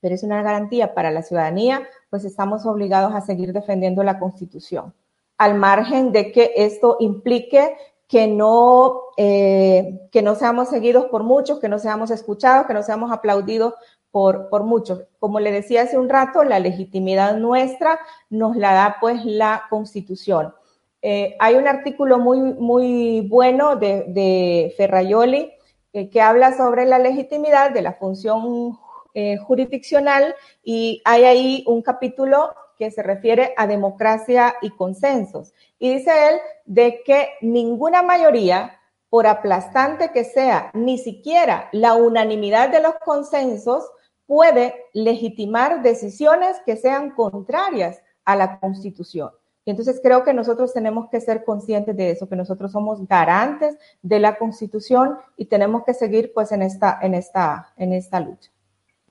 pero 0.00 0.14
es 0.14 0.22
una 0.22 0.42
garantía 0.42 0.94
para 0.94 1.10
la 1.10 1.22
ciudadanía, 1.22 1.86
pues 2.14 2.24
estamos 2.24 2.64
obligados 2.64 3.12
a 3.12 3.20
seguir 3.22 3.52
defendiendo 3.52 4.04
la 4.04 4.20
Constitución, 4.20 4.94
al 5.36 5.56
margen 5.56 6.12
de 6.12 6.30
que 6.30 6.52
esto 6.54 6.96
implique 7.00 7.76
que 8.06 8.28
no, 8.28 9.00
eh, 9.16 10.08
que 10.12 10.22
no 10.22 10.36
seamos 10.36 10.68
seguidos 10.68 11.06
por 11.06 11.24
muchos, 11.24 11.58
que 11.58 11.68
no 11.68 11.80
seamos 11.80 12.12
escuchados, 12.12 12.68
que 12.68 12.72
no 12.72 12.84
seamos 12.84 13.10
aplaudidos 13.10 13.74
por, 14.12 14.48
por 14.48 14.62
muchos. 14.62 15.02
Como 15.18 15.40
le 15.40 15.50
decía 15.50 15.82
hace 15.82 15.98
un 15.98 16.08
rato, 16.08 16.44
la 16.44 16.60
legitimidad 16.60 17.36
nuestra 17.36 17.98
nos 18.30 18.54
la 18.54 18.74
da 18.74 18.98
pues 19.00 19.24
la 19.24 19.64
Constitución. 19.68 20.54
Eh, 21.02 21.34
hay 21.40 21.56
un 21.56 21.66
artículo 21.66 22.20
muy, 22.20 22.38
muy 22.38 23.22
bueno 23.22 23.74
de, 23.74 24.04
de 24.06 24.72
Ferraioli 24.76 25.52
eh, 25.92 26.10
que 26.10 26.20
habla 26.20 26.56
sobre 26.56 26.86
la 26.86 27.00
legitimidad 27.00 27.72
de 27.72 27.82
la 27.82 27.94
función 27.94 28.78
eh, 29.14 29.36
jurisdiccional 29.38 30.34
y 30.62 31.00
hay 31.04 31.24
ahí 31.24 31.64
un 31.66 31.82
capítulo 31.82 32.52
que 32.76 32.90
se 32.90 33.02
refiere 33.02 33.54
a 33.56 33.66
democracia 33.66 34.56
y 34.60 34.70
consensos. 34.70 35.52
Y 35.78 35.94
dice 35.94 36.10
él 36.28 36.40
de 36.64 37.02
que 37.04 37.28
ninguna 37.40 38.02
mayoría, 38.02 38.80
por 39.08 39.26
aplastante 39.26 40.10
que 40.10 40.24
sea, 40.24 40.70
ni 40.74 40.98
siquiera 40.98 41.68
la 41.72 41.94
unanimidad 41.94 42.70
de 42.70 42.80
los 42.80 42.94
consensos, 43.04 43.84
puede 44.26 44.74
legitimar 44.92 45.82
decisiones 45.82 46.56
que 46.66 46.76
sean 46.76 47.10
contrarias 47.10 48.02
a 48.24 48.36
la 48.36 48.58
Constitución. 48.58 49.30
Y 49.64 49.70
entonces 49.70 50.00
creo 50.02 50.24
que 50.24 50.34
nosotros 50.34 50.74
tenemos 50.74 51.08
que 51.08 51.20
ser 51.20 51.44
conscientes 51.44 51.96
de 51.96 52.10
eso, 52.10 52.28
que 52.28 52.36
nosotros 52.36 52.72
somos 52.72 53.06
garantes 53.06 53.78
de 54.02 54.18
la 54.18 54.36
Constitución 54.36 55.16
y 55.36 55.46
tenemos 55.46 55.84
que 55.84 55.94
seguir 55.94 56.32
pues 56.34 56.52
en 56.52 56.62
esta, 56.62 56.98
en 57.00 57.14
esta, 57.14 57.72
en 57.76 57.92
esta 57.92 58.20
lucha. 58.20 58.50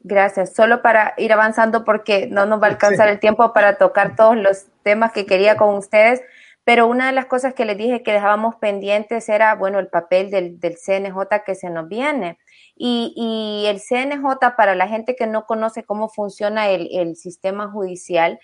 Gracias. 0.03 0.53
Solo 0.53 0.81
para 0.81 1.13
ir 1.17 1.31
avanzando 1.33 1.83
porque 1.85 2.27
no 2.27 2.45
nos 2.45 2.61
va 2.61 2.67
a 2.67 2.71
alcanzar 2.71 3.07
el 3.09 3.19
tiempo 3.19 3.53
para 3.53 3.77
tocar 3.77 4.15
todos 4.15 4.35
los 4.35 4.65
temas 4.83 5.13
que 5.13 5.25
quería 5.25 5.55
con 5.55 5.75
ustedes, 5.75 6.21
pero 6.65 6.87
una 6.87 7.07
de 7.07 7.13
las 7.13 7.25
cosas 7.25 7.53
que 7.53 7.65
les 7.65 7.77
dije 7.77 8.03
que 8.03 8.13
dejábamos 8.13 8.55
pendientes 8.55 9.27
era, 9.29 9.55
bueno, 9.55 9.79
el 9.79 9.87
papel 9.87 10.29
del, 10.29 10.59
del 10.59 10.75
CNJ 10.77 11.43
que 11.45 11.55
se 11.55 11.69
nos 11.69 11.87
viene. 11.87 12.37
Y, 12.75 13.65
el 13.67 13.79
CNJ, 13.79 14.55
para 14.57 14.75
la 14.75 14.87
gente 14.87 15.15
que 15.15 15.27
no 15.27 15.45
conoce 15.45 15.83
cómo 15.83 16.09
funciona 16.09 16.69
el, 16.69 17.15
sistema 17.15 17.69
judicial, 17.69 18.39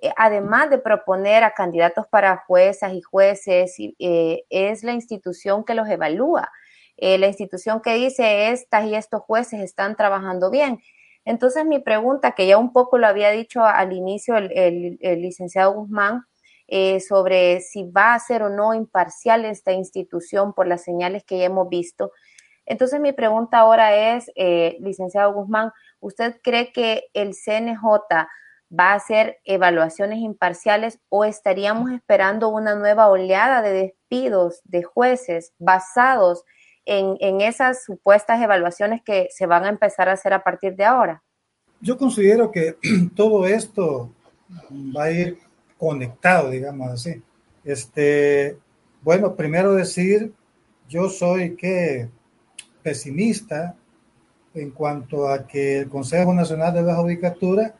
eh, 0.00 0.12
además 0.16 0.70
de 0.70 0.78
proponer 0.78 1.44
a 1.44 1.54
candidatos 1.54 2.06
para 2.08 2.44
juezas 2.46 2.92
y 2.94 3.02
jueces, 3.02 3.76
eh, 3.78 4.44
es 4.50 4.84
la 4.84 4.92
institución 4.92 5.64
que 5.64 5.74
los 5.74 5.88
evalúa, 5.88 6.50
eh, 6.96 7.18
la 7.18 7.26
institución 7.26 7.80
que 7.82 7.94
dice 7.94 8.50
estas 8.50 8.86
y 8.86 8.94
estos 8.94 9.22
jueces 9.22 9.60
están 9.60 9.96
trabajando 9.96 10.50
bien. 10.50 10.80
Entonces 11.24 11.64
mi 11.64 11.78
pregunta, 11.78 12.32
que 12.32 12.46
ya 12.46 12.58
un 12.58 12.72
poco 12.72 12.98
lo 12.98 13.06
había 13.06 13.30
dicho 13.30 13.64
al 13.64 13.92
inicio 13.92 14.36
el, 14.36 14.98
licenciado 15.00 15.72
Guzmán, 15.72 16.24
sobre 17.06 17.60
si 17.60 17.84
va 17.84 18.14
a 18.14 18.18
ser 18.18 18.42
o 18.42 18.48
no 18.48 18.72
imparcial 18.72 19.44
esta 19.44 19.72
institución 19.72 20.54
por 20.54 20.66
las 20.66 20.82
señales 20.82 21.22
que 21.24 21.38
ya 21.38 21.44
hemos 21.44 21.68
visto, 21.68 22.12
entonces 22.64 23.00
mi 23.00 23.12
pregunta 23.12 23.58
ahora 23.58 24.14
es, 24.14 24.30
eh, 24.36 24.76
licenciado 24.80 25.32
Guzmán, 25.32 25.72
¿usted 26.00 26.40
cree 26.42 26.72
que 26.72 27.08
el 27.12 27.34
CNJ 27.34 27.82
va 28.72 28.92
a 28.92 28.94
hacer 28.94 29.38
evaluaciones 29.44 30.18
imparciales 30.20 31.00
o 31.08 31.24
estaríamos 31.24 31.90
esperando 31.90 32.48
una 32.48 32.74
nueva 32.74 33.08
oleada 33.08 33.62
de 33.62 33.72
despidos 33.72 34.60
de 34.64 34.82
jueces 34.82 35.52
basados 35.58 36.44
en, 36.44 36.60
en, 36.84 37.40
esas 37.40 37.84
supuestas 37.84 38.40
evaluaciones 38.40 39.02
que 39.04 39.28
se 39.30 39.46
van 39.46 39.64
a 39.64 39.68
empezar 39.68 40.08
a 40.08 40.12
hacer 40.12 40.32
a 40.32 40.42
partir 40.42 40.76
de 40.76 40.84
ahora? 40.84 41.22
Yo 41.80 41.96
considero 41.96 42.50
que 42.50 42.76
todo 43.16 43.46
esto 43.46 44.10
va 44.96 45.04
a 45.04 45.10
ir 45.10 45.38
conectado, 45.78 46.50
digamos 46.50 46.90
así. 46.90 47.22
Este, 47.64 48.56
bueno, 49.02 49.34
primero 49.34 49.74
decir, 49.74 50.32
yo 50.88 51.08
soy 51.08 51.56
que 51.56 52.08
pesimista 52.82 53.76
en 54.54 54.70
cuanto 54.70 55.28
a 55.28 55.46
que 55.46 55.78
el 55.78 55.88
Consejo 55.88 56.34
Nacional 56.34 56.74
de 56.74 56.82
la 56.82 56.96
Judicatura 56.96 57.74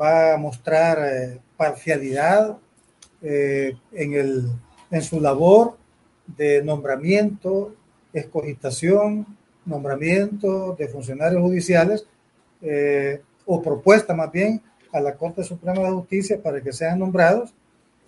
va 0.00 0.34
a 0.34 0.38
mostrar 0.38 0.98
eh, 1.00 1.40
parcialidad 1.56 2.58
eh, 3.22 3.76
en, 3.92 4.14
el, 4.14 4.50
en 4.90 5.02
su 5.02 5.20
labor 5.20 5.76
de 6.26 6.62
nombramiento, 6.62 7.74
escogitación, 8.18 9.26
nombramiento 9.64 10.74
de 10.78 10.88
funcionarios 10.88 11.42
judiciales, 11.42 12.06
eh, 12.62 13.20
o 13.44 13.62
propuesta 13.62 14.14
más 14.14 14.30
bien 14.32 14.60
a 14.92 15.00
la 15.00 15.14
Corte 15.14 15.42
Suprema 15.42 15.82
de 15.82 15.90
Justicia 15.90 16.40
para 16.42 16.60
que 16.60 16.72
sean 16.72 16.98
nombrados. 16.98 17.54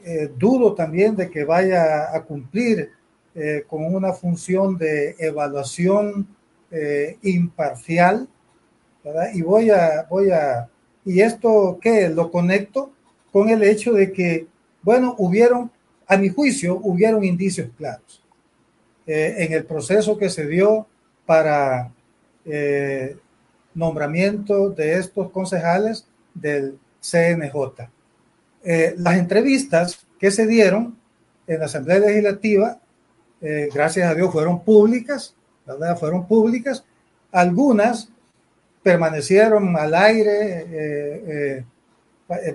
Eh, 0.04 0.30
dudo 0.36 0.74
también 0.74 1.16
de 1.16 1.28
que 1.28 1.44
vaya 1.44 2.14
a 2.14 2.22
cumplir 2.22 2.90
eh, 3.34 3.64
con 3.66 3.84
una 3.94 4.12
función 4.12 4.78
de 4.78 5.16
evaluación 5.18 6.26
eh, 6.70 7.18
imparcial, 7.22 8.28
¿verdad? 9.04 9.30
Y 9.34 9.42
voy 9.42 9.70
a, 9.70 10.06
voy 10.08 10.30
a, 10.30 10.68
y 11.04 11.20
esto 11.20 11.78
que 11.80 12.08
lo 12.08 12.30
conecto 12.30 12.90
con 13.32 13.48
el 13.48 13.62
hecho 13.62 13.92
de 13.92 14.12
que, 14.12 14.46
bueno, 14.82 15.14
hubieron, 15.18 15.70
a 16.06 16.16
mi 16.16 16.28
juicio, 16.28 16.80
hubieron 16.82 17.24
indicios 17.24 17.68
claros 17.76 18.17
en 19.10 19.52
el 19.52 19.64
proceso 19.64 20.18
que 20.18 20.28
se 20.28 20.46
dio 20.46 20.86
para 21.24 21.90
nombramiento 23.78 24.70
de 24.70 24.98
estos 24.98 25.30
concejales 25.30 26.06
del 26.34 26.78
CNJ. 27.00 27.88
Eh, 28.64 28.94
las 28.98 29.16
entrevistas 29.16 30.06
que 30.18 30.30
se 30.30 30.46
dieron 30.46 30.98
en 31.46 31.60
la 31.60 31.66
Asamblea 31.66 32.00
Legislativa, 32.00 32.80
eh, 33.40 33.68
gracias 33.72 34.10
a 34.10 34.14
Dios, 34.14 34.32
fueron 34.32 34.62
públicas, 34.64 35.34
¿verdad? 35.64 35.96
Fueron 35.96 36.26
públicas. 36.26 36.84
Algunas 37.30 38.10
permanecieron 38.82 39.76
al 39.76 39.94
aire 39.94 40.66
eh, 40.70 41.64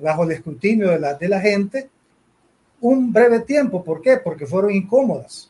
bajo 0.01 0.23
el 0.25 0.31
escrutinio 0.31 0.89
de 0.89 0.99
la, 0.99 1.13
de 1.13 1.27
la 1.29 1.39
gente 1.39 1.89
un 2.81 3.13
breve 3.13 3.39
tiempo. 3.39 3.83
¿Por 3.83 4.01
qué? 4.01 4.17
Porque 4.17 4.45
fueron 4.45 4.71
incómodas. 4.71 5.49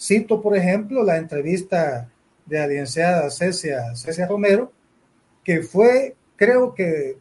Cito, 0.00 0.40
por 0.40 0.56
ejemplo, 0.56 1.04
la 1.04 1.18
entrevista 1.18 2.08
de 2.46 2.58
la 2.58 2.66
licenciada 2.66 3.30
Cecia, 3.30 4.26
Romero, 4.26 4.72
que 5.44 5.62
fue, 5.62 6.16
creo 6.36 6.74
que 6.74 7.18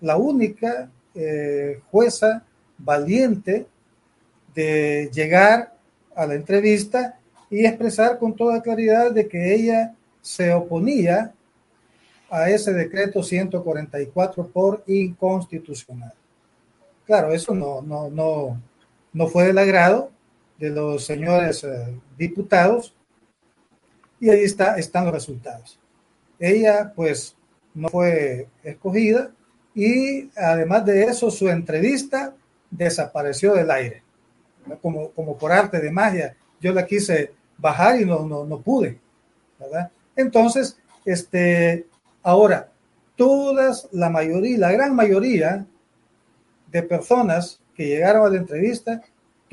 la 0.00 0.16
única 0.16 0.92
eh, 1.16 1.80
jueza 1.90 2.44
valiente 2.78 3.66
de 4.54 5.10
llegar 5.12 5.76
a 6.14 6.26
la 6.26 6.34
entrevista 6.34 7.18
y 7.50 7.66
expresar 7.66 8.16
con 8.18 8.36
toda 8.36 8.62
claridad 8.62 9.10
de 9.10 9.26
que 9.26 9.52
ella 9.52 9.96
se 10.22 10.52
oponía 10.52 11.34
a 12.30 12.48
ese 12.48 12.72
decreto 12.72 13.24
144 13.24 14.46
por 14.46 14.84
inconstitucional. 14.86 16.14
Claro, 17.06 17.32
eso 17.32 17.54
no, 17.54 17.82
no, 17.82 18.08
no, 18.08 18.60
no 19.12 19.26
fue 19.26 19.48
del 19.48 19.58
agrado 19.58 20.13
de 20.58 20.70
los 20.70 21.04
señores 21.04 21.64
eh, 21.64 21.98
diputados 22.16 22.94
y 24.20 24.30
ahí 24.30 24.44
está, 24.44 24.76
están 24.76 25.04
los 25.04 25.14
resultados. 25.14 25.78
Ella, 26.38 26.92
pues, 26.94 27.36
no 27.74 27.88
fue 27.88 28.48
escogida 28.62 29.30
y 29.74 30.30
además 30.36 30.84
de 30.86 31.04
eso 31.04 31.30
su 31.30 31.48
entrevista 31.48 32.34
desapareció 32.70 33.54
del 33.54 33.70
aire, 33.70 34.02
como, 34.80 35.10
como 35.10 35.36
por 35.36 35.52
arte 35.52 35.80
de 35.80 35.90
magia. 35.90 36.36
Yo 36.60 36.72
la 36.72 36.86
quise 36.86 37.32
bajar 37.58 38.00
y 38.00 38.04
no, 38.04 38.26
no, 38.26 38.44
no 38.44 38.60
pude, 38.60 38.98
¿verdad? 39.58 39.90
Entonces, 40.16 40.78
este, 41.04 41.86
ahora, 42.22 42.70
todas, 43.16 43.88
la 43.92 44.10
mayoría, 44.10 44.58
la 44.58 44.72
gran 44.72 44.94
mayoría 44.94 45.66
de 46.70 46.82
personas 46.82 47.60
que 47.74 47.86
llegaron 47.86 48.26
a 48.26 48.30
la 48.30 48.38
entrevista, 48.38 49.02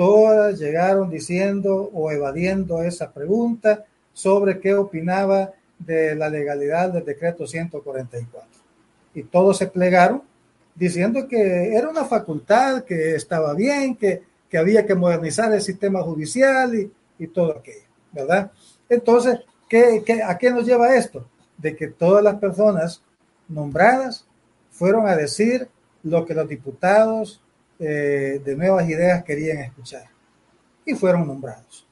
todas 0.02 0.58
llegaron 0.58 1.12
diciendo 1.12 1.92
o 1.94 2.10
evadiendo 2.10 2.82
esa 2.82 3.12
pregunta 3.12 3.86
sobre 4.14 4.60
qué 4.60 4.74
opinaba 4.74 5.52
de 5.78 6.16
la 6.16 6.28
legalidad 6.28 6.90
del 6.90 7.06
decreto 7.06 7.46
144. 7.46 8.50
Y 9.14 9.22
todos 9.22 9.60
se 9.60 9.68
plegaron 9.68 10.24
diciendo 10.74 11.28
que 11.28 11.76
era 11.76 11.88
una 11.88 12.06
facultad, 12.06 12.84
que 12.84 13.14
estaba 13.14 13.54
bien, 13.54 13.96
que, 13.96 14.24
que 14.50 14.58
había 14.58 14.88
que 14.88 14.96
modernizar 14.96 15.54
el 15.54 15.62
sistema 15.62 16.02
judicial 16.02 16.74
y, 16.74 16.92
y 17.20 17.28
todo 17.28 17.60
aquello, 17.60 17.86
¿verdad? 18.12 18.52
Entonces, 18.90 19.42
¿qué, 19.70 20.02
qué, 20.04 20.24
a 20.24 20.36
qué 20.36 20.50
nos 20.50 20.66
lleva 20.66 20.96
esto? 20.96 21.28
De 21.60 21.76
que 21.76 21.90
todas 21.90 22.24
las 22.24 22.40
personas 22.40 23.04
nombradas 23.48 24.26
fueron 24.72 25.06
a 25.06 25.16
decir 25.16 25.68
lo 26.02 26.26
que 26.26 26.34
los 26.34 26.50
diputados 26.50 27.40
eh, 27.84 28.40
de 28.46 28.56
nuevas 28.56 28.88
ideas 28.88 29.24
querían 29.24 29.58
escuchar 29.58 30.04
y 30.86 30.94
fueron 30.94 31.26
nombrados. 31.26 31.88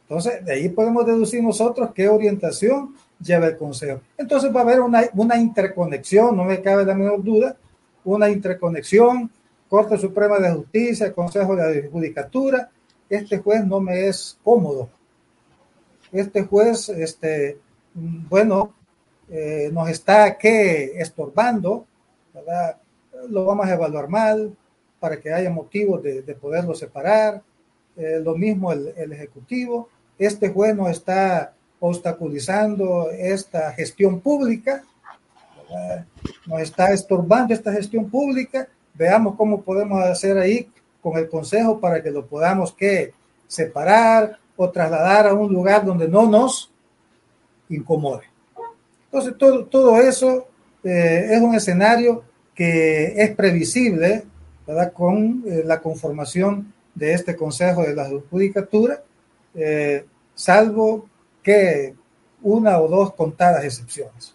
Entonces, 0.00 0.42
de 0.42 0.54
ahí 0.54 0.70
podemos 0.70 1.04
deducir 1.04 1.42
nosotros 1.42 1.90
qué 1.94 2.08
orientación 2.08 2.94
lleva 3.20 3.48
el 3.48 3.58
Consejo. 3.58 4.00
Entonces 4.16 4.50
va 4.54 4.60
a 4.60 4.62
haber 4.62 4.80
una, 4.80 5.02
una 5.12 5.36
interconexión, 5.36 6.34
no 6.34 6.44
me 6.44 6.62
cabe 6.62 6.86
la 6.86 6.94
menor 6.94 7.22
duda, 7.22 7.54
una 8.02 8.30
interconexión, 8.30 9.30
Corte 9.68 9.98
Suprema 9.98 10.38
de 10.38 10.52
Justicia, 10.52 11.12
Consejo 11.12 11.54
de 11.54 11.82
la 11.82 11.90
Judicatura. 11.90 12.70
Este 13.06 13.36
juez 13.36 13.62
no 13.66 13.78
me 13.78 14.06
es 14.06 14.38
cómodo. 14.42 14.88
Este 16.12 16.44
juez, 16.44 16.88
este, 16.88 17.58
bueno, 17.92 18.72
eh, 19.28 19.68
nos 19.70 19.90
está 19.90 20.38
que 20.38 20.98
estorbando, 20.98 21.84
¿verdad? 22.32 22.78
Lo 23.28 23.44
vamos 23.44 23.66
a 23.66 23.74
evaluar 23.74 24.08
mal 24.08 24.56
para 25.00 25.20
que 25.20 25.32
haya 25.32 25.50
motivos 25.50 26.02
de, 26.02 26.22
de 26.22 26.34
poderlo 26.34 26.74
separar. 26.74 27.42
Eh, 27.96 28.20
lo 28.22 28.34
mismo 28.34 28.72
el, 28.72 28.92
el 28.96 29.12
Ejecutivo. 29.12 29.88
Este 30.18 30.48
juez 30.50 30.74
nos 30.74 30.90
está 30.90 31.52
obstaculizando 31.80 33.10
esta 33.10 33.72
gestión 33.72 34.20
pública, 34.20 34.82
nos 36.46 36.60
está 36.60 36.92
estorbando 36.92 37.52
esta 37.52 37.72
gestión 37.72 38.08
pública. 38.08 38.68
Veamos 38.94 39.34
cómo 39.36 39.62
podemos 39.62 40.02
hacer 40.02 40.38
ahí 40.38 40.70
con 41.02 41.18
el 41.18 41.28
Consejo 41.28 41.78
para 41.78 42.02
que 42.02 42.10
lo 42.10 42.26
podamos 42.26 42.72
que 42.72 43.12
separar 43.46 44.38
o 44.56 44.70
trasladar 44.70 45.26
a 45.26 45.34
un 45.34 45.52
lugar 45.52 45.84
donde 45.84 46.08
no 46.08 46.26
nos 46.26 46.70
incomode. 47.68 48.24
Entonces, 49.04 49.36
todo, 49.36 49.66
todo 49.66 50.00
eso 50.00 50.48
eh, 50.82 51.28
es 51.30 51.40
un 51.40 51.54
escenario 51.54 52.24
que 52.54 53.12
es 53.22 53.34
previsible, 53.36 54.24
Con 54.94 55.44
eh, 55.46 55.62
la 55.64 55.80
conformación 55.80 56.74
de 56.92 57.12
este 57.12 57.36
Consejo 57.36 57.82
de 57.82 57.94
la 57.94 58.08
Judicatura, 58.28 59.00
eh, 59.54 60.04
salvo 60.34 61.08
que 61.40 61.94
una 62.42 62.80
o 62.80 62.88
dos 62.88 63.14
contadas 63.14 63.62
excepciones. 63.64 64.34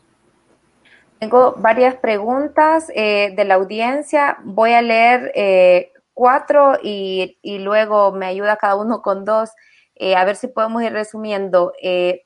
Tengo 1.20 1.56
varias 1.58 1.96
preguntas 1.96 2.90
eh, 2.96 3.34
de 3.36 3.44
la 3.44 3.56
audiencia. 3.56 4.38
Voy 4.46 4.72
a 4.72 4.82
leer 4.82 5.92
cuatro 6.14 6.78
y, 6.82 7.38
y, 7.42 7.60
luego 7.60 8.14
me 8.14 8.28
ayuda 8.28 8.56
cada 8.56 8.78
uno 8.78 9.02
con 9.02 9.26
dos. 9.26 9.52
A 10.16 10.26
ver 10.26 10.38
si 10.38 10.48
podemos 10.48 10.82
ir 10.82 10.94
resumiendo. 10.94 11.74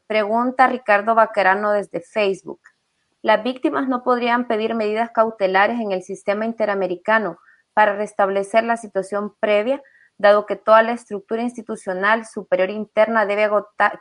Pregunta 0.07 0.67
Ricardo 0.67 1.15
Baquerano 1.15 1.71
desde 1.71 2.01
Facebook. 2.01 2.61
Las 3.21 3.43
víctimas 3.43 3.89
no 3.89 4.03
podrían 4.03 4.47
pedir 4.47 4.75
medidas 4.75 5.09
cautelares 5.09 5.79
en 5.79 5.91
el 5.91 6.03
sistema 6.03 6.45
interamericano 6.45 7.39
para 7.75 7.95
restablecer 7.95 8.63
la 8.63 8.77
situación 8.77 9.35
previa 9.39 9.83
dado 10.17 10.45
que 10.45 10.55
toda 10.55 10.81
la 10.81 10.93
estructura 10.93 11.41
institucional 11.41 12.25
superior 12.25 12.69
interna 12.69 13.27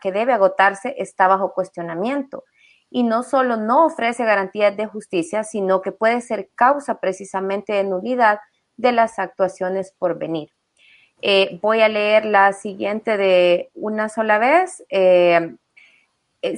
que 0.01 0.12
debe 0.12 0.33
agotarse 0.33 0.95
está 0.97 1.27
bajo 1.27 1.53
cuestionamiento. 1.53 2.45
Y 2.89 3.03
no 3.03 3.25
solo 3.25 3.57
no 3.57 3.87
ofrece 3.87 4.25
garantías 4.25 4.77
de 4.77 4.87
justicia, 4.87 5.43
sino 5.43 5.83
que 5.83 5.91
puede 5.91 6.20
ser 6.20 6.51
causa 6.55 7.01
precisamente 7.01 7.72
de 7.72 7.83
nulidad 7.83 8.39
de 8.77 8.93
las 8.93 9.18
actuaciones 9.18 9.93
por 9.99 10.16
venir. 10.16 10.51
Eh, 11.20 11.59
voy 11.61 11.81
a 11.81 11.89
leer 11.89 12.25
la 12.25 12.53
siguiente 12.53 13.16
de 13.16 13.70
una 13.75 14.09
sola 14.09 14.39
vez. 14.39 14.85
Eh 14.91 15.57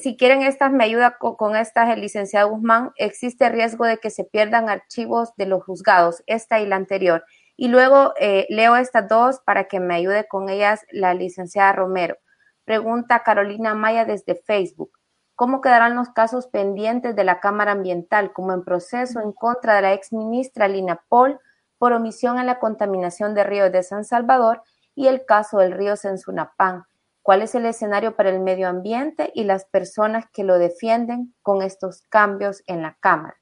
si 0.00 0.16
quieren 0.16 0.42
estas, 0.42 0.72
me 0.72 0.84
ayuda 0.84 1.16
con, 1.18 1.56
estas 1.56 1.90
el 1.90 2.00
licenciado 2.00 2.50
Guzmán. 2.50 2.92
Existe 2.96 3.48
riesgo 3.48 3.84
de 3.84 3.98
que 3.98 4.10
se 4.10 4.24
pierdan 4.24 4.68
archivos 4.68 5.34
de 5.36 5.46
los 5.46 5.64
juzgados, 5.64 6.22
esta 6.26 6.60
y 6.60 6.66
la 6.66 6.76
anterior 6.76 7.24
y 7.56 7.68
luego 7.68 8.12
eh, 8.20 8.46
leo 8.50 8.76
estas 8.76 9.08
dos 9.08 9.40
para 9.40 9.64
que 9.64 9.80
me 9.80 9.94
ayude 9.94 10.28
con 10.28 10.48
ellas 10.48 10.84
la 10.90 11.14
licenciada 11.14 11.72
Romero. 11.72 12.16
Pregunta 12.64 13.22
Carolina 13.22 13.74
Maya 13.74 14.04
desde 14.04 14.34
Facebook. 14.34 14.92
¿Cómo 15.34 15.60
quedarán 15.60 15.96
los 15.96 16.10
casos 16.10 16.46
pendientes 16.46 17.16
de 17.16 17.24
la 17.24 17.40
Cámara 17.40 17.72
Ambiental 17.72 18.32
como 18.32 18.52
en 18.52 18.64
proceso 18.64 19.20
en 19.20 19.32
contra 19.32 19.76
de 19.76 19.82
la 19.82 19.94
ex 19.94 20.12
ministra 20.12 20.68
Lina 20.68 21.02
Paul 21.08 21.38
por 21.78 21.92
omisión 21.92 22.38
en 22.38 22.46
la 22.46 22.58
contaminación 22.58 23.34
de 23.34 23.44
río 23.44 23.70
de 23.70 23.82
San 23.82 24.04
Salvador 24.04 24.62
y 24.94 25.08
el 25.08 25.24
caso 25.24 25.58
del 25.58 25.72
río 25.72 25.96
Sensunapán? 25.96 26.84
¿Cuál 27.26 27.42
es 27.42 27.56
el 27.56 27.66
escenario 27.66 28.14
para 28.14 28.30
el 28.30 28.38
medio 28.38 28.68
ambiente 28.68 29.32
y 29.34 29.42
las 29.42 29.64
personas 29.64 30.26
que 30.32 30.44
lo 30.44 30.60
defienden 30.60 31.34
con 31.42 31.60
estos 31.60 32.02
cambios 32.02 32.62
en 32.68 32.82
la 32.82 32.96
Cámara? 33.00 33.34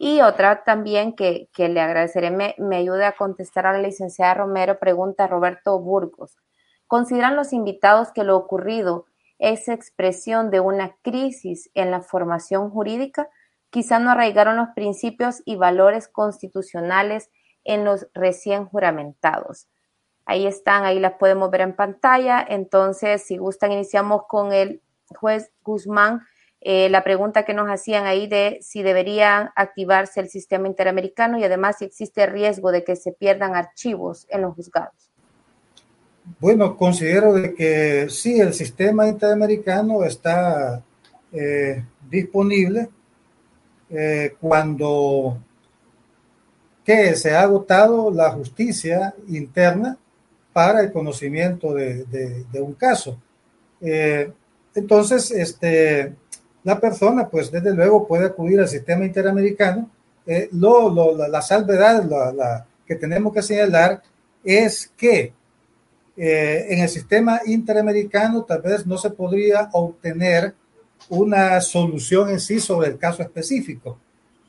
Y 0.00 0.22
otra 0.22 0.64
también 0.64 1.14
que, 1.14 1.48
que 1.52 1.68
le 1.68 1.80
agradeceré 1.80 2.32
me, 2.32 2.56
me 2.58 2.78
ayude 2.78 3.04
a 3.04 3.12
contestar 3.12 3.64
a 3.64 3.74
la 3.74 3.78
licenciada 3.78 4.34
Romero, 4.34 4.80
pregunta 4.80 5.28
Roberto 5.28 5.78
Burgos. 5.78 6.36
¿Consideran 6.88 7.36
los 7.36 7.52
invitados 7.52 8.10
que 8.10 8.24
lo 8.24 8.36
ocurrido 8.36 9.06
es 9.38 9.68
expresión 9.68 10.50
de 10.50 10.58
una 10.58 10.96
crisis 11.02 11.70
en 11.74 11.92
la 11.92 12.00
formación 12.00 12.70
jurídica? 12.70 13.28
quizá 13.70 14.00
no 14.00 14.10
arraigaron 14.10 14.56
los 14.56 14.70
principios 14.70 15.42
y 15.44 15.54
valores 15.54 16.08
constitucionales 16.08 17.30
en 17.62 17.84
los 17.84 18.08
recién 18.14 18.64
juramentados. 18.64 19.68
Ahí 20.28 20.46
están, 20.46 20.84
ahí 20.84 21.00
las 21.00 21.14
podemos 21.14 21.50
ver 21.50 21.62
en 21.62 21.72
pantalla. 21.72 22.44
Entonces, 22.46 23.22
si 23.22 23.38
gustan, 23.38 23.72
iniciamos 23.72 24.24
con 24.28 24.52
el 24.52 24.82
juez 25.18 25.50
Guzmán. 25.64 26.20
Eh, 26.60 26.90
la 26.90 27.02
pregunta 27.02 27.46
que 27.46 27.54
nos 27.54 27.66
hacían 27.68 28.04
ahí 28.04 28.26
de 28.26 28.58
si 28.60 28.82
debería 28.82 29.54
activarse 29.56 30.20
el 30.20 30.28
sistema 30.28 30.68
interamericano 30.68 31.38
y 31.38 31.44
además 31.44 31.76
si 31.78 31.86
existe 31.86 32.26
riesgo 32.26 32.72
de 32.72 32.84
que 32.84 32.94
se 32.94 33.12
pierdan 33.12 33.56
archivos 33.56 34.26
en 34.28 34.42
los 34.42 34.54
juzgados. 34.54 35.10
Bueno, 36.38 36.76
considero 36.76 37.32
de 37.32 37.54
que 37.54 38.10
sí, 38.10 38.38
el 38.38 38.52
sistema 38.52 39.08
interamericano 39.08 40.04
está 40.04 40.84
eh, 41.32 41.82
disponible 42.10 42.90
eh, 43.88 44.34
cuando 44.38 45.38
que 46.84 47.16
se 47.16 47.34
ha 47.34 47.40
agotado 47.40 48.10
la 48.10 48.30
justicia 48.32 49.14
interna 49.28 49.96
para 50.58 50.80
el 50.80 50.90
conocimiento 50.90 51.72
de, 51.72 52.44
un 52.54 52.72
caso. 52.72 53.16
Eh, 53.80 54.28
entonces, 54.74 55.30
este, 55.30 56.16
la 56.64 56.80
persona, 56.80 57.28
pues 57.28 57.52
desde 57.52 57.72
luego 57.72 58.08
puede 58.08 58.26
acudir 58.26 58.58
al 58.58 58.66
sistema 58.66 59.04
interamericano. 59.04 59.88
Eh, 60.26 60.48
lo, 60.50 61.14
la, 61.28 61.40
salvedad 61.42 62.02
la, 62.02 62.66
que 62.84 62.96
tenemos 62.96 63.32
que 63.32 63.40
señalar 63.40 64.02
es 64.42 64.90
que 64.96 65.32
en 66.16 66.80
el 66.80 66.88
sistema 66.88 67.40
interamericano 67.46 68.42
tal 68.42 68.60
vez 68.60 68.84
no 68.84 68.98
se 68.98 69.10
podría 69.10 69.70
obtener 69.72 70.56
una 71.08 71.60
solución 71.60 72.30
en 72.30 72.40
sí 72.40 72.58
sobre 72.58 72.88
el 72.88 72.98
caso 72.98 73.22
específico, 73.22 73.96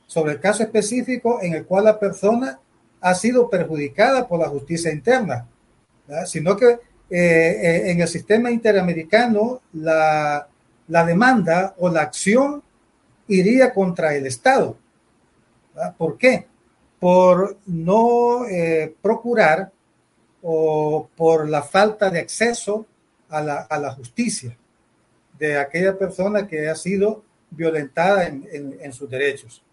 sobre 0.08 0.34
el 0.34 0.40
caso 0.40 0.64
específico 0.64 1.38
en 1.44 1.54
el 1.54 1.66
cual 1.68 1.84
la 1.84 2.00
persona 2.00 2.60
ha 3.00 3.14
sido 3.14 3.48
perjudicada 3.48 4.28
por 4.28 4.40
la 4.40 4.50
justicia 4.50 4.92
interna, 4.92 5.48
sino 6.26 6.56
que 6.56 6.68
eh, 6.72 6.80
eh, 7.10 7.92
en 7.92 8.02
el 8.02 8.08
sistema 8.08 8.52
interamericano 8.52 9.62
la, 9.74 10.48
demanda 10.88 11.76
o 11.78 11.90
la 11.90 12.02
acción 12.02 12.62
iría 13.28 13.74
contra 13.74 14.16
el 14.16 14.26
Estado. 14.26 14.78
¿Por 15.98 16.18
qué? 16.18 16.46
Por 17.00 17.58
no 17.68 18.46
eh, 18.46 18.94
procurar 19.02 19.72
o 20.42 21.10
por 21.16 21.48
la 21.48 21.64
falta 21.64 22.10
de 22.10 22.20
acceso 22.20 22.86
a 23.30 23.42
la, 23.42 23.56
a 23.62 23.78
la 23.78 23.92
justicia 23.92 24.58
de 25.40 25.58
aquella 25.58 25.98
persona 25.98 26.46
que 26.46 26.68
ha 26.68 26.76
sido 26.76 27.24
violentada 27.50 28.28
en, 28.28 28.94
sus 28.94 29.10
derechos. 29.10 29.64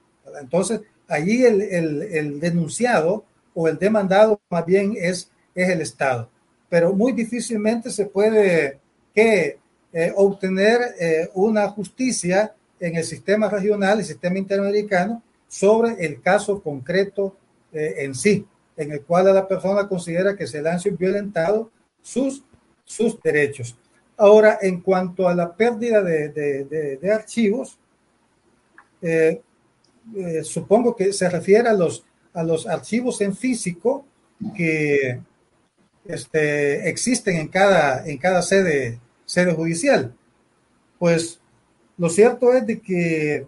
Entonces, 0.41 0.81
allí 1.09 1.45
el, 1.45 2.41
denunciado 2.41 3.25
o 3.55 3.69
el 3.69 3.79
demandado 3.79 4.41
más 4.49 4.65
bien 4.65 4.95
es, 4.97 5.31
es 5.57 5.69
el 5.69 5.81
Estado. 5.81 6.29
Pero 6.69 6.93
muy 6.93 7.13
difícilmente 7.13 7.91
se 7.91 8.07
puede 8.07 8.79
que, 9.13 9.59
eh, 9.93 10.13
obtener 10.15 10.95
eh, 11.01 11.29
una 11.35 11.69
justicia 11.71 12.55
en 12.79 12.97
el 12.97 13.05
sistema 13.05 13.49
regional, 13.49 13.99
el 13.99 14.05
sistema 14.05 14.39
interamericano, 14.39 15.23
sobre 15.49 16.05
el 16.05 16.21
caso 16.21 16.63
concreto 16.63 17.37
eh, 17.73 17.95
en 17.99 18.15
sí, 18.15 18.47
en 18.77 18.93
el 18.93 19.03
cual 19.03 19.27
la 19.27 19.49
persona 19.49 19.89
considera 19.89 20.37
que 20.37 20.47
se 20.47 20.63
le 20.63 20.71
han 20.71 20.81
violentado 20.99 21.71
sus, 22.03 22.45
sus 22.85 23.21
derechos. 23.23 23.77
Ahora, 24.17 24.59
en 24.63 24.81
cuanto 24.81 25.29
a 25.29 25.35
la 25.35 25.55
pérdida 25.55 26.03
de, 26.03 27.11
archivos, 27.13 27.79
eh, 29.03 29.43
eh, 30.17 30.43
supongo 30.43 30.97
que 30.97 31.13
se 31.13 31.29
refiere 31.29 31.69
a 31.69 31.75
los, 31.75 32.05
a 32.33 32.43
los 32.43 32.67
archivos 32.67 33.21
en 33.21 33.37
físico 33.37 34.07
que 34.57 35.21
este, 36.09 36.89
existen 36.89 37.37
en 37.37 37.49
cada, 37.49 38.07
en 38.07 38.19
cada 38.19 38.43
sede, 38.43 38.99
sede 39.25 39.53
judicial. 39.53 40.15
Pues 40.99 41.41
lo 41.99 42.09
cierto 42.09 42.53
es 42.53 42.67
de 42.67 42.81
que 42.81 43.47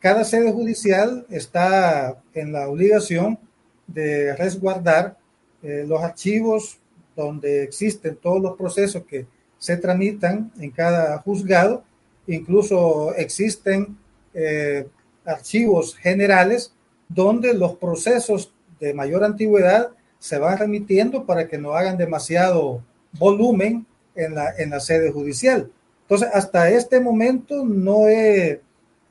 cada 0.00 0.24
sede 0.24 0.52
judicial 0.52 1.26
está 1.30 2.22
en 2.34 2.52
la 2.52 2.68
obligación 2.68 3.38
de 3.86 4.34
resguardar 4.36 5.16
eh, 5.62 5.84
los 5.86 6.02
archivos 6.02 6.78
donde 7.16 7.62
existen 7.62 8.16
todos 8.16 8.42
los 8.42 8.56
procesos 8.56 9.04
que 9.04 9.26
se 9.58 9.76
tramitan 9.76 10.52
en 10.58 10.70
cada 10.70 11.18
juzgado. 11.18 11.84
Incluso 12.26 13.14
existen 13.14 13.96
eh, 14.34 14.86
archivos 15.24 15.96
generales 15.96 16.72
donde 17.08 17.54
los 17.54 17.76
procesos 17.76 18.52
de 18.80 18.92
mayor 18.92 19.24
antigüedad 19.24 19.90
se 20.24 20.38
van 20.38 20.56
remitiendo 20.56 21.26
para 21.26 21.46
que 21.46 21.58
no 21.58 21.74
hagan 21.74 21.98
demasiado 21.98 22.82
volumen 23.18 23.84
en 24.14 24.34
la, 24.34 24.54
en 24.56 24.70
la 24.70 24.80
sede 24.80 25.12
judicial. 25.12 25.70
Entonces, 26.00 26.30
hasta 26.32 26.70
este 26.70 26.98
momento 26.98 27.62
no 27.62 28.08
he 28.08 28.62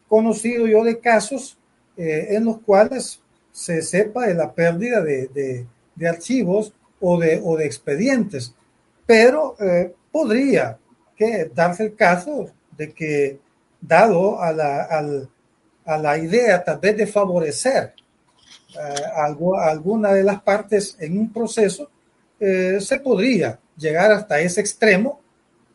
conocido 0.08 0.66
yo 0.66 0.84
de 0.84 0.98
casos 0.98 1.56
eh, 1.98 2.30
en 2.32 2.46
los 2.46 2.62
cuales 2.62 3.22
se 3.52 3.84
sepa 3.84 4.26
de 4.26 4.34
la 4.34 4.54
pérdida 4.54 5.02
de, 5.02 5.68
de, 5.96 6.08
archivos 6.10 6.74
o 7.00 7.20
de, 7.20 7.40
o 7.44 7.58
de 7.58 7.68
expedientes. 7.68 8.56
Pero 9.06 9.56
eh, 9.60 9.94
podría 10.12 10.80
que 11.16 11.52
darse 11.54 11.84
el 11.84 11.96
caso 11.96 12.48
de 12.76 12.92
que, 12.92 13.38
dado 13.80 14.42
a 14.42 14.52
la, 14.52 14.88
a 15.86 15.98
la 16.00 16.18
idea 16.18 16.64
tal 16.64 16.80
vez 16.80 16.98
de 16.98 17.06
favorecer 17.06 17.94
algo, 19.16 19.60
alguna 19.60 20.14
de 20.14 20.24
las 20.24 20.42
partes 20.42 20.98
en 21.00 21.18
un 21.18 21.32
proceso, 21.32 21.90
eh, 22.40 22.80
se 22.82 23.00
podría 23.00 23.60
llegar 23.78 24.12
hasta 24.12 24.40
ese 24.40 24.62
extremo 24.62 25.22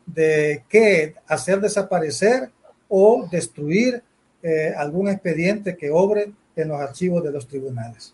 de 0.05 0.63
que 0.69 1.15
hacer 1.27 1.59
desaparecer 1.59 2.51
o 2.87 3.27
destruir 3.31 4.03
eh, 4.41 4.73
algún 4.77 5.09
expediente 5.09 5.75
que 5.75 5.91
obre 5.91 6.31
en 6.55 6.67
los 6.67 6.79
archivos 6.79 7.23
de 7.23 7.31
los 7.31 7.47
tribunales 7.47 8.13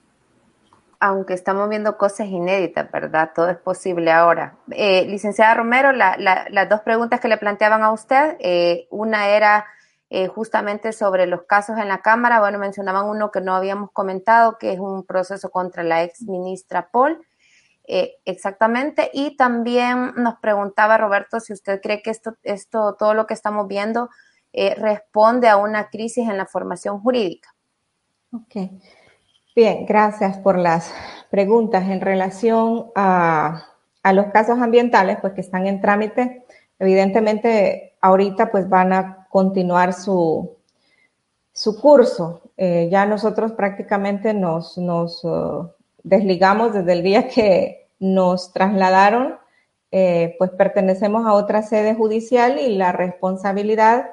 aunque 1.00 1.34
estamos 1.34 1.70
viendo 1.70 1.98
cosas 1.98 2.28
inéditas, 2.28 2.90
¿verdad? 2.92 3.32
Todo 3.36 3.50
es 3.50 3.58
posible 3.58 4.12
ahora. 4.12 4.56
Eh, 4.72 5.06
licenciada 5.06 5.54
Romero, 5.54 5.92
las 5.92 6.70
dos 6.70 6.82
preguntas 6.82 7.20
que 7.20 7.28
le 7.28 7.38
planteaban 7.38 7.84
a 7.84 7.92
usted, 7.92 8.38
eh, 8.40 8.88
una 8.90 9.28
era 9.28 9.66
eh, 10.10 10.28
justamente 10.28 10.94
sobre 10.94 11.26
los 11.26 11.44
casos 11.44 11.78
en 11.78 11.88
la 11.88 12.02
Cámara, 12.02 12.40
bueno, 12.40 12.60
mencionaban 12.60 13.08
uno 13.08 13.32
que 13.32 13.42
no 13.42 13.56
habíamos 13.56 13.92
comentado, 13.92 14.58
que 14.58 14.74
es 14.74 14.80
un 14.80 15.06
proceso 15.06 15.50
contra 15.50 15.84
la 15.84 16.04
ex 16.04 16.22
ministra 16.22 16.90
Paul. 16.92 17.26
exactamente, 17.88 19.12
y 19.14 19.36
también 19.38 20.14
nos 20.16 20.36
preguntaba 20.40 20.98
Roberto 20.98 21.40
si 21.40 21.54
usted 21.54 21.82
cree 21.82 22.02
que 22.02 22.10
esto, 22.10 22.36
esto 22.44 22.96
todo 22.98 23.14
lo 23.14 23.28
que 23.28 23.36
estamos 23.36 23.68
viendo 23.68 24.10
responde 24.78 25.50
a 25.50 25.58
una 25.58 25.90
crisis 25.90 26.28
en 26.30 26.38
la 26.38 26.46
formación 26.46 27.00
jurídica. 27.02 27.54
Ok. 28.32 28.72
Bien, 29.56 29.86
gracias 29.86 30.38
por 30.40 30.58
las 30.58 30.94
preguntas 31.30 31.90
en 31.90 32.02
relación 32.02 32.88
a, 32.94 33.68
los 34.14 34.26
casos 34.28 34.60
ambientales, 34.60 35.18
pues 35.22 35.32
que 35.32 35.40
están 35.40 35.66
en 35.66 35.80
trámite. 35.80 36.44
Evidentemente, 36.78 37.96
ahorita 38.02 38.52
pues 38.52 38.68
van 38.68 38.92
a 38.92 39.25
continuar 39.36 39.92
su, 39.92 40.56
su 41.52 41.78
curso. 41.82 42.40
Eh, 42.56 42.88
ya 42.90 43.06
nosotros 43.06 43.52
prácticamente 43.52 44.34
nos, 44.34 44.78
nos 44.78 45.26
uh, 45.26 45.72
desligamos 46.04 46.72
desde 46.72 46.94
el 46.94 47.04
día 47.04 47.28
que 47.28 47.90
nos 48.00 48.54
trasladaron, 48.54 49.38
eh, 49.92 50.36
pues 50.38 50.52
pertenecemos 50.52 51.26
a 51.26 51.34
otra 51.34 51.64
sede 51.64 51.96
judicial 51.96 52.62
y 52.62 52.78
la 52.78 52.94
responsabilidad 52.94 54.12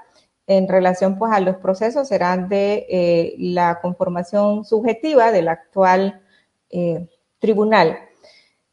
en 0.49 0.67
relación 0.67 1.17
pues 1.21 1.33
a 1.33 1.39
los 1.39 1.55
procesos 1.59 2.09
serán 2.09 2.49
de 2.49 2.85
eh, 2.91 3.37
la 3.39 3.81
conformación 3.81 4.65
subjetiva 4.65 5.31
del 5.31 5.47
actual 5.47 6.21
tribunal. 7.39 7.97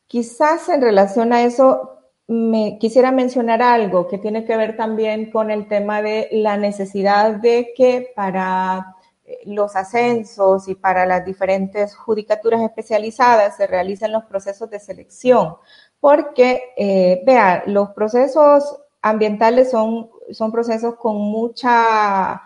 Quizás 0.07 0.67
en 0.69 0.81
relación 0.81 1.31
a 1.31 1.43
eso 1.43 1.98
me 2.29 2.77
quisiera 2.77 3.11
mencionar 3.11 3.63
algo 3.63 4.07
que 4.07 4.19
tiene 4.19 4.45
que 4.45 4.55
ver 4.55 4.77
también 4.77 5.31
con 5.31 5.49
el 5.49 5.67
tema 5.67 6.03
de 6.03 6.29
la 6.31 6.57
necesidad 6.57 7.31
de 7.31 7.73
que 7.75 8.13
para 8.15 8.95
eh, 9.25 9.39
los 9.45 9.75
ascensos 9.75 10.67
y 10.67 10.75
para 10.75 11.07
las 11.07 11.25
diferentes 11.25 11.95
judicaturas 11.95 12.61
especializadas 12.61 13.57
se 13.57 13.65
realicen 13.65 14.11
los 14.11 14.25
procesos 14.25 14.69
de 14.69 14.79
selección, 14.79 15.55
porque, 15.99 16.73
eh, 16.77 17.23
vea, 17.25 17.63
los 17.65 17.89
procesos 17.89 18.79
ambientales 19.01 19.71
son 19.71 20.11
son 20.31 20.51
procesos 20.51 20.95
con 20.95 21.15
mucha 21.17 22.41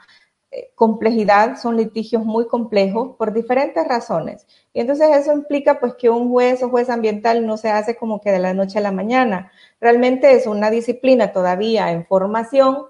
complejidad, 0.76 1.58
son 1.58 1.78
litigios 1.78 2.24
muy 2.24 2.48
complejos 2.48 3.16
por 3.18 3.34
diferentes 3.34 3.88
razones. 3.88 4.46
Y 4.74 4.82
entonces 4.82 5.10
eso 5.16 5.34
implica 5.34 5.80
pues 5.80 5.96
que 5.96 6.10
un 6.10 6.30
juez 6.30 6.64
o 6.64 6.70
juez 6.70 6.90
ambiental 6.90 7.46
no 7.46 7.58
se 7.58 7.70
hace 7.70 7.96
como 7.96 8.22
que 8.22 8.32
de 8.32 8.40
la 8.40 8.54
noche 8.54 8.80
a 8.80 8.82
la 8.82 8.92
mañana. 8.92 9.52
Realmente 9.80 10.34
es 10.34 10.48
una 10.48 10.70
disciplina 10.70 11.32
todavía 11.32 11.92
en 11.92 12.06
formación 12.06 12.86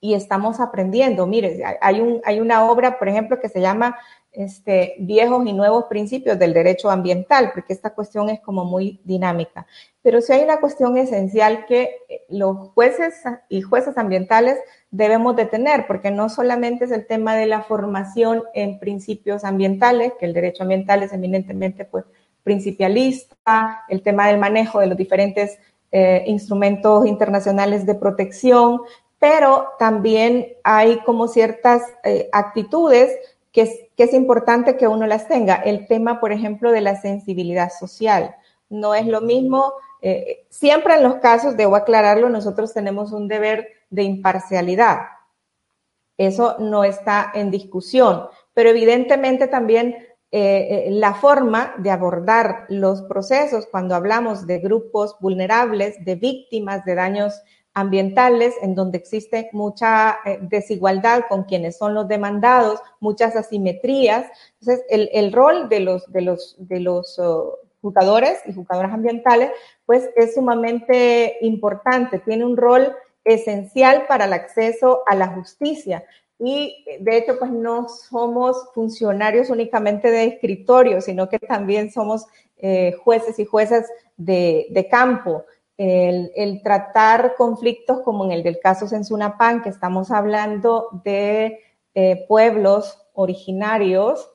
y 0.00 0.14
estamos 0.14 0.60
aprendiendo. 0.60 1.26
Mire, 1.26 1.62
hay, 1.80 2.00
un, 2.00 2.20
hay 2.24 2.40
una 2.40 2.68
obra, 2.70 2.98
por 2.98 3.08
ejemplo, 3.08 3.38
que 3.40 3.48
se 3.48 3.60
llama 3.60 3.96
este, 4.32 4.94
Viejos 4.98 5.46
y 5.46 5.52
Nuevos 5.52 5.84
Principios 5.84 6.38
del 6.38 6.54
Derecho 6.54 6.90
Ambiental, 6.90 7.50
porque 7.52 7.72
esta 7.72 7.90
cuestión 7.90 8.30
es 8.30 8.40
como 8.40 8.64
muy 8.64 9.00
dinámica. 9.04 9.66
Pero 10.02 10.20
sí 10.20 10.32
hay 10.32 10.42
una 10.42 10.58
cuestión 10.58 10.96
esencial 10.96 11.66
que 11.66 11.96
eh, 12.08 12.22
los 12.28 12.70
jueces 12.70 13.14
y 13.48 13.60
jueces 13.60 13.98
ambientales 13.98 14.58
debemos 14.90 15.36
de 15.36 15.46
tener, 15.46 15.86
porque 15.86 16.10
no 16.10 16.28
solamente 16.28 16.86
es 16.86 16.90
el 16.92 17.06
tema 17.06 17.36
de 17.36 17.46
la 17.46 17.62
formación 17.62 18.42
en 18.54 18.78
principios 18.78 19.44
ambientales, 19.44 20.14
que 20.18 20.26
el 20.26 20.32
derecho 20.32 20.62
ambiental 20.62 21.02
es 21.02 21.12
eminentemente 21.12 21.84
pues, 21.84 22.04
principialista, 22.42 23.84
el 23.88 24.02
tema 24.02 24.28
del 24.28 24.38
manejo 24.38 24.80
de 24.80 24.86
los 24.86 24.96
diferentes 24.96 25.58
eh, 25.92 26.24
instrumentos 26.26 27.06
internacionales 27.06 27.84
de 27.84 27.94
protección, 27.94 28.80
pero 29.18 29.68
también 29.78 30.48
hay 30.64 30.98
como 31.00 31.28
ciertas 31.28 31.82
eh, 32.02 32.28
actitudes 32.32 33.12
que 33.52 33.92
es, 33.96 34.14
importante 34.14 34.76
que 34.76 34.88
uno 34.88 35.06
las 35.06 35.28
tenga. 35.28 35.56
El 35.56 35.86
tema, 35.86 36.18
por 36.20 36.32
ejemplo, 36.32 36.72
de 36.72 36.80
la 36.80 37.00
sensibilidad 37.00 37.70
social. 37.70 38.34
No 38.70 38.94
es 38.94 39.06
lo 39.06 39.20
mismo, 39.20 39.74
eh, 40.00 40.46
siempre 40.48 40.94
en 40.94 41.02
los 41.02 41.16
casos, 41.16 41.56
debo 41.56 41.76
aclararlo, 41.76 42.30
nosotros 42.30 42.72
tenemos 42.72 43.12
un 43.12 43.28
deber 43.28 43.68
de 43.90 44.02
imparcialidad. 44.04 45.00
Eso 46.16 46.56
no 46.58 46.82
está 46.82 47.30
en 47.34 47.50
discusión, 47.50 48.26
pero 48.54 48.70
evidentemente 48.70 49.48
también 49.48 49.96
eh, 50.30 50.88
la 50.90 51.12
forma 51.12 51.74
de 51.76 51.90
abordar 51.90 52.64
los 52.70 53.02
procesos 53.02 53.66
cuando 53.70 53.94
hablamos 53.94 54.46
de 54.46 54.60
grupos 54.60 55.16
vulnerables, 55.20 56.02
de 56.04 56.14
víctimas 56.14 56.86
de 56.86 56.94
daños 56.94 57.42
ambientales 57.74 58.54
en 58.60 58.74
donde 58.74 58.98
existe 58.98 59.48
mucha 59.52 60.18
eh, 60.24 60.38
desigualdad 60.42 61.22
con 61.28 61.44
quienes 61.44 61.78
son 61.78 61.94
los 61.94 62.06
demandados, 62.06 62.80
muchas 63.00 63.34
asimetrías. 63.34 64.26
Entonces, 64.60 64.84
el, 64.90 65.32
rol 65.32 65.68
de 65.68 65.80
los, 65.80 66.10
de 66.12 66.20
los, 66.20 66.56
de 66.58 66.80
los 66.80 67.18
uh, 67.18 67.54
jugadores 67.80 68.40
y 68.46 68.52
jugadoras 68.52 68.92
ambientales, 68.92 69.50
pues 69.86 70.10
es 70.16 70.34
sumamente 70.34 71.38
importante, 71.40 72.18
tiene 72.18 72.44
un 72.44 72.56
rol 72.56 72.94
esencial 73.24 74.06
para 74.06 74.26
el 74.26 74.32
acceso 74.32 75.02
a 75.06 75.14
la 75.14 75.28
justicia. 75.28 76.04
Y 76.38 76.84
de 77.00 77.18
hecho, 77.18 77.38
pues 77.38 77.52
no 77.52 77.88
somos 77.88 78.68
funcionarios 78.74 79.48
únicamente 79.48 80.10
de 80.10 80.24
escritorio, 80.24 81.00
sino 81.00 81.28
que 81.28 81.38
también 81.38 81.90
somos 81.92 82.26
eh, 82.58 82.96
jueces 83.04 83.38
y 83.38 83.44
juezas 83.44 83.88
de, 84.16 84.66
de 84.70 84.88
campo 84.88 85.44
el, 85.84 86.62
tratar 86.62 87.34
conflictos 87.36 88.00
como 88.02 88.24
en 88.24 88.32
el 88.32 88.42
del 88.42 88.60
caso 88.60 88.86
Sensunapan, 88.86 89.62
que 89.62 89.68
estamos 89.68 90.10
hablando 90.10 90.88
de 91.04 91.58
eh, 91.94 92.24
pueblos 92.28 93.04
originarios, 93.14 94.32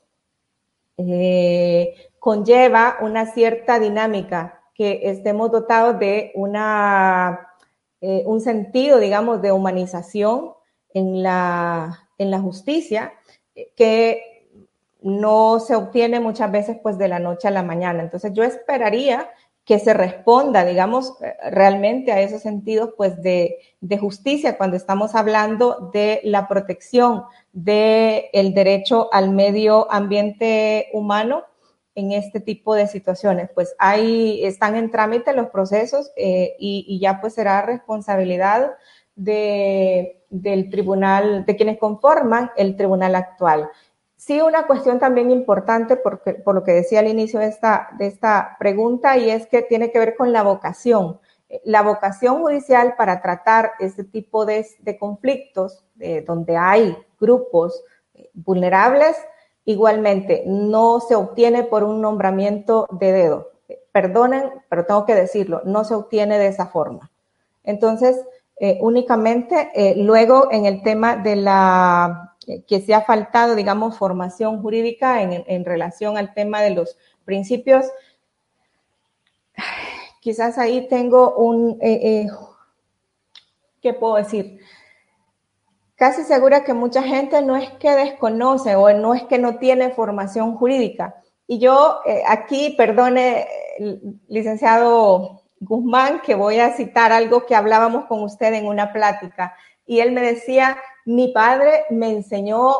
eh, 0.97 1.95
conlleva 2.19 2.97
una 3.01 3.27
cierta 3.27 3.79
dinámica, 3.79 4.61
que 4.73 5.01
estemos 5.03 5.51
dotados 5.51 5.97
de 5.99 6.31
una, 6.35 7.49
eh, 8.01 8.23
un 8.25 8.41
sentido, 8.41 8.99
digamos, 8.99 9.41
de 9.41 9.51
humanización 9.51 10.53
en 10.93 11.23
la, 11.23 12.09
en 12.17 12.29
la 12.29 12.39
justicia, 12.39 13.13
que 13.75 14.49
no 15.01 15.59
se 15.59 15.75
obtiene 15.75 16.19
muchas 16.19 16.51
veces 16.51 16.77
pues 16.83 16.97
de 16.97 17.07
la 17.07 17.19
noche 17.19 17.47
a 17.47 17.51
la 17.51 17.63
mañana. 17.63 18.03
Entonces 18.03 18.33
yo 18.33 18.43
esperaría 18.43 19.29
que 19.67 19.79
se 19.79 19.93
responda, 19.93 20.63
digamos, 20.63 21.13
eh, 21.21 21.35
realmente 21.51 22.13
a 22.13 22.21
esos 22.21 22.41
sentidos, 22.41 22.91
pues, 22.95 23.21
de, 23.21 23.59
justicia 23.99 24.57
cuando 24.57 24.77
estamos 24.77 25.13
hablando 25.13 25.91
de 25.93 26.21
la 26.23 26.47
protección 26.47 27.23
del 27.51 28.25
el 28.31 28.53
derecho 28.53 29.09
al 29.11 29.31
medio 29.31 29.91
ambiente 29.91 30.87
humano 30.93 31.43
en 31.95 32.13
este 32.13 32.39
tipo 32.39 32.75
de 32.75 32.87
situaciones. 32.87 33.49
Pues 33.53 33.75
ahí 33.77 34.43
están 34.45 34.75
en 34.75 34.91
trámite 34.91 35.33
los 35.33 35.47
procesos 35.49 36.11
eh, 36.15 36.55
y, 36.59 36.99
ya 36.99 37.19
pues 37.19 37.33
será 37.33 37.61
responsabilidad 37.61 38.71
de, 39.15 40.23
del 40.29 40.69
tribunal, 40.69 41.45
de 41.45 41.55
quienes 41.55 41.77
conforman 41.77 42.51
el 42.55 42.75
tribunal 42.77 43.15
actual. 43.15 43.69
Sí, 44.27 44.41
una 44.41 44.67
cuestión 44.67 44.99
también 44.99 45.31
importante, 45.31 45.95
porque, 45.95 46.33
por 46.33 46.53
lo 46.53 46.61
que 46.65 46.73
decía 46.73 46.99
al 46.99 47.07
inicio 47.07 47.39
de 47.39 47.47
esta, 47.47 47.87
de 47.97 48.07
esta 48.07 48.57
pregunta, 48.59 49.15
y 49.17 49.29
es 49.29 49.47
que 49.47 49.61
tiene 49.61 49.89
que 49.89 49.99
ver 49.99 50.17
con 50.17 50.33
la 50.33 50.43
vocación. 50.43 51.21
La 51.63 51.81
vocación 51.81 52.41
judicial 52.41 52.95
para 52.97 53.21
tratar 53.21 53.71
este 53.79 54.03
tipo 54.03 54.45
de, 54.45 54.67
conflictos, 54.99 55.85
donde 56.25 56.57
hay 56.57 56.97
grupos 57.21 57.81
eh, 58.15 58.29
vulnerables, 58.33 59.15
igualmente 59.63 60.43
no 60.45 60.99
se 60.99 61.15
obtiene 61.15 61.63
por 61.63 61.85
un 61.85 62.01
nombramiento 62.01 62.85
de 62.91 63.13
dedo. 63.13 63.51
Perdonen, 63.93 64.51
pero 64.67 64.85
tengo 64.85 65.05
que 65.05 65.15
decirlo, 65.15 65.61
no 65.63 65.85
se 65.85 65.95
obtiene 65.95 66.37
de 66.37 66.47
esa 66.47 66.65
forma. 66.65 67.09
Entonces, 67.63 68.19
eh, 68.59 68.77
únicamente 68.81 69.71
eh, 69.73 69.93
luego 69.95 70.49
en 70.51 70.65
el 70.65 70.83
tema 70.83 71.15
de 71.15 71.37
la 71.37 72.35
que 72.67 72.81
se 72.81 72.93
ha 72.93 73.01
faltado, 73.01 73.55
digamos, 73.55 73.97
formación 73.97 74.61
jurídica 74.61 75.21
en, 75.21 75.65
relación 75.65 76.17
al 76.17 76.33
tema 76.33 76.61
de 76.61 76.71
los 76.71 76.97
principios. 77.25 77.85
Quizás 80.21 80.57
ahí 80.57 80.87
tengo 80.87 81.35
un, 81.35 81.77
eh, 81.81 81.99
eh, 82.03 82.27
¿qué 83.81 83.93
puedo 83.93 84.15
decir? 84.15 84.59
Casi 85.95 86.23
segura 86.23 86.63
que 86.63 86.73
mucha 86.73 87.01
gente 87.03 87.41
no 87.41 87.55
es 87.55 87.69
que 87.71 87.91
desconoce 87.91 88.75
o 88.75 88.91
no 88.93 89.13
es 89.13 89.23
que 89.23 89.39
no 89.39 89.57
tiene 89.57 89.91
formación 89.91 90.55
jurídica. 90.55 91.15
Y 91.47 91.59
yo 91.59 92.01
eh, 92.05 92.23
aquí, 92.27 92.75
perdone, 92.77 93.47
licenciado 94.27 95.43
Guzmán, 95.59 96.21
que 96.21 96.35
voy 96.35 96.59
a 96.59 96.73
citar 96.73 97.11
algo 97.11 97.45
que 97.45 97.55
hablábamos 97.55 98.05
con 98.05 98.23
usted 98.23 98.53
en 98.53 98.67
una 98.67 98.93
plática. 98.93 99.55
Y 99.85 99.99
él 99.99 100.11
me 100.11 100.21
decía, 100.21 100.77
mi 101.07 101.29
padre 101.29 101.85
me 101.89 102.11
enseñó 102.11 102.75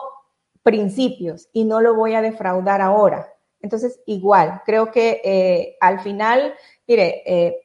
principios 0.62 1.48
y 1.54 1.64
no 1.64 1.80
lo 1.80 1.96
voy 1.96 2.14
a 2.14 2.22
defraudar 2.22 2.82
ahora. 2.82 3.34
Entonces, 3.62 4.02
igual, 4.06 4.62
creo 4.66 4.92
que 4.92 5.22
eh, 5.24 5.78
al 5.80 6.02
final, 6.02 6.54
mire, 6.86 7.24
eh, 7.26 7.58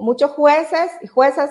muchos 0.00 0.30
jueces 0.30 0.92
y 1.02 1.08
juezas 1.08 1.50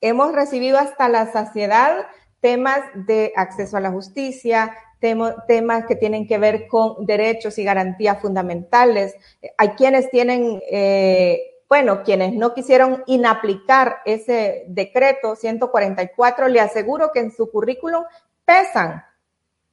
hemos 0.00 0.32
recibido 0.34 0.78
hasta 0.78 1.08
la 1.08 1.32
saciedad 1.32 2.06
temas 2.40 2.80
de 2.94 3.32
acceso 3.34 3.78
a 3.78 3.80
la 3.80 3.90
justicia, 3.90 4.76
temas 5.00 5.86
que 5.86 5.96
tienen 5.96 6.26
que 6.26 6.38
ver 6.38 6.66
con 6.68 7.06
derechos 7.06 7.58
y 7.58 7.64
garantías 7.64 8.20
fundamentales. 8.20 9.14
Hay 9.56 9.70
quienes 9.70 10.10
tienen 10.10 10.60
eh, 10.70 11.51
bueno, 11.72 12.02
quienes 12.02 12.34
no 12.34 12.52
quisieron 12.52 13.02
inaplicar 13.06 14.02
ese 14.04 14.66
decreto 14.68 15.36
144, 15.36 16.48
le 16.48 16.60
aseguro 16.60 17.12
que 17.12 17.20
en 17.20 17.32
su 17.32 17.50
currículum 17.50 18.04
pesan 18.44 19.02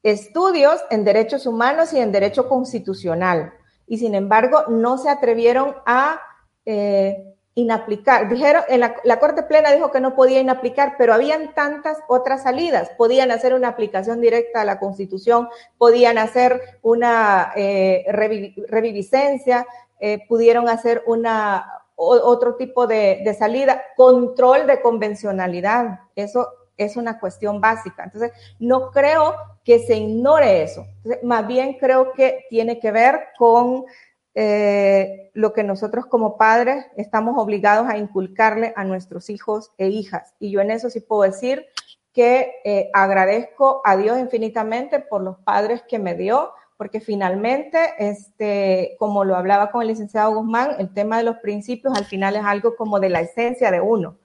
estudios 0.02 0.82
en 0.92 1.04
derechos 1.04 1.46
humanos 1.46 1.92
y 1.92 2.00
en 2.00 2.14
derecho 2.14 2.48
constitucional. 2.48 3.52
Y 3.86 3.98
sin 3.98 4.16
embargo, 4.16 4.64
no 4.70 4.98
se 4.98 5.10
atrevieron 5.10 5.76
a 5.86 6.22
eh, 6.66 7.36
inaplicar. 7.56 8.30
Dijeron, 8.30 8.64
en 8.70 8.80
la, 8.80 9.20
Corte 9.20 9.44
Plena 9.44 9.74
dijo 9.74 9.92
que 9.92 10.00
no 10.00 10.16
podía 10.16 10.40
inaplicar, 10.40 10.96
pero 10.98 11.14
habían 11.14 11.54
tantas 11.54 11.98
otras 12.08 12.44
salidas. 12.44 12.92
Podían 12.98 13.30
hacer 13.30 13.54
una 13.54 13.68
aplicación 13.68 14.22
directa 14.22 14.62
a 14.62 14.64
la 14.64 14.80
Constitución, 14.80 15.50
podían 15.78 16.18
hacer 16.18 16.62
una 16.82 17.52
eh, 17.58 18.06
reviviscencia, 18.08 19.68
eh, 20.00 20.26
pudieron 20.30 20.70
hacer 20.70 21.04
una 21.06 21.79
otro 22.00 22.56
tipo 22.56 22.88
de, 22.88 23.36
salida, 23.38 23.84
control 23.96 24.68
de 24.68 24.82
convencionalidad. 24.82 26.00
Eso 26.16 26.48
es 26.78 26.96
una 26.96 27.20
cuestión 27.20 27.60
básica. 27.60 28.06
Entonces, 28.06 28.32
no 28.60 28.92
creo 28.92 29.36
que 29.66 29.80
se 29.80 29.98
ignore 29.98 30.64
eso. 30.64 30.86
más 31.24 31.46
bien 31.46 31.78
creo 31.78 32.14
que 32.14 32.46
tiene 32.50 32.80
que 32.80 32.92
ver 32.92 33.28
con 33.38 33.86
eh, 34.34 35.32
lo 35.34 35.52
que 35.52 35.64
nosotros 35.64 36.06
como 36.06 36.38
padres 36.38 36.86
estamos 36.96 37.38
obligados 37.38 37.90
a 37.90 37.98
inculcarle 37.98 38.74
a 38.78 38.86
nuestros 38.86 39.30
hijos 39.30 39.72
e 39.78 39.90
hijas. 39.90 40.34
Y 40.40 40.52
yo 40.52 40.62
en 40.62 40.72
eso 40.72 40.90
sí 40.90 41.02
puedo 41.02 41.24
decir 41.24 41.66
que 42.14 42.54
eh, 42.64 42.90
agradezco 42.94 43.82
a 43.84 43.98
Dios 43.98 44.18
infinitamente 44.20 45.00
por 45.00 45.22
los 45.22 45.38
padres 45.40 45.84
que 45.88 46.00
me 46.00 46.16
dio, 46.16 46.54
porque 46.80 47.02
finalmente, 47.02 47.78
este, 47.98 48.96
como 49.00 49.26
lo 49.26 49.36
hablaba 49.36 49.70
con 49.70 49.82
el 49.82 49.90
licenciado 49.90 50.34
Guzmán, 50.34 50.76
el 50.80 50.94
tema 50.94 51.18
de 51.18 51.26
los 51.26 51.36
principios 51.40 51.94
al 51.98 52.06
final 52.06 52.38
es 52.38 52.46
algo 52.46 52.78
como 52.78 53.02
de 53.02 53.10
la 53.10 53.20
esencia 53.20 53.70
de 53.70 53.82
uno. 53.82 54.18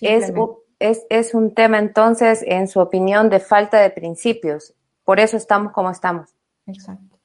Es, 0.00 0.32
es, 0.78 1.04
es 1.10 1.34
un 1.34 1.52
tema 1.52 1.80
entonces, 1.80 2.44
en 2.46 2.68
su 2.68 2.78
opinión, 2.78 3.30
de 3.30 3.40
falta 3.40 3.80
de 3.80 3.90
principios. 3.90 4.74
Por 5.02 5.18
eso 5.18 5.36
estamos 5.36 5.72
como 5.72 5.90
estamos. 5.90 6.30
Exacto. 6.68 7.18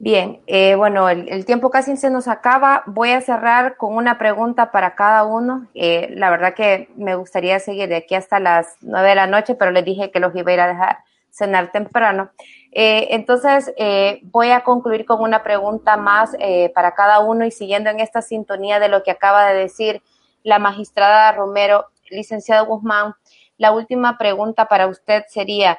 Bien, 0.00 0.42
eh, 0.48 0.74
bueno, 0.74 1.08
el, 1.08 1.44
tiempo 1.44 1.70
casi 1.70 1.96
se 1.96 2.10
nos 2.10 2.26
acaba. 2.26 2.82
Voy 2.86 3.12
a 3.12 3.20
cerrar 3.20 3.76
con 3.76 3.94
una 3.94 4.18
pregunta 4.18 4.72
para 4.72 4.96
cada 4.96 5.22
uno. 5.22 5.68
Eh, 5.72 6.08
la 6.16 6.30
verdad 6.30 6.54
que 6.54 6.88
me 6.96 7.14
gustaría 7.14 7.60
seguir 7.60 7.88
de 7.88 7.96
aquí 7.98 8.16
hasta 8.16 8.40
las 8.40 8.74
nueve 8.80 9.10
de 9.10 9.14
la 9.14 9.28
noche, 9.28 9.54
pero 9.54 9.70
les 9.70 9.84
dije 9.84 10.10
que 10.10 10.18
los 10.18 10.34
iba 10.34 10.50
a 10.50 10.54
ir 10.54 10.60
a 10.60 10.66
dejar 10.66 10.98
cenar 11.34 11.72
temprano. 11.72 12.30
Eh, 12.76 13.08
entonces, 13.10 13.72
voy 14.24 14.50
a 14.50 14.64
concluir 14.64 15.06
con 15.06 15.20
una 15.20 15.42
pregunta 15.44 15.96
más 15.96 16.36
para 16.74 16.94
cada 16.94 17.20
uno 17.20 17.46
y 17.46 17.52
siguiendo 17.52 17.88
en 17.88 18.00
esta 18.00 18.20
sintonía 18.20 18.80
de 18.80 18.88
lo 18.88 19.04
que 19.04 19.12
acaba 19.12 19.46
de 19.46 19.58
decir 19.58 20.02
la 20.42 20.58
magistrada 20.58 21.32
Romero, 21.32 21.86
licenciado 22.10 22.66
Guzmán, 22.66 23.14
la 23.56 23.72
última 23.72 24.18
pregunta 24.18 24.66
para 24.66 24.86
usted 24.86 25.24
sería, 25.28 25.78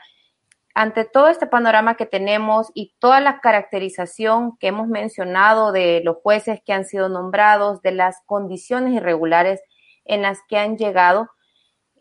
ante 0.74 1.06
todo 1.06 1.30
este 1.30 1.48
panorama 1.48 1.96
que 1.96 2.06
tenemos 2.06 2.72
y 2.74 2.94
toda 3.00 3.22
la 3.22 3.40
caracterización 3.40 4.58
que 4.58 4.68
hemos 4.68 4.88
mencionado 4.88 5.72
de 5.72 6.02
los 6.04 6.18
jueces 6.18 6.62
que 6.66 6.74
han 6.74 6.86
sido 6.86 7.10
nombrados, 7.10 7.82
de 7.82 7.92
las 7.92 8.22
condiciones 8.26 8.94
irregulares 8.94 9.62
en 10.04 10.22
las 10.22 10.40
que 10.48 10.58
han 10.58 10.78
llegado, 10.78 11.30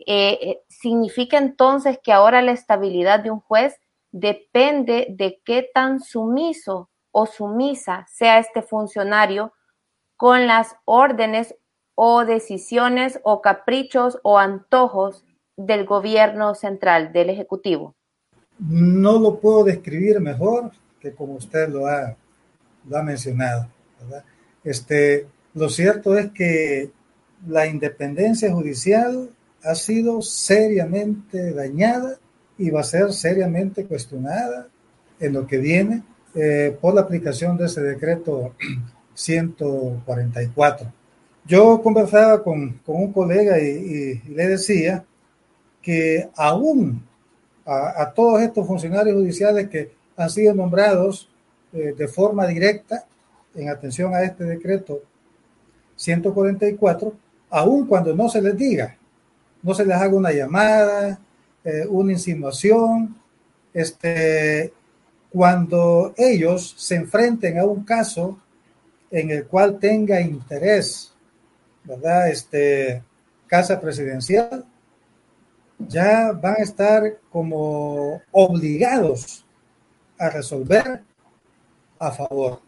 eh, 0.06 0.38
eh, 0.42 0.62
significa 0.68 1.38
entonces 1.38 1.98
que 2.02 2.12
ahora 2.12 2.42
la 2.42 2.52
estabilidad 2.52 3.20
de 3.20 3.30
un 3.30 3.40
juez 3.40 3.80
depende 4.14 5.06
de 5.10 5.40
qué 5.44 5.68
tan 5.74 6.00
sumiso 6.00 6.90
o 7.10 7.26
sumisa 7.26 8.06
sea 8.08 8.38
este 8.38 8.62
funcionario 8.62 9.52
con 10.16 10.46
las 10.46 10.76
órdenes 10.84 11.54
o 11.94 12.24
decisiones 12.24 13.20
o 13.24 13.40
caprichos 13.40 14.18
o 14.22 14.38
antojos 14.38 15.24
del 15.56 15.84
gobierno 15.84 16.54
central, 16.54 17.12
del 17.12 17.30
Ejecutivo 17.30 17.94
no 18.58 19.18
lo 19.18 19.40
puedo 19.40 19.64
describir 19.64 20.20
mejor 20.20 20.70
que 21.00 21.12
como 21.12 21.34
usted 21.34 21.68
lo 21.68 21.86
ha, 21.86 22.16
lo 22.88 22.96
ha 22.96 23.02
mencionado. 23.02 23.68
Este, 24.62 25.26
lo 25.54 25.68
cierto 25.68 26.16
es 26.16 26.30
que 26.32 26.90
la 27.46 27.66
independencia 27.66 28.52
judicial 28.52 29.30
ha 29.62 29.74
sido 29.74 30.22
seriamente 30.22 31.52
dañada 31.52 32.18
y 32.58 32.70
va 32.70 32.80
a 32.80 32.84
ser 32.84 33.12
seriamente 33.12 33.84
cuestionada 33.84 34.68
en 35.20 35.32
lo 35.32 35.46
que 35.46 35.58
viene 35.58 36.02
eh, 36.34 36.76
por 36.80 36.94
la 36.94 37.02
aplicación 37.02 37.56
de 37.56 37.66
ese 37.66 37.80
decreto 37.80 38.54
144. 39.14 40.92
Yo 41.46 41.82
conversaba 41.82 42.42
con, 42.42 42.80
un 42.86 43.12
colega 43.12 43.60
y, 43.60 44.22
y, 44.26 44.28
le 44.30 44.48
decía 44.48 45.04
que 45.82 46.28
aún 46.36 47.02
a, 47.66 48.12
todos 48.14 48.40
estos 48.42 48.66
funcionarios 48.66 49.16
judiciales 49.16 49.68
que 49.68 49.92
han 50.16 50.30
sido 50.30 50.54
nombrados 50.54 51.28
eh, 51.72 51.94
de 51.96 52.08
forma 52.08 52.46
directa 52.46 53.04
en 53.54 53.68
atención 53.68 54.14
a 54.14 54.22
este 54.22 54.44
decreto 54.44 55.02
144, 55.96 57.12
aun 57.50 57.86
cuando 57.86 58.14
no 58.14 58.28
se 58.28 58.42
les 58.42 58.56
diga, 58.56 58.96
no 59.62 59.74
se 59.74 59.84
les 59.84 59.96
haga 59.96 60.14
una 60.14 60.32
llamada, 60.32 61.20
eh, 61.64 61.86
una 61.88 62.12
insinuación, 62.12 63.16
este, 63.72 64.72
cuando 65.30 66.14
ellos 66.16 66.74
se 66.78 66.94
enfrenten 66.94 67.58
a 67.58 67.64
un 67.64 67.84
caso 67.84 68.38
en 69.10 69.30
el 69.30 69.46
cual 69.46 69.78
tenga 69.78 70.20
interés, 70.20 71.12
¿verdad? 71.84 72.28
Este, 72.28 73.02
casa 73.46 73.80
presidencial, 73.80 74.64
ya 75.78 76.32
van 76.32 76.56
a 76.58 76.62
estar 76.62 77.18
como 77.30 78.22
obligados 78.30 79.44
a 80.18 80.30
resolver 80.30 81.02
a 81.98 82.10
favor. 82.12 82.60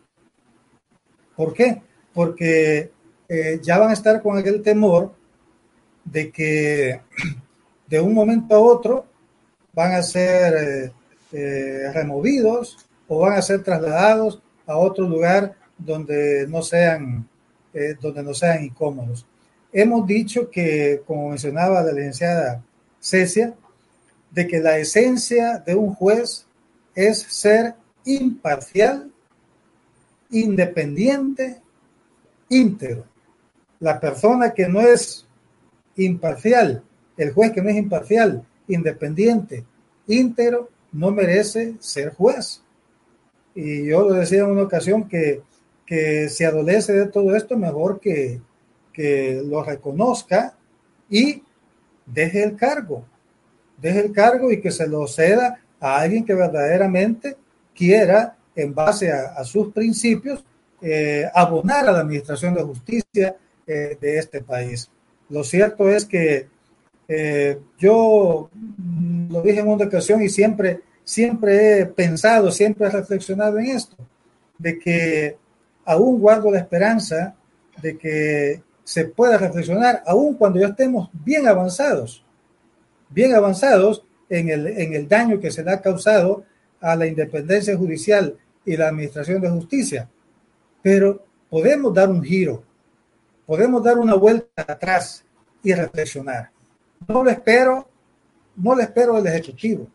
¿Por 1.37 1.53
qué? 1.53 1.83
Porque 2.13 2.91
eh, 3.29 3.61
ya 3.63 3.79
van 3.79 3.91
a 3.91 3.95
estar 3.95 4.23
con 4.23 4.39
aquel 4.39 4.63
temor 4.63 5.15
de 6.05 6.31
que 6.31 7.01
de 7.87 8.01
un 8.01 8.14
momento 8.14 8.55
a 8.55 8.61
otro 8.61 9.07
van 9.72 9.95
a 9.95 10.03
ser 10.03 10.55
eh, 10.55 10.93
eh, 11.32 11.93
removidos 11.93 12.78
o 13.09 13.20
van 13.20 13.34
a 13.34 13.43
ser 13.43 13.62
trasladados 13.62 14.43
a 14.66 14.76
otro 14.76 15.09
lugar 15.09 15.55
donde 15.78 16.47
no 16.49 16.62
sean 16.62 17.28
donde 18.01 18.22
no 18.22 18.32
sean 18.32 18.64
incómodos. 18.64 19.26
Hemos 19.70 20.07
dicho 20.07 20.51
que, 20.51 21.03
como 21.07 21.28
mencionaba 21.28 21.82
la 21.82 21.93
licenciada 21.93 22.64
Cecia, 22.99 23.55
de 24.30 24.47
que 24.47 24.61
la 24.61 24.78
esencia 24.78 25.59
de 25.59 25.74
un 25.74 25.95
juez 25.95 26.47
es 26.95 27.18
ser 27.18 27.74
imparcial, 28.05 29.11
independiente, 30.30 31.61
íntegro. 32.49 33.05
La 33.80 34.01
persona 34.01 34.53
que 34.53 34.68
no 34.68 34.80
es 34.80 35.26
imparcial, 35.97 36.82
el 37.17 37.33
juez 37.33 37.53
que 37.53 37.62
no 37.62 37.71
es 37.71 37.77
imparcial, 37.77 38.45
independiente, 38.69 39.64
íntegro, 40.07 40.71
no 40.93 41.11
merece 41.11 41.75
ser 41.81 42.14
juez. 42.14 42.62
Y 43.55 43.87
yo 43.87 44.09
lo 44.09 44.14
decía 44.14 44.41
en 44.41 44.51
una 44.51 44.62
ocasión 44.62 45.09
que, 45.09 45.43
que 45.85 46.29
si 46.29 46.45
adolece 46.45 46.93
de 46.93 47.07
todo 47.07 47.35
esto, 47.35 47.57
mejor 47.57 48.01
que, 48.01 48.41
que 48.93 49.43
lo 49.45 49.62
reconozca 49.62 50.55
y 51.09 51.43
deje 52.07 52.43
el 52.43 52.57
cargo, 52.57 53.05
deje 53.79 54.01
el 54.01 54.12
cargo 54.12 54.51
y 54.51 54.61
que 54.61 54.71
se 54.71 54.87
lo 54.87 55.07
ceda 55.07 55.61
a 55.81 56.01
alguien 56.01 56.25
que 56.25 56.35
verdaderamente 56.35 57.37
quiera, 57.75 58.37
en 58.55 58.75
base 58.75 59.12
a, 59.12 59.45
sus 59.45 59.73
principios, 59.73 60.43
eh, 60.81 61.25
abonar 61.35 61.87
a 61.87 61.93
la 61.93 62.01
administración 62.01 62.55
de 62.55 62.62
justicia 62.62 63.37
eh, 63.67 63.99
de 64.01 64.19
este 64.19 64.41
país. 64.41 64.91
Lo 65.29 65.45
cierto 65.45 65.91
es 65.91 66.07
que 66.07 66.49
eh, 67.09 67.59
yo 67.79 68.51
lo 69.31 69.43
dije 69.43 69.61
en 69.61 69.69
una 69.69 69.87
ocasión 69.87 70.23
y 70.23 70.29
siempre, 70.29 70.81
siempre 71.05 71.81
he 71.81 71.87
pensado, 71.87 72.51
siempre 72.51 72.87
he 72.87 72.91
reflexionado 72.91 73.59
en 73.59 73.67
esto, 73.67 73.97
de 74.59 74.79
que 74.79 75.37
aún 75.85 76.21
guardo 76.21 76.51
la 76.51 76.59
esperanza 76.59 77.37
de 77.81 77.97
que 77.97 78.63
se 78.83 79.05
pueda 79.05 79.37
reflexionar, 79.37 80.03
aun 80.07 80.35
cuando 80.35 80.61
ya 80.61 80.69
estemos 80.69 81.11
bien 81.13 81.47
avanzados, 81.47 82.25
bien 83.11 83.35
avanzados 83.35 84.05
en 84.29 84.49
el, 84.49 84.67
en 84.67 84.95
el 84.95 85.09
daño 85.09 85.41
que 85.41 85.51
se 85.51 85.63
le 85.63 85.73
ha 85.73 85.81
causado 85.81 86.45
a 86.81 86.97
la 86.97 87.07
independencia 87.07 87.77
judicial 87.77 88.37
y 88.65 88.77
la 88.77 88.89
administración 88.89 89.41
de 89.41 89.51
justicia. 89.51 90.09
Pero 90.83 91.25
podemos 91.49 91.93
dar 91.95 92.09
un 92.09 92.23
giro, 92.23 92.63
podemos 93.45 93.83
dar 93.83 93.99
una 93.99 94.15
vuelta 94.15 94.65
atrás 94.67 95.25
y 95.63 95.73
reflexionar. 95.73 96.51
No 97.09 97.23
lo 97.23 97.31
espero, 97.31 97.89
no 98.57 98.75
lo 98.75 98.83
espero 98.83 99.15
del 99.21 99.33
Ejecutivo, 99.33 99.89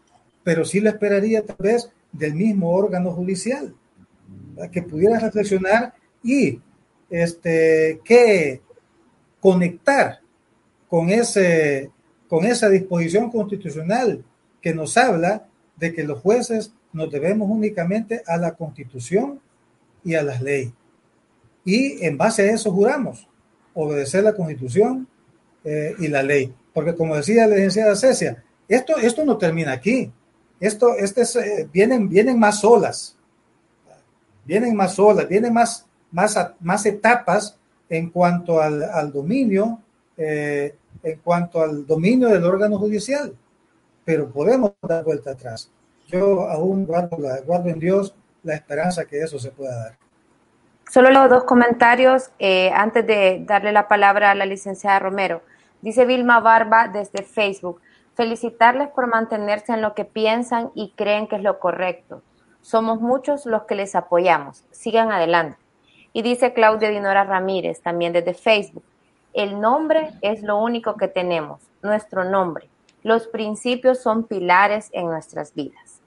pero 0.43 0.65
sí 0.65 0.79
lo 0.79 0.89
esperaría 0.89 1.45
tal 1.45 1.57
vez 1.59 1.89
del 2.11 2.35
mismo 2.35 2.71
órgano 2.71 3.11
judicial, 3.11 3.73
que 4.71 4.81
pudiera 4.81 5.19
reflexionar 5.19 5.93
y 6.23 6.59
este, 7.09 7.99
que 8.03 8.61
conectar 9.39 10.21
con, 10.89 11.09
ese, 11.09 11.91
con 12.27 12.45
esa 12.45 12.69
disposición 12.69 13.31
constitucional 13.31 14.23
que 14.61 14.73
nos 14.73 14.97
habla 14.97 15.47
de 15.77 15.93
que 15.93 16.03
los 16.03 16.19
jueces 16.19 16.73
nos 16.93 17.11
debemos 17.11 17.49
únicamente 17.49 18.21
a 18.27 18.37
la 18.37 18.53
constitución 18.53 19.39
y 20.03 20.15
a 20.15 20.23
las 20.23 20.41
leyes. 20.41 20.73
Y 21.65 22.05
en 22.05 22.17
base 22.17 22.43
a 22.43 22.53
eso 22.53 22.71
juramos 22.71 23.27
obedecer 23.73 24.23
la 24.23 24.33
constitución 24.33 25.07
eh, 25.63 25.95
y 25.99 26.07
la 26.07 26.23
ley. 26.23 26.53
Porque 26.73 26.95
como 26.95 27.15
decía 27.15 27.47
la 27.47 27.55
licenciada 27.55 27.95
Cecia, 27.95 28.43
esto, 28.67 28.97
esto 28.97 29.25
no 29.25 29.37
termina 29.37 29.73
aquí. 29.73 30.11
Esto, 30.59 30.95
este 30.95 31.23
eh, 31.23 31.67
vienen, 31.73 32.07
vienen 32.07 32.39
más 32.39 32.63
olas, 32.63 33.17
vienen 34.45 34.75
más 34.75 34.97
olas, 34.99 35.27
vienen 35.27 35.53
más, 35.53 35.87
más, 36.11 36.37
más 36.59 36.85
etapas 36.85 37.57
en 37.89 38.11
cuanto 38.11 38.61
al, 38.61 39.11
dominio, 39.11 39.79
eh, 40.15 40.75
en 41.01 41.19
cuanto 41.19 41.61
al 41.61 41.85
dominio 41.85 42.29
del 42.29 42.43
órgano 42.43 42.77
judicial, 42.77 43.35
pero 44.05 44.29
podemos 44.29 44.73
dar 44.87 45.03
vuelta 45.03 45.31
atrás. 45.31 45.69
Yo 46.07 46.47
aún 46.47 46.85
guardo, 46.85 47.17
guardo 47.45 47.69
en 47.69 47.79
Dios 47.79 48.13
la 48.43 48.53
esperanza 48.53 49.05
que 49.05 49.19
eso 49.19 49.39
se 49.39 49.49
pueda 49.49 49.75
dar. 49.75 49.97
Solo 50.91 51.09
los 51.09 51.29
dos 51.29 51.45
comentarios 51.45 52.31
eh, 52.37 52.69
antes 52.73 53.07
de 53.07 53.43
darle 53.45 53.71
la 53.71 53.87
palabra 53.87 54.31
a 54.31 54.35
la 54.35 54.45
licenciada 54.45 54.99
Romero. 54.99 55.41
Dice 55.81 56.05
Vilma 56.05 56.39
Barba 56.39 56.87
desde 56.87 57.23
Facebook, 57.23 57.81
felicitarles 58.13 58.89
por 58.89 59.07
mantenerse 59.07 59.73
en 59.73 59.81
lo 59.81 59.93
que 59.93 60.05
piensan 60.05 60.71
y 60.75 60.91
creen 60.95 61.27
que 61.27 61.37
es 61.37 61.41
lo 61.41 61.59
correcto. 61.59 62.21
Somos 62.61 63.01
muchos 63.01 63.45
los 63.45 63.63
que 63.63 63.75
les 63.75 63.95
apoyamos. 63.95 64.63
Sigan 64.71 65.11
adelante. 65.11 65.57
Y 66.13 66.21
dice 66.21 66.53
Claudia 66.53 66.89
Dinora 66.89 67.23
Ramírez, 67.23 67.81
también 67.81 68.13
desde 68.13 68.33
Facebook, 68.33 68.83
el 69.33 69.59
nombre 69.61 70.11
es 70.21 70.43
lo 70.43 70.57
único 70.57 70.97
que 70.97 71.07
tenemos, 71.07 71.61
nuestro 71.81 72.25
nombre. 72.25 72.67
Los 73.01 73.27
principios 73.27 73.99
son 74.01 74.25
pilares 74.25 74.89
en 74.91 75.05
nuestras 75.05 75.55
vidas. 75.55 76.01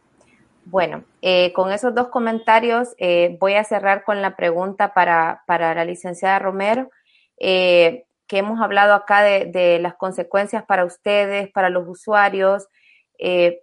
Bueno, 0.66 1.04
eh, 1.22 1.52
con 1.52 1.72
esos 1.72 1.94
dos 1.94 2.08
comentarios 2.08 2.94
eh, 2.98 3.36
voy 3.40 3.54
a 3.54 3.64
cerrar 3.64 4.04
con 4.04 4.22
la 4.22 4.36
pregunta 4.36 4.94
para, 4.94 5.42
para 5.46 5.74
la 5.74 5.84
licenciada 5.84 6.38
Romero, 6.38 6.90
eh, 7.38 8.04
que 8.26 8.38
hemos 8.38 8.60
hablado 8.60 8.94
acá 8.94 9.22
de, 9.22 9.46
de, 9.46 9.78
las 9.78 9.94
consecuencias 9.94 10.64
para 10.64 10.84
ustedes, 10.84 11.50
para 11.52 11.68
los 11.70 11.88
usuarios, 11.88 12.68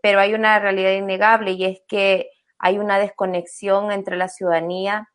pero 0.02 0.20
hay 0.20 0.34
una 0.34 0.60
realidad 0.60 0.92
innegable 0.92 1.52
y 1.52 1.66
es 1.66 1.82
que 1.88 2.30
hay 2.58 2.80
una 2.80 3.00
desconexión 3.00 3.92
entre 3.92 4.16
la 4.16 4.30
ciudadanía 4.30 5.10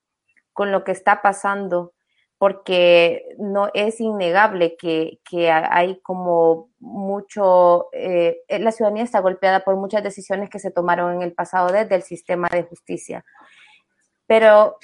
con 0.53 0.73
lo 0.73 0.85
que 0.85 0.93
está 0.93 1.23
pasando 1.23 1.95
porque 2.39 3.25
no 3.39 3.71
es 3.73 4.01
innegable 4.01 4.77
que, 4.77 5.21
hay 5.51 6.01
como 6.01 6.69
mucho, 6.79 7.89
eh, 7.93 8.43
la 8.49 8.73
ciudadanía 8.73 9.05
está 9.05 9.21
golpeada 9.21 9.65
por 9.65 9.77
muchas 9.77 10.03
decisiones 10.03 10.51
que 10.51 10.59
se 10.59 10.71
tomaron 10.71 11.15
en 11.15 11.23
el 11.23 11.33
pasado 11.33 11.73
desde 11.73 11.95
el 11.95 12.03
sistema 12.03 12.49
de 12.51 12.65
justicia. 12.65 13.25
Pero 14.27 14.77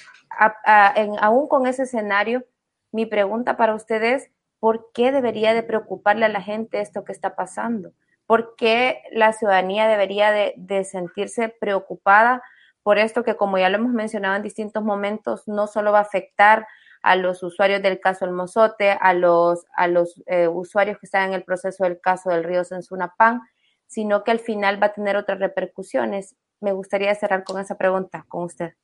aún 0.65 1.47
con 1.47 1.67
ese 1.67 1.83
escenario, 1.83 2.43
mi 2.91 3.05
pregunta 3.05 3.55
para 3.55 3.75
ustedes, 3.75 4.31
¿por 4.63 4.93
qué 4.93 5.11
debería 5.11 5.53
de 5.53 5.61
preocuparle 5.61 6.23
a 6.23 6.29
la 6.29 6.41
gente 6.41 6.79
esto 6.79 7.03
que 7.03 7.11
está 7.11 7.35
pasando? 7.35 7.91
¿Por 8.25 8.55
qué 8.55 9.01
la 9.11 9.33
ciudadanía 9.33 9.89
debería 9.89 10.31
de, 10.31 10.85
sentirse 10.85 11.49
preocupada 11.49 12.41
por 12.81 12.97
esto 12.97 13.25
que, 13.25 13.35
como 13.35 13.57
ya 13.57 13.67
lo 13.67 13.75
hemos 13.75 13.91
mencionado 13.91 14.37
en 14.37 14.41
distintos 14.41 14.81
momentos, 14.81 15.49
no 15.49 15.67
solo 15.67 15.91
va 15.91 15.99
a 15.99 16.03
afectar 16.03 16.65
a 17.01 17.17
los 17.17 17.43
usuarios 17.43 17.81
del 17.81 17.99
caso 17.99 18.23
El 18.23 18.31
Mozote, 18.31 18.91
a 18.91 19.13
los, 19.13 19.65
a 19.75 19.89
los 19.89 20.23
eh, 20.27 20.47
usuarios 20.47 20.97
que 20.97 21.07
están 21.07 21.27
en 21.27 21.33
el 21.33 21.43
proceso 21.43 21.83
del 21.83 21.99
caso 21.99 22.29
del 22.29 22.45
río 22.45 22.63
Sensunapán, 22.63 23.41
sino 23.85 24.23
que 24.23 24.31
al 24.31 24.39
final 24.39 24.81
va 24.81 24.87
a 24.87 24.93
tener 24.93 25.17
otras 25.17 25.39
repercusiones. 25.39 26.37
Me 26.61 26.71
gustaría 26.71 27.13
cerrar 27.15 27.43
con 27.43 27.59
esa 27.59 27.77
pregunta 27.77 28.23
con 28.29 28.45
usted. 28.45 28.75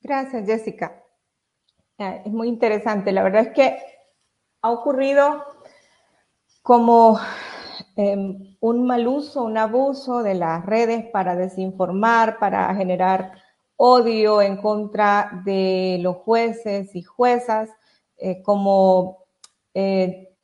Gracias, 0.00 0.46
Jessica. 0.46 1.02
Eh, 1.98 2.22
es 2.24 2.32
muy 2.32 2.46
interesante. 2.46 3.10
La 3.10 3.24
verdad 3.24 3.42
es 3.42 3.52
que 3.52 3.95
ha 4.66 4.70
ocurrido 4.70 5.44
como 6.62 7.20
em, 7.94 8.56
un 8.60 8.84
mal 8.84 9.06
uso, 9.06 9.44
un 9.44 9.56
abuso 9.56 10.24
de 10.24 10.34
las 10.34 10.66
redes 10.66 11.04
para 11.12 11.36
desinformar, 11.36 12.38
para 12.40 12.74
generar 12.74 13.32
odio 13.76 14.42
en 14.42 14.56
contra 14.56 15.42
de 15.44 15.98
los 16.00 16.16
jueces 16.16 16.96
y 16.96 17.02
juezas, 17.02 17.70
eh, 18.16 18.42
como 18.42 19.18
eh, 19.72 20.34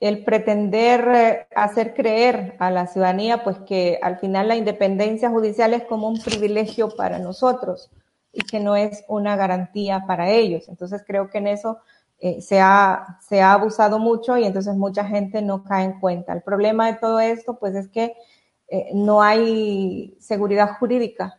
el 0.00 0.24
pretender 0.24 1.08
eh, 1.14 1.46
hacer 1.54 1.92
creer 1.92 2.56
a 2.58 2.70
la 2.70 2.86
ciudadanía, 2.86 3.44
pues 3.44 3.58
que 3.66 3.98
al 4.00 4.18
final 4.18 4.48
la 4.48 4.56
independencia 4.56 5.28
judicial 5.28 5.74
es 5.74 5.84
como 5.84 6.08
un 6.08 6.18
privilegio 6.18 6.88
para 6.96 7.18
nosotros 7.18 7.90
y 8.32 8.40
que 8.40 8.58
no 8.58 8.74
es 8.74 9.04
una 9.06 9.36
garantía 9.36 10.04
para 10.06 10.30
ellos. 10.30 10.68
Entonces 10.68 11.04
creo 11.06 11.28
que 11.28 11.38
en 11.38 11.48
eso 11.48 11.78
se, 12.40 12.60
ha, 12.60 13.18
se 13.20 13.42
ha 13.42 13.52
abusado 13.52 13.98
mucho 13.98 14.36
y 14.36 14.44
entonces 14.44 14.74
mucha 14.76 15.04
gente 15.04 15.42
no 15.42 15.64
cae 15.64 15.84
en 15.84 16.00
cuenta. 16.00 16.32
El 16.32 16.42
problema 16.42 16.86
de 16.86 16.98
todo 16.98 17.20
esto, 17.20 17.58
pues 17.58 17.74
es 17.74 17.88
que 17.88 18.14
no 18.92 19.22
hay 19.22 20.16
seguridad 20.20 20.78
jurídica 20.78 21.38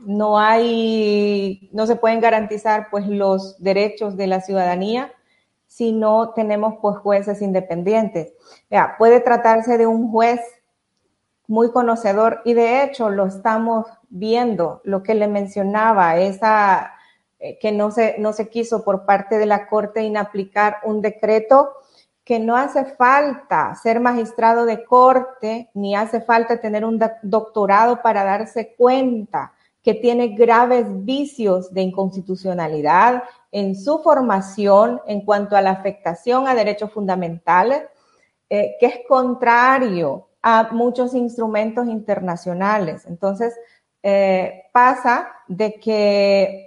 no 0.00 0.38
hay, 0.38 1.68
no 1.72 1.86
se 1.86 1.96
pueden 1.96 2.20
garantizar 2.20 2.88
pues 2.90 3.06
los 3.06 3.62
derechos 3.62 4.16
de 4.16 4.26
la 4.26 4.40
ciudadanía 4.40 5.12
si 5.66 5.92
no 5.92 6.30
tenemos 6.30 6.74
pues 6.80 6.96
jueces 6.98 7.42
independientes. 7.42 8.32
puede 8.98 9.20
tratarse 9.20 9.78
de 9.78 9.86
un 9.86 10.10
juez 10.10 10.40
muy 11.46 11.72
conocedor 11.72 12.40
y 12.44 12.54
de 12.54 12.84
hecho 12.84 13.10
lo 13.10 13.26
estamos 13.26 13.86
viendo, 14.08 14.80
lo 14.84 15.02
que 15.02 15.14
le 15.14 15.26
mencionaba, 15.26 16.16
esa 16.16 16.84
eh, 16.84 16.93
que 17.60 17.72
no 17.72 17.90
se, 17.90 18.16
no 18.18 18.32
se 18.32 18.48
quiso 18.48 18.84
por 18.84 19.04
parte 19.04 19.38
de 19.38 19.46
la 19.46 19.66
Corte 19.66 20.02
inaplicar 20.02 20.78
un 20.84 21.00
decreto 21.00 21.72
que 22.24 22.38
no 22.38 22.56
hace 22.56 22.84
falta 22.84 23.74
ser 23.74 24.00
magistrado 24.00 24.64
de 24.64 24.84
corte, 24.84 25.70
ni 25.74 25.94
hace 25.94 26.22
falta 26.22 26.58
tener 26.58 26.84
un 26.84 26.98
doctorado 27.22 28.00
para 28.00 28.24
darse 28.24 28.74
cuenta 28.76 29.52
que 29.82 29.92
tiene 29.92 30.28
graves 30.28 30.86
vicios 31.04 31.72
de 31.74 31.82
inconstitucionalidad 31.82 33.24
en 33.52 33.76
su 33.76 33.98
formación 33.98 35.02
en 35.06 35.20
cuanto 35.20 35.54
a 35.54 35.60
la 35.60 35.72
afectación 35.72 36.48
a 36.48 36.54
derechos 36.54 36.90
fundamentales, 36.90 37.82
eh, 38.48 38.76
que 38.80 38.86
es 38.86 39.00
contrario 39.06 40.28
a 40.40 40.70
muchos 40.72 41.14
instrumentos 41.14 41.86
internacionales. 41.86 43.04
Entonces, 43.06 43.54
eh, 44.02 44.62
pasa 44.72 45.28
de 45.48 45.74
que 45.74 46.63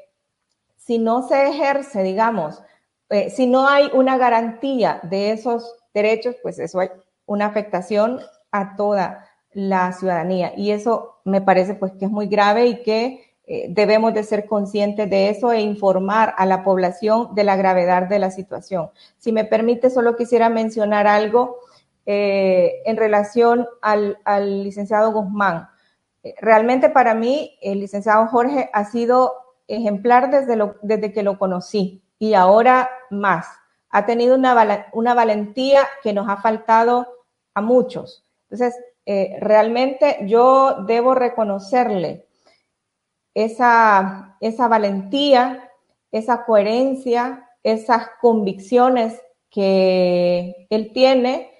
si 0.87 0.99
no 0.99 1.27
se 1.27 1.49
ejerce, 1.49 2.01
digamos, 2.01 2.63
eh, 3.09 3.29
si 3.29 3.45
no 3.45 3.67
hay 3.67 3.89
una 3.93 4.17
garantía 4.17 5.01
de 5.03 5.31
esos 5.31 5.75
derechos, 5.93 6.37
pues 6.41 6.59
eso 6.59 6.79
hay 6.79 6.89
una 7.25 7.47
afectación 7.47 8.21
a 8.51 8.77
toda 8.77 9.25
la 9.51 9.91
ciudadanía. 9.91 10.53
Y 10.55 10.71
eso 10.71 11.19
me 11.25 11.41
parece 11.41 11.73
pues 11.73 11.91
que 11.99 12.05
es 12.05 12.11
muy 12.11 12.27
grave 12.27 12.67
y 12.67 12.83
que 12.83 13.35
eh, 13.45 13.65
debemos 13.69 14.13
de 14.13 14.23
ser 14.23 14.45
conscientes 14.45 15.09
de 15.09 15.29
eso 15.29 15.51
e 15.51 15.59
informar 15.59 16.33
a 16.37 16.45
la 16.45 16.63
población 16.63 17.35
de 17.35 17.43
la 17.43 17.57
gravedad 17.57 18.03
de 18.03 18.19
la 18.19 18.31
situación. 18.31 18.89
Si 19.17 19.33
me 19.33 19.43
permite, 19.43 19.89
solo 19.89 20.15
quisiera 20.15 20.47
mencionar 20.47 21.05
algo 21.05 21.57
eh, 22.05 22.81
en 22.85 22.95
relación 22.95 23.67
al, 23.81 24.17
licenciado 24.63 25.11
Guzmán. 25.11 25.67
Realmente 26.39 26.89
para 26.89 27.13
mí 27.13 27.57
el 27.61 27.81
licenciado 27.81 28.27
Jorge 28.27 28.69
ha 28.71 28.85
sido 28.85 29.46
ejemplar 29.67 30.29
desde, 30.31 30.57
desde 30.81 31.11
que 31.11 31.23
lo 31.23 31.37
conocí 31.37 32.01
y 32.19 32.33
ahora 32.33 32.89
más. 33.09 33.47
Ha 33.89 34.05
tenido 34.05 34.35
una, 34.35 34.87
una 34.93 35.13
valentía 35.13 35.87
que 36.03 36.13
nos 36.13 36.27
ha 36.29 36.37
faltado 36.37 37.07
a 37.53 37.61
muchos. 37.61 38.25
Entonces, 38.49 38.75
eh, 39.05 39.37
realmente 39.39 40.17
yo 40.27 40.83
debo 40.85 41.15
reconocerle 41.15 42.27
esa, 43.33 44.37
esa 44.41 44.67
valentía, 44.67 45.71
esa 46.11 46.45
coherencia, 46.45 47.49
esas 47.63 48.09
convicciones 48.19 49.21
que 49.49 50.67
él 50.69 50.91
tiene 50.93 51.51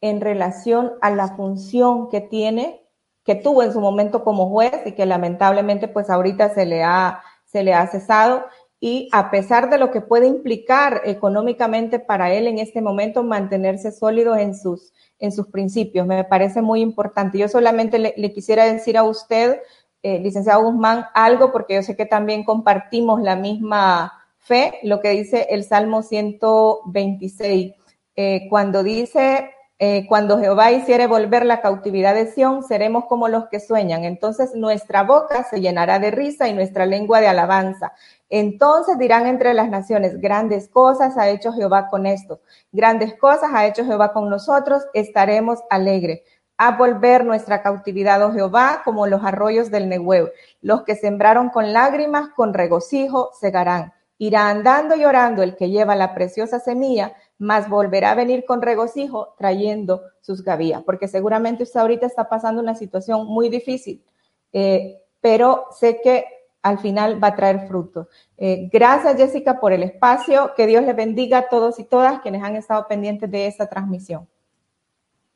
en 0.00 0.20
relación 0.20 0.92
a 1.00 1.10
la 1.10 1.36
función 1.36 2.08
que 2.08 2.20
tiene, 2.20 2.87
que 3.28 3.34
tuvo 3.34 3.62
en 3.62 3.74
su 3.74 3.80
momento 3.82 4.24
como 4.24 4.48
juez 4.48 4.72
y 4.86 4.92
que 4.92 5.04
lamentablemente 5.04 5.86
pues 5.86 6.08
ahorita 6.08 6.48
se 6.54 6.64
le 6.64 6.82
ha, 6.82 7.22
se 7.44 7.62
le 7.62 7.74
ha 7.74 7.86
cesado 7.86 8.46
y 8.80 9.10
a 9.12 9.30
pesar 9.30 9.68
de 9.68 9.76
lo 9.76 9.90
que 9.90 10.00
puede 10.00 10.26
implicar 10.26 11.02
económicamente 11.04 11.98
para 11.98 12.32
él 12.32 12.46
en 12.46 12.58
este 12.58 12.80
momento 12.80 13.22
mantenerse 13.22 13.92
sólido 13.92 14.34
en 14.34 14.56
sus, 14.56 14.94
en 15.18 15.30
sus 15.30 15.48
principios. 15.48 16.06
Me 16.06 16.24
parece 16.24 16.62
muy 16.62 16.80
importante. 16.80 17.36
Yo 17.36 17.48
solamente 17.48 17.98
le, 17.98 18.32
quisiera 18.32 18.64
decir 18.64 18.96
a 18.96 19.02
usted, 19.02 19.60
eh, 20.02 20.20
licenciado 20.20 20.62
Guzmán, 20.62 21.04
algo 21.12 21.52
porque 21.52 21.74
yo 21.74 21.82
sé 21.82 21.96
que 21.96 22.06
también 22.06 22.44
compartimos 22.44 23.20
la 23.20 23.36
misma 23.36 24.24
fe, 24.38 24.78
lo 24.84 25.00
que 25.00 25.10
dice 25.10 25.48
el 25.50 25.64
Salmo 25.64 26.00
126, 26.00 27.74
eh, 28.16 28.46
cuando 28.48 28.82
dice, 28.82 29.50
eh, 29.80 30.06
cuando 30.08 30.40
Jehová 30.40 30.72
hiciere 30.72 31.06
volver 31.06 31.46
la 31.46 31.60
cautividad 31.60 32.12
de 32.12 32.26
Sión, 32.26 32.64
seremos 32.64 33.04
como 33.04 33.28
los 33.28 33.48
que 33.48 33.60
sueñan. 33.60 34.02
Entonces 34.02 34.54
nuestra 34.56 35.04
boca 35.04 35.44
se 35.44 35.60
llenará 35.60 36.00
de 36.00 36.10
risa 36.10 36.48
y 36.48 36.54
nuestra 36.54 36.84
lengua 36.84 37.20
de 37.20 37.28
alabanza. 37.28 37.92
Entonces 38.28 38.98
dirán 38.98 39.26
entre 39.26 39.54
las 39.54 39.68
naciones, 39.68 40.20
grandes 40.20 40.68
cosas 40.68 41.16
ha 41.16 41.28
hecho 41.28 41.52
Jehová 41.52 41.86
con 41.88 42.06
esto, 42.06 42.40
grandes 42.72 43.14
cosas 43.14 43.50
ha 43.54 43.66
hecho 43.66 43.84
Jehová 43.84 44.12
con 44.12 44.28
nosotros, 44.28 44.82
estaremos 44.94 45.60
alegres. 45.70 46.22
A 46.60 46.76
volver 46.76 47.24
nuestra 47.24 47.62
cautividad, 47.62 48.20
oh 48.24 48.32
Jehová, 48.32 48.82
como 48.84 49.06
los 49.06 49.22
arroyos 49.22 49.70
del 49.70 49.88
Nehuev. 49.88 50.32
Los 50.60 50.82
que 50.82 50.96
sembraron 50.96 51.50
con 51.50 51.72
lágrimas, 51.72 52.30
con 52.30 52.52
regocijo, 52.52 53.30
segarán. 53.38 53.92
Irá 54.18 54.50
andando 54.50 54.96
y 54.96 55.02
llorando 55.02 55.44
el 55.44 55.54
que 55.54 55.70
lleva 55.70 55.94
la 55.94 56.12
preciosa 56.16 56.58
semilla, 56.58 57.14
mas 57.38 57.68
volverá 57.68 58.10
a 58.10 58.16
venir 58.16 58.44
con 58.44 58.60
regocijo 58.60 59.34
trayendo 59.38 60.02
sus 60.20 60.42
gavillas, 60.42 60.82
porque 60.82 61.06
seguramente 61.06 61.62
usted 61.62 61.80
ahorita 61.80 62.06
está 62.06 62.28
pasando 62.28 62.60
una 62.60 62.74
situación 62.74 63.26
muy 63.26 63.48
difícil, 63.48 64.04
eh, 64.52 65.00
pero 65.20 65.66
sé 65.70 66.00
que 66.02 66.24
al 66.62 66.80
final 66.80 67.22
va 67.22 67.28
a 67.28 67.36
traer 67.36 67.68
fruto. 67.68 68.08
Eh, 68.36 68.68
gracias, 68.72 69.16
Jessica, 69.16 69.60
por 69.60 69.72
el 69.72 69.84
espacio. 69.84 70.52
Que 70.56 70.66
Dios 70.66 70.84
les 70.84 70.94
bendiga 70.94 71.38
a 71.38 71.48
todos 71.48 71.78
y 71.78 71.84
todas 71.84 72.20
quienes 72.20 72.42
han 72.42 72.56
estado 72.56 72.86
pendientes 72.88 73.30
de 73.30 73.46
esta 73.46 73.68
transmisión. 73.68 74.28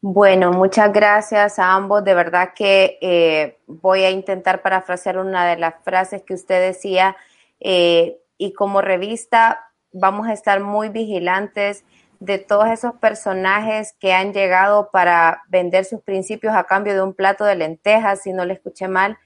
Bueno, 0.01 0.53
muchas 0.53 0.93
gracias 0.93 1.61
a 1.61 1.73
ambos. 1.75 2.05
De 2.05 2.15
verdad 2.15 2.51
que 2.55 2.99
eh, 3.01 3.61
voy 3.67 4.03
a 4.03 4.11
intentar 4.11 4.63
parafrasear 4.63 5.19
una 5.19 5.47
de 5.47 5.57
las 5.57 5.75
frases 5.85 6.23
que 6.23 6.35
usted 6.35 6.61
decía. 6.61 7.17
Y 7.61 8.53
como 8.55 8.81
revista 8.83 9.72
vamos 9.93 10.29
a 10.29 10.33
estar 10.33 10.61
muy 10.61 10.89
vigilantes 10.89 11.85
de 12.21 12.39
todos 12.39 12.69
esos 12.69 12.95
personajes 12.95 13.95
que 13.99 14.13
han 14.13 14.33
llegado 14.33 14.91
para 14.93 15.43
vender 15.49 15.85
sus 15.85 16.01
principios 16.03 16.55
a 16.55 16.65
cambio 16.65 16.95
de 16.95 17.03
un 17.03 17.15
plato 17.15 17.45
de 17.45 17.57
lentejas, 17.57 18.23
si 18.23 18.33
no 18.33 18.45
le 18.45 18.55
escuché 18.55 18.89
mal 18.89 19.19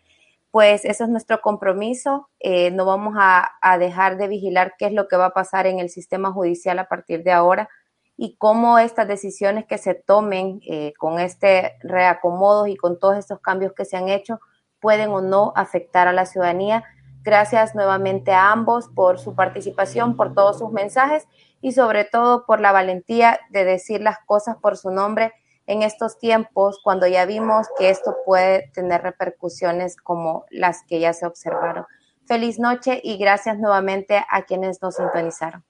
pues 0.56 0.86
eso 0.86 1.04
es 1.04 1.10
nuestro 1.10 1.42
compromiso. 1.42 2.30
Eh, 2.40 2.70
no 2.70 2.86
vamos 2.86 3.14
a, 3.18 3.50
dejar 3.78 4.16
de 4.16 4.26
vigilar 4.26 4.72
qué 4.78 4.86
es 4.86 4.92
lo 4.94 5.06
que 5.06 5.18
va 5.18 5.26
a 5.26 5.34
pasar 5.34 5.66
en 5.66 5.80
el 5.80 5.90
sistema 5.90 6.32
judicial 6.32 6.78
a 6.78 6.88
partir 6.88 7.22
de 7.24 7.32
ahora 7.32 7.68
y 8.16 8.36
cómo 8.38 8.78
estas 8.78 9.06
decisiones 9.06 9.66
que 9.66 9.76
se 9.76 9.92
tomen 9.92 10.60
eh, 10.66 10.94
con 10.96 11.20
este 11.20 11.74
reacomodo 11.82 12.66
y 12.66 12.76
con 12.78 12.98
todos 12.98 13.18
estos 13.18 13.40
cambios 13.40 13.74
que 13.74 13.84
se 13.84 13.98
han 13.98 14.08
hecho 14.08 14.40
pueden 14.80 15.10
o 15.10 15.20
no 15.20 15.52
afectar 15.56 16.08
a 16.08 16.14
la 16.14 16.24
ciudadanía. 16.24 16.84
Gracias 17.26 17.74
nuevamente 17.74 18.30
a 18.30 18.52
ambos 18.52 18.86
por 18.86 19.18
su 19.18 19.34
participación, 19.34 20.16
por 20.16 20.32
todos 20.32 20.60
sus 20.60 20.70
mensajes 20.70 21.26
y 21.60 21.72
sobre 21.72 22.04
todo 22.04 22.46
por 22.46 22.60
la 22.60 22.70
valentía 22.70 23.40
de 23.50 23.64
decir 23.64 24.00
las 24.00 24.18
cosas 24.26 24.58
por 24.58 24.76
su 24.76 24.92
nombre 24.92 25.32
en 25.66 25.82
estos 25.82 26.20
tiempos 26.20 26.78
cuando 26.84 27.08
ya 27.08 27.26
vimos 27.26 27.66
que 27.76 27.90
esto 27.90 28.14
puede 28.24 28.70
tener 28.74 29.02
repercusiones 29.02 29.96
como 29.96 30.44
las 30.50 30.84
que 30.84 31.00
ya 31.00 31.12
se 31.12 31.26
observaron. 31.26 31.84
Feliz 32.26 32.60
noche 32.60 33.00
y 33.02 33.16
gracias 33.16 33.58
nuevamente 33.58 34.24
a 34.30 34.42
quienes 34.42 34.80
nos 34.80 34.94
sintonizaron. 34.94 35.64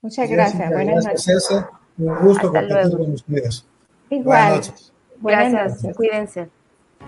Muchas 0.00 0.30
gracias. 0.30 0.72
Buenas 0.72 1.04
noches. 1.04 1.50
Un 1.98 2.18
gusto 2.20 2.50
compartir 2.50 2.96
con 2.96 3.12
ustedes. 3.12 3.66
Igual. 4.08 4.62
Buenas 5.18 5.52
noches. 5.52 5.72
Gracias. 5.82 5.96
Cuídense. 5.96 6.48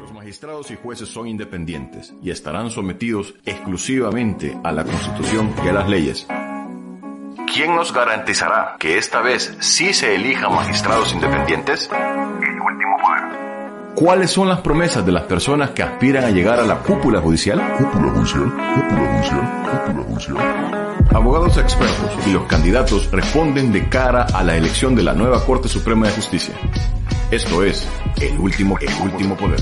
Los 0.00 0.12
magistrados 0.12 0.70
y 0.70 0.76
jueces 0.76 1.08
son 1.08 1.28
independientes 1.28 2.14
y 2.22 2.30
estarán 2.30 2.70
sometidos 2.70 3.34
exclusivamente 3.44 4.58
a 4.62 4.72
la 4.72 4.84
Constitución 4.84 5.52
y 5.64 5.68
a 5.68 5.72
las 5.72 5.88
leyes. 5.88 6.26
¿Quién 7.52 7.74
nos 7.74 7.92
garantizará 7.92 8.76
que 8.78 8.98
esta 8.98 9.20
vez 9.22 9.56
sí 9.60 9.92
se 9.92 10.14
elijan 10.14 10.54
magistrados 10.54 11.12
independientes? 11.12 11.90
El 11.90 12.60
último 12.60 12.96
poder. 12.98 13.94
¿Cuáles 13.94 14.30
son 14.30 14.48
las 14.48 14.60
promesas 14.60 15.04
de 15.04 15.12
las 15.12 15.24
personas 15.24 15.70
que 15.70 15.82
aspiran 15.82 16.24
a 16.24 16.30
llegar 16.30 16.60
a 16.60 16.64
la 16.64 16.78
cúpula 16.78 17.20
judicial? 17.20 17.60
Cúpula 17.78 18.12
judicial, 18.12 18.44
cúpula 18.74 19.08
judicial, 19.10 19.84
cúpula 19.86 20.04
judicial. 20.04 20.87
Abogados 21.14 21.56
expertos 21.56 22.26
y 22.26 22.32
los 22.32 22.44
candidatos 22.44 23.10
responden 23.10 23.72
de 23.72 23.88
cara 23.88 24.24
a 24.24 24.42
la 24.44 24.56
elección 24.56 24.94
de 24.94 25.02
la 25.02 25.14
nueva 25.14 25.44
Corte 25.44 25.68
Suprema 25.68 26.06
de 26.06 26.12
Justicia. 26.12 26.54
Esto 27.30 27.64
es 27.64 27.88
El 28.20 28.38
Último, 28.38 28.78
el 28.78 28.92
último 29.02 29.36
Poder. 29.36 29.60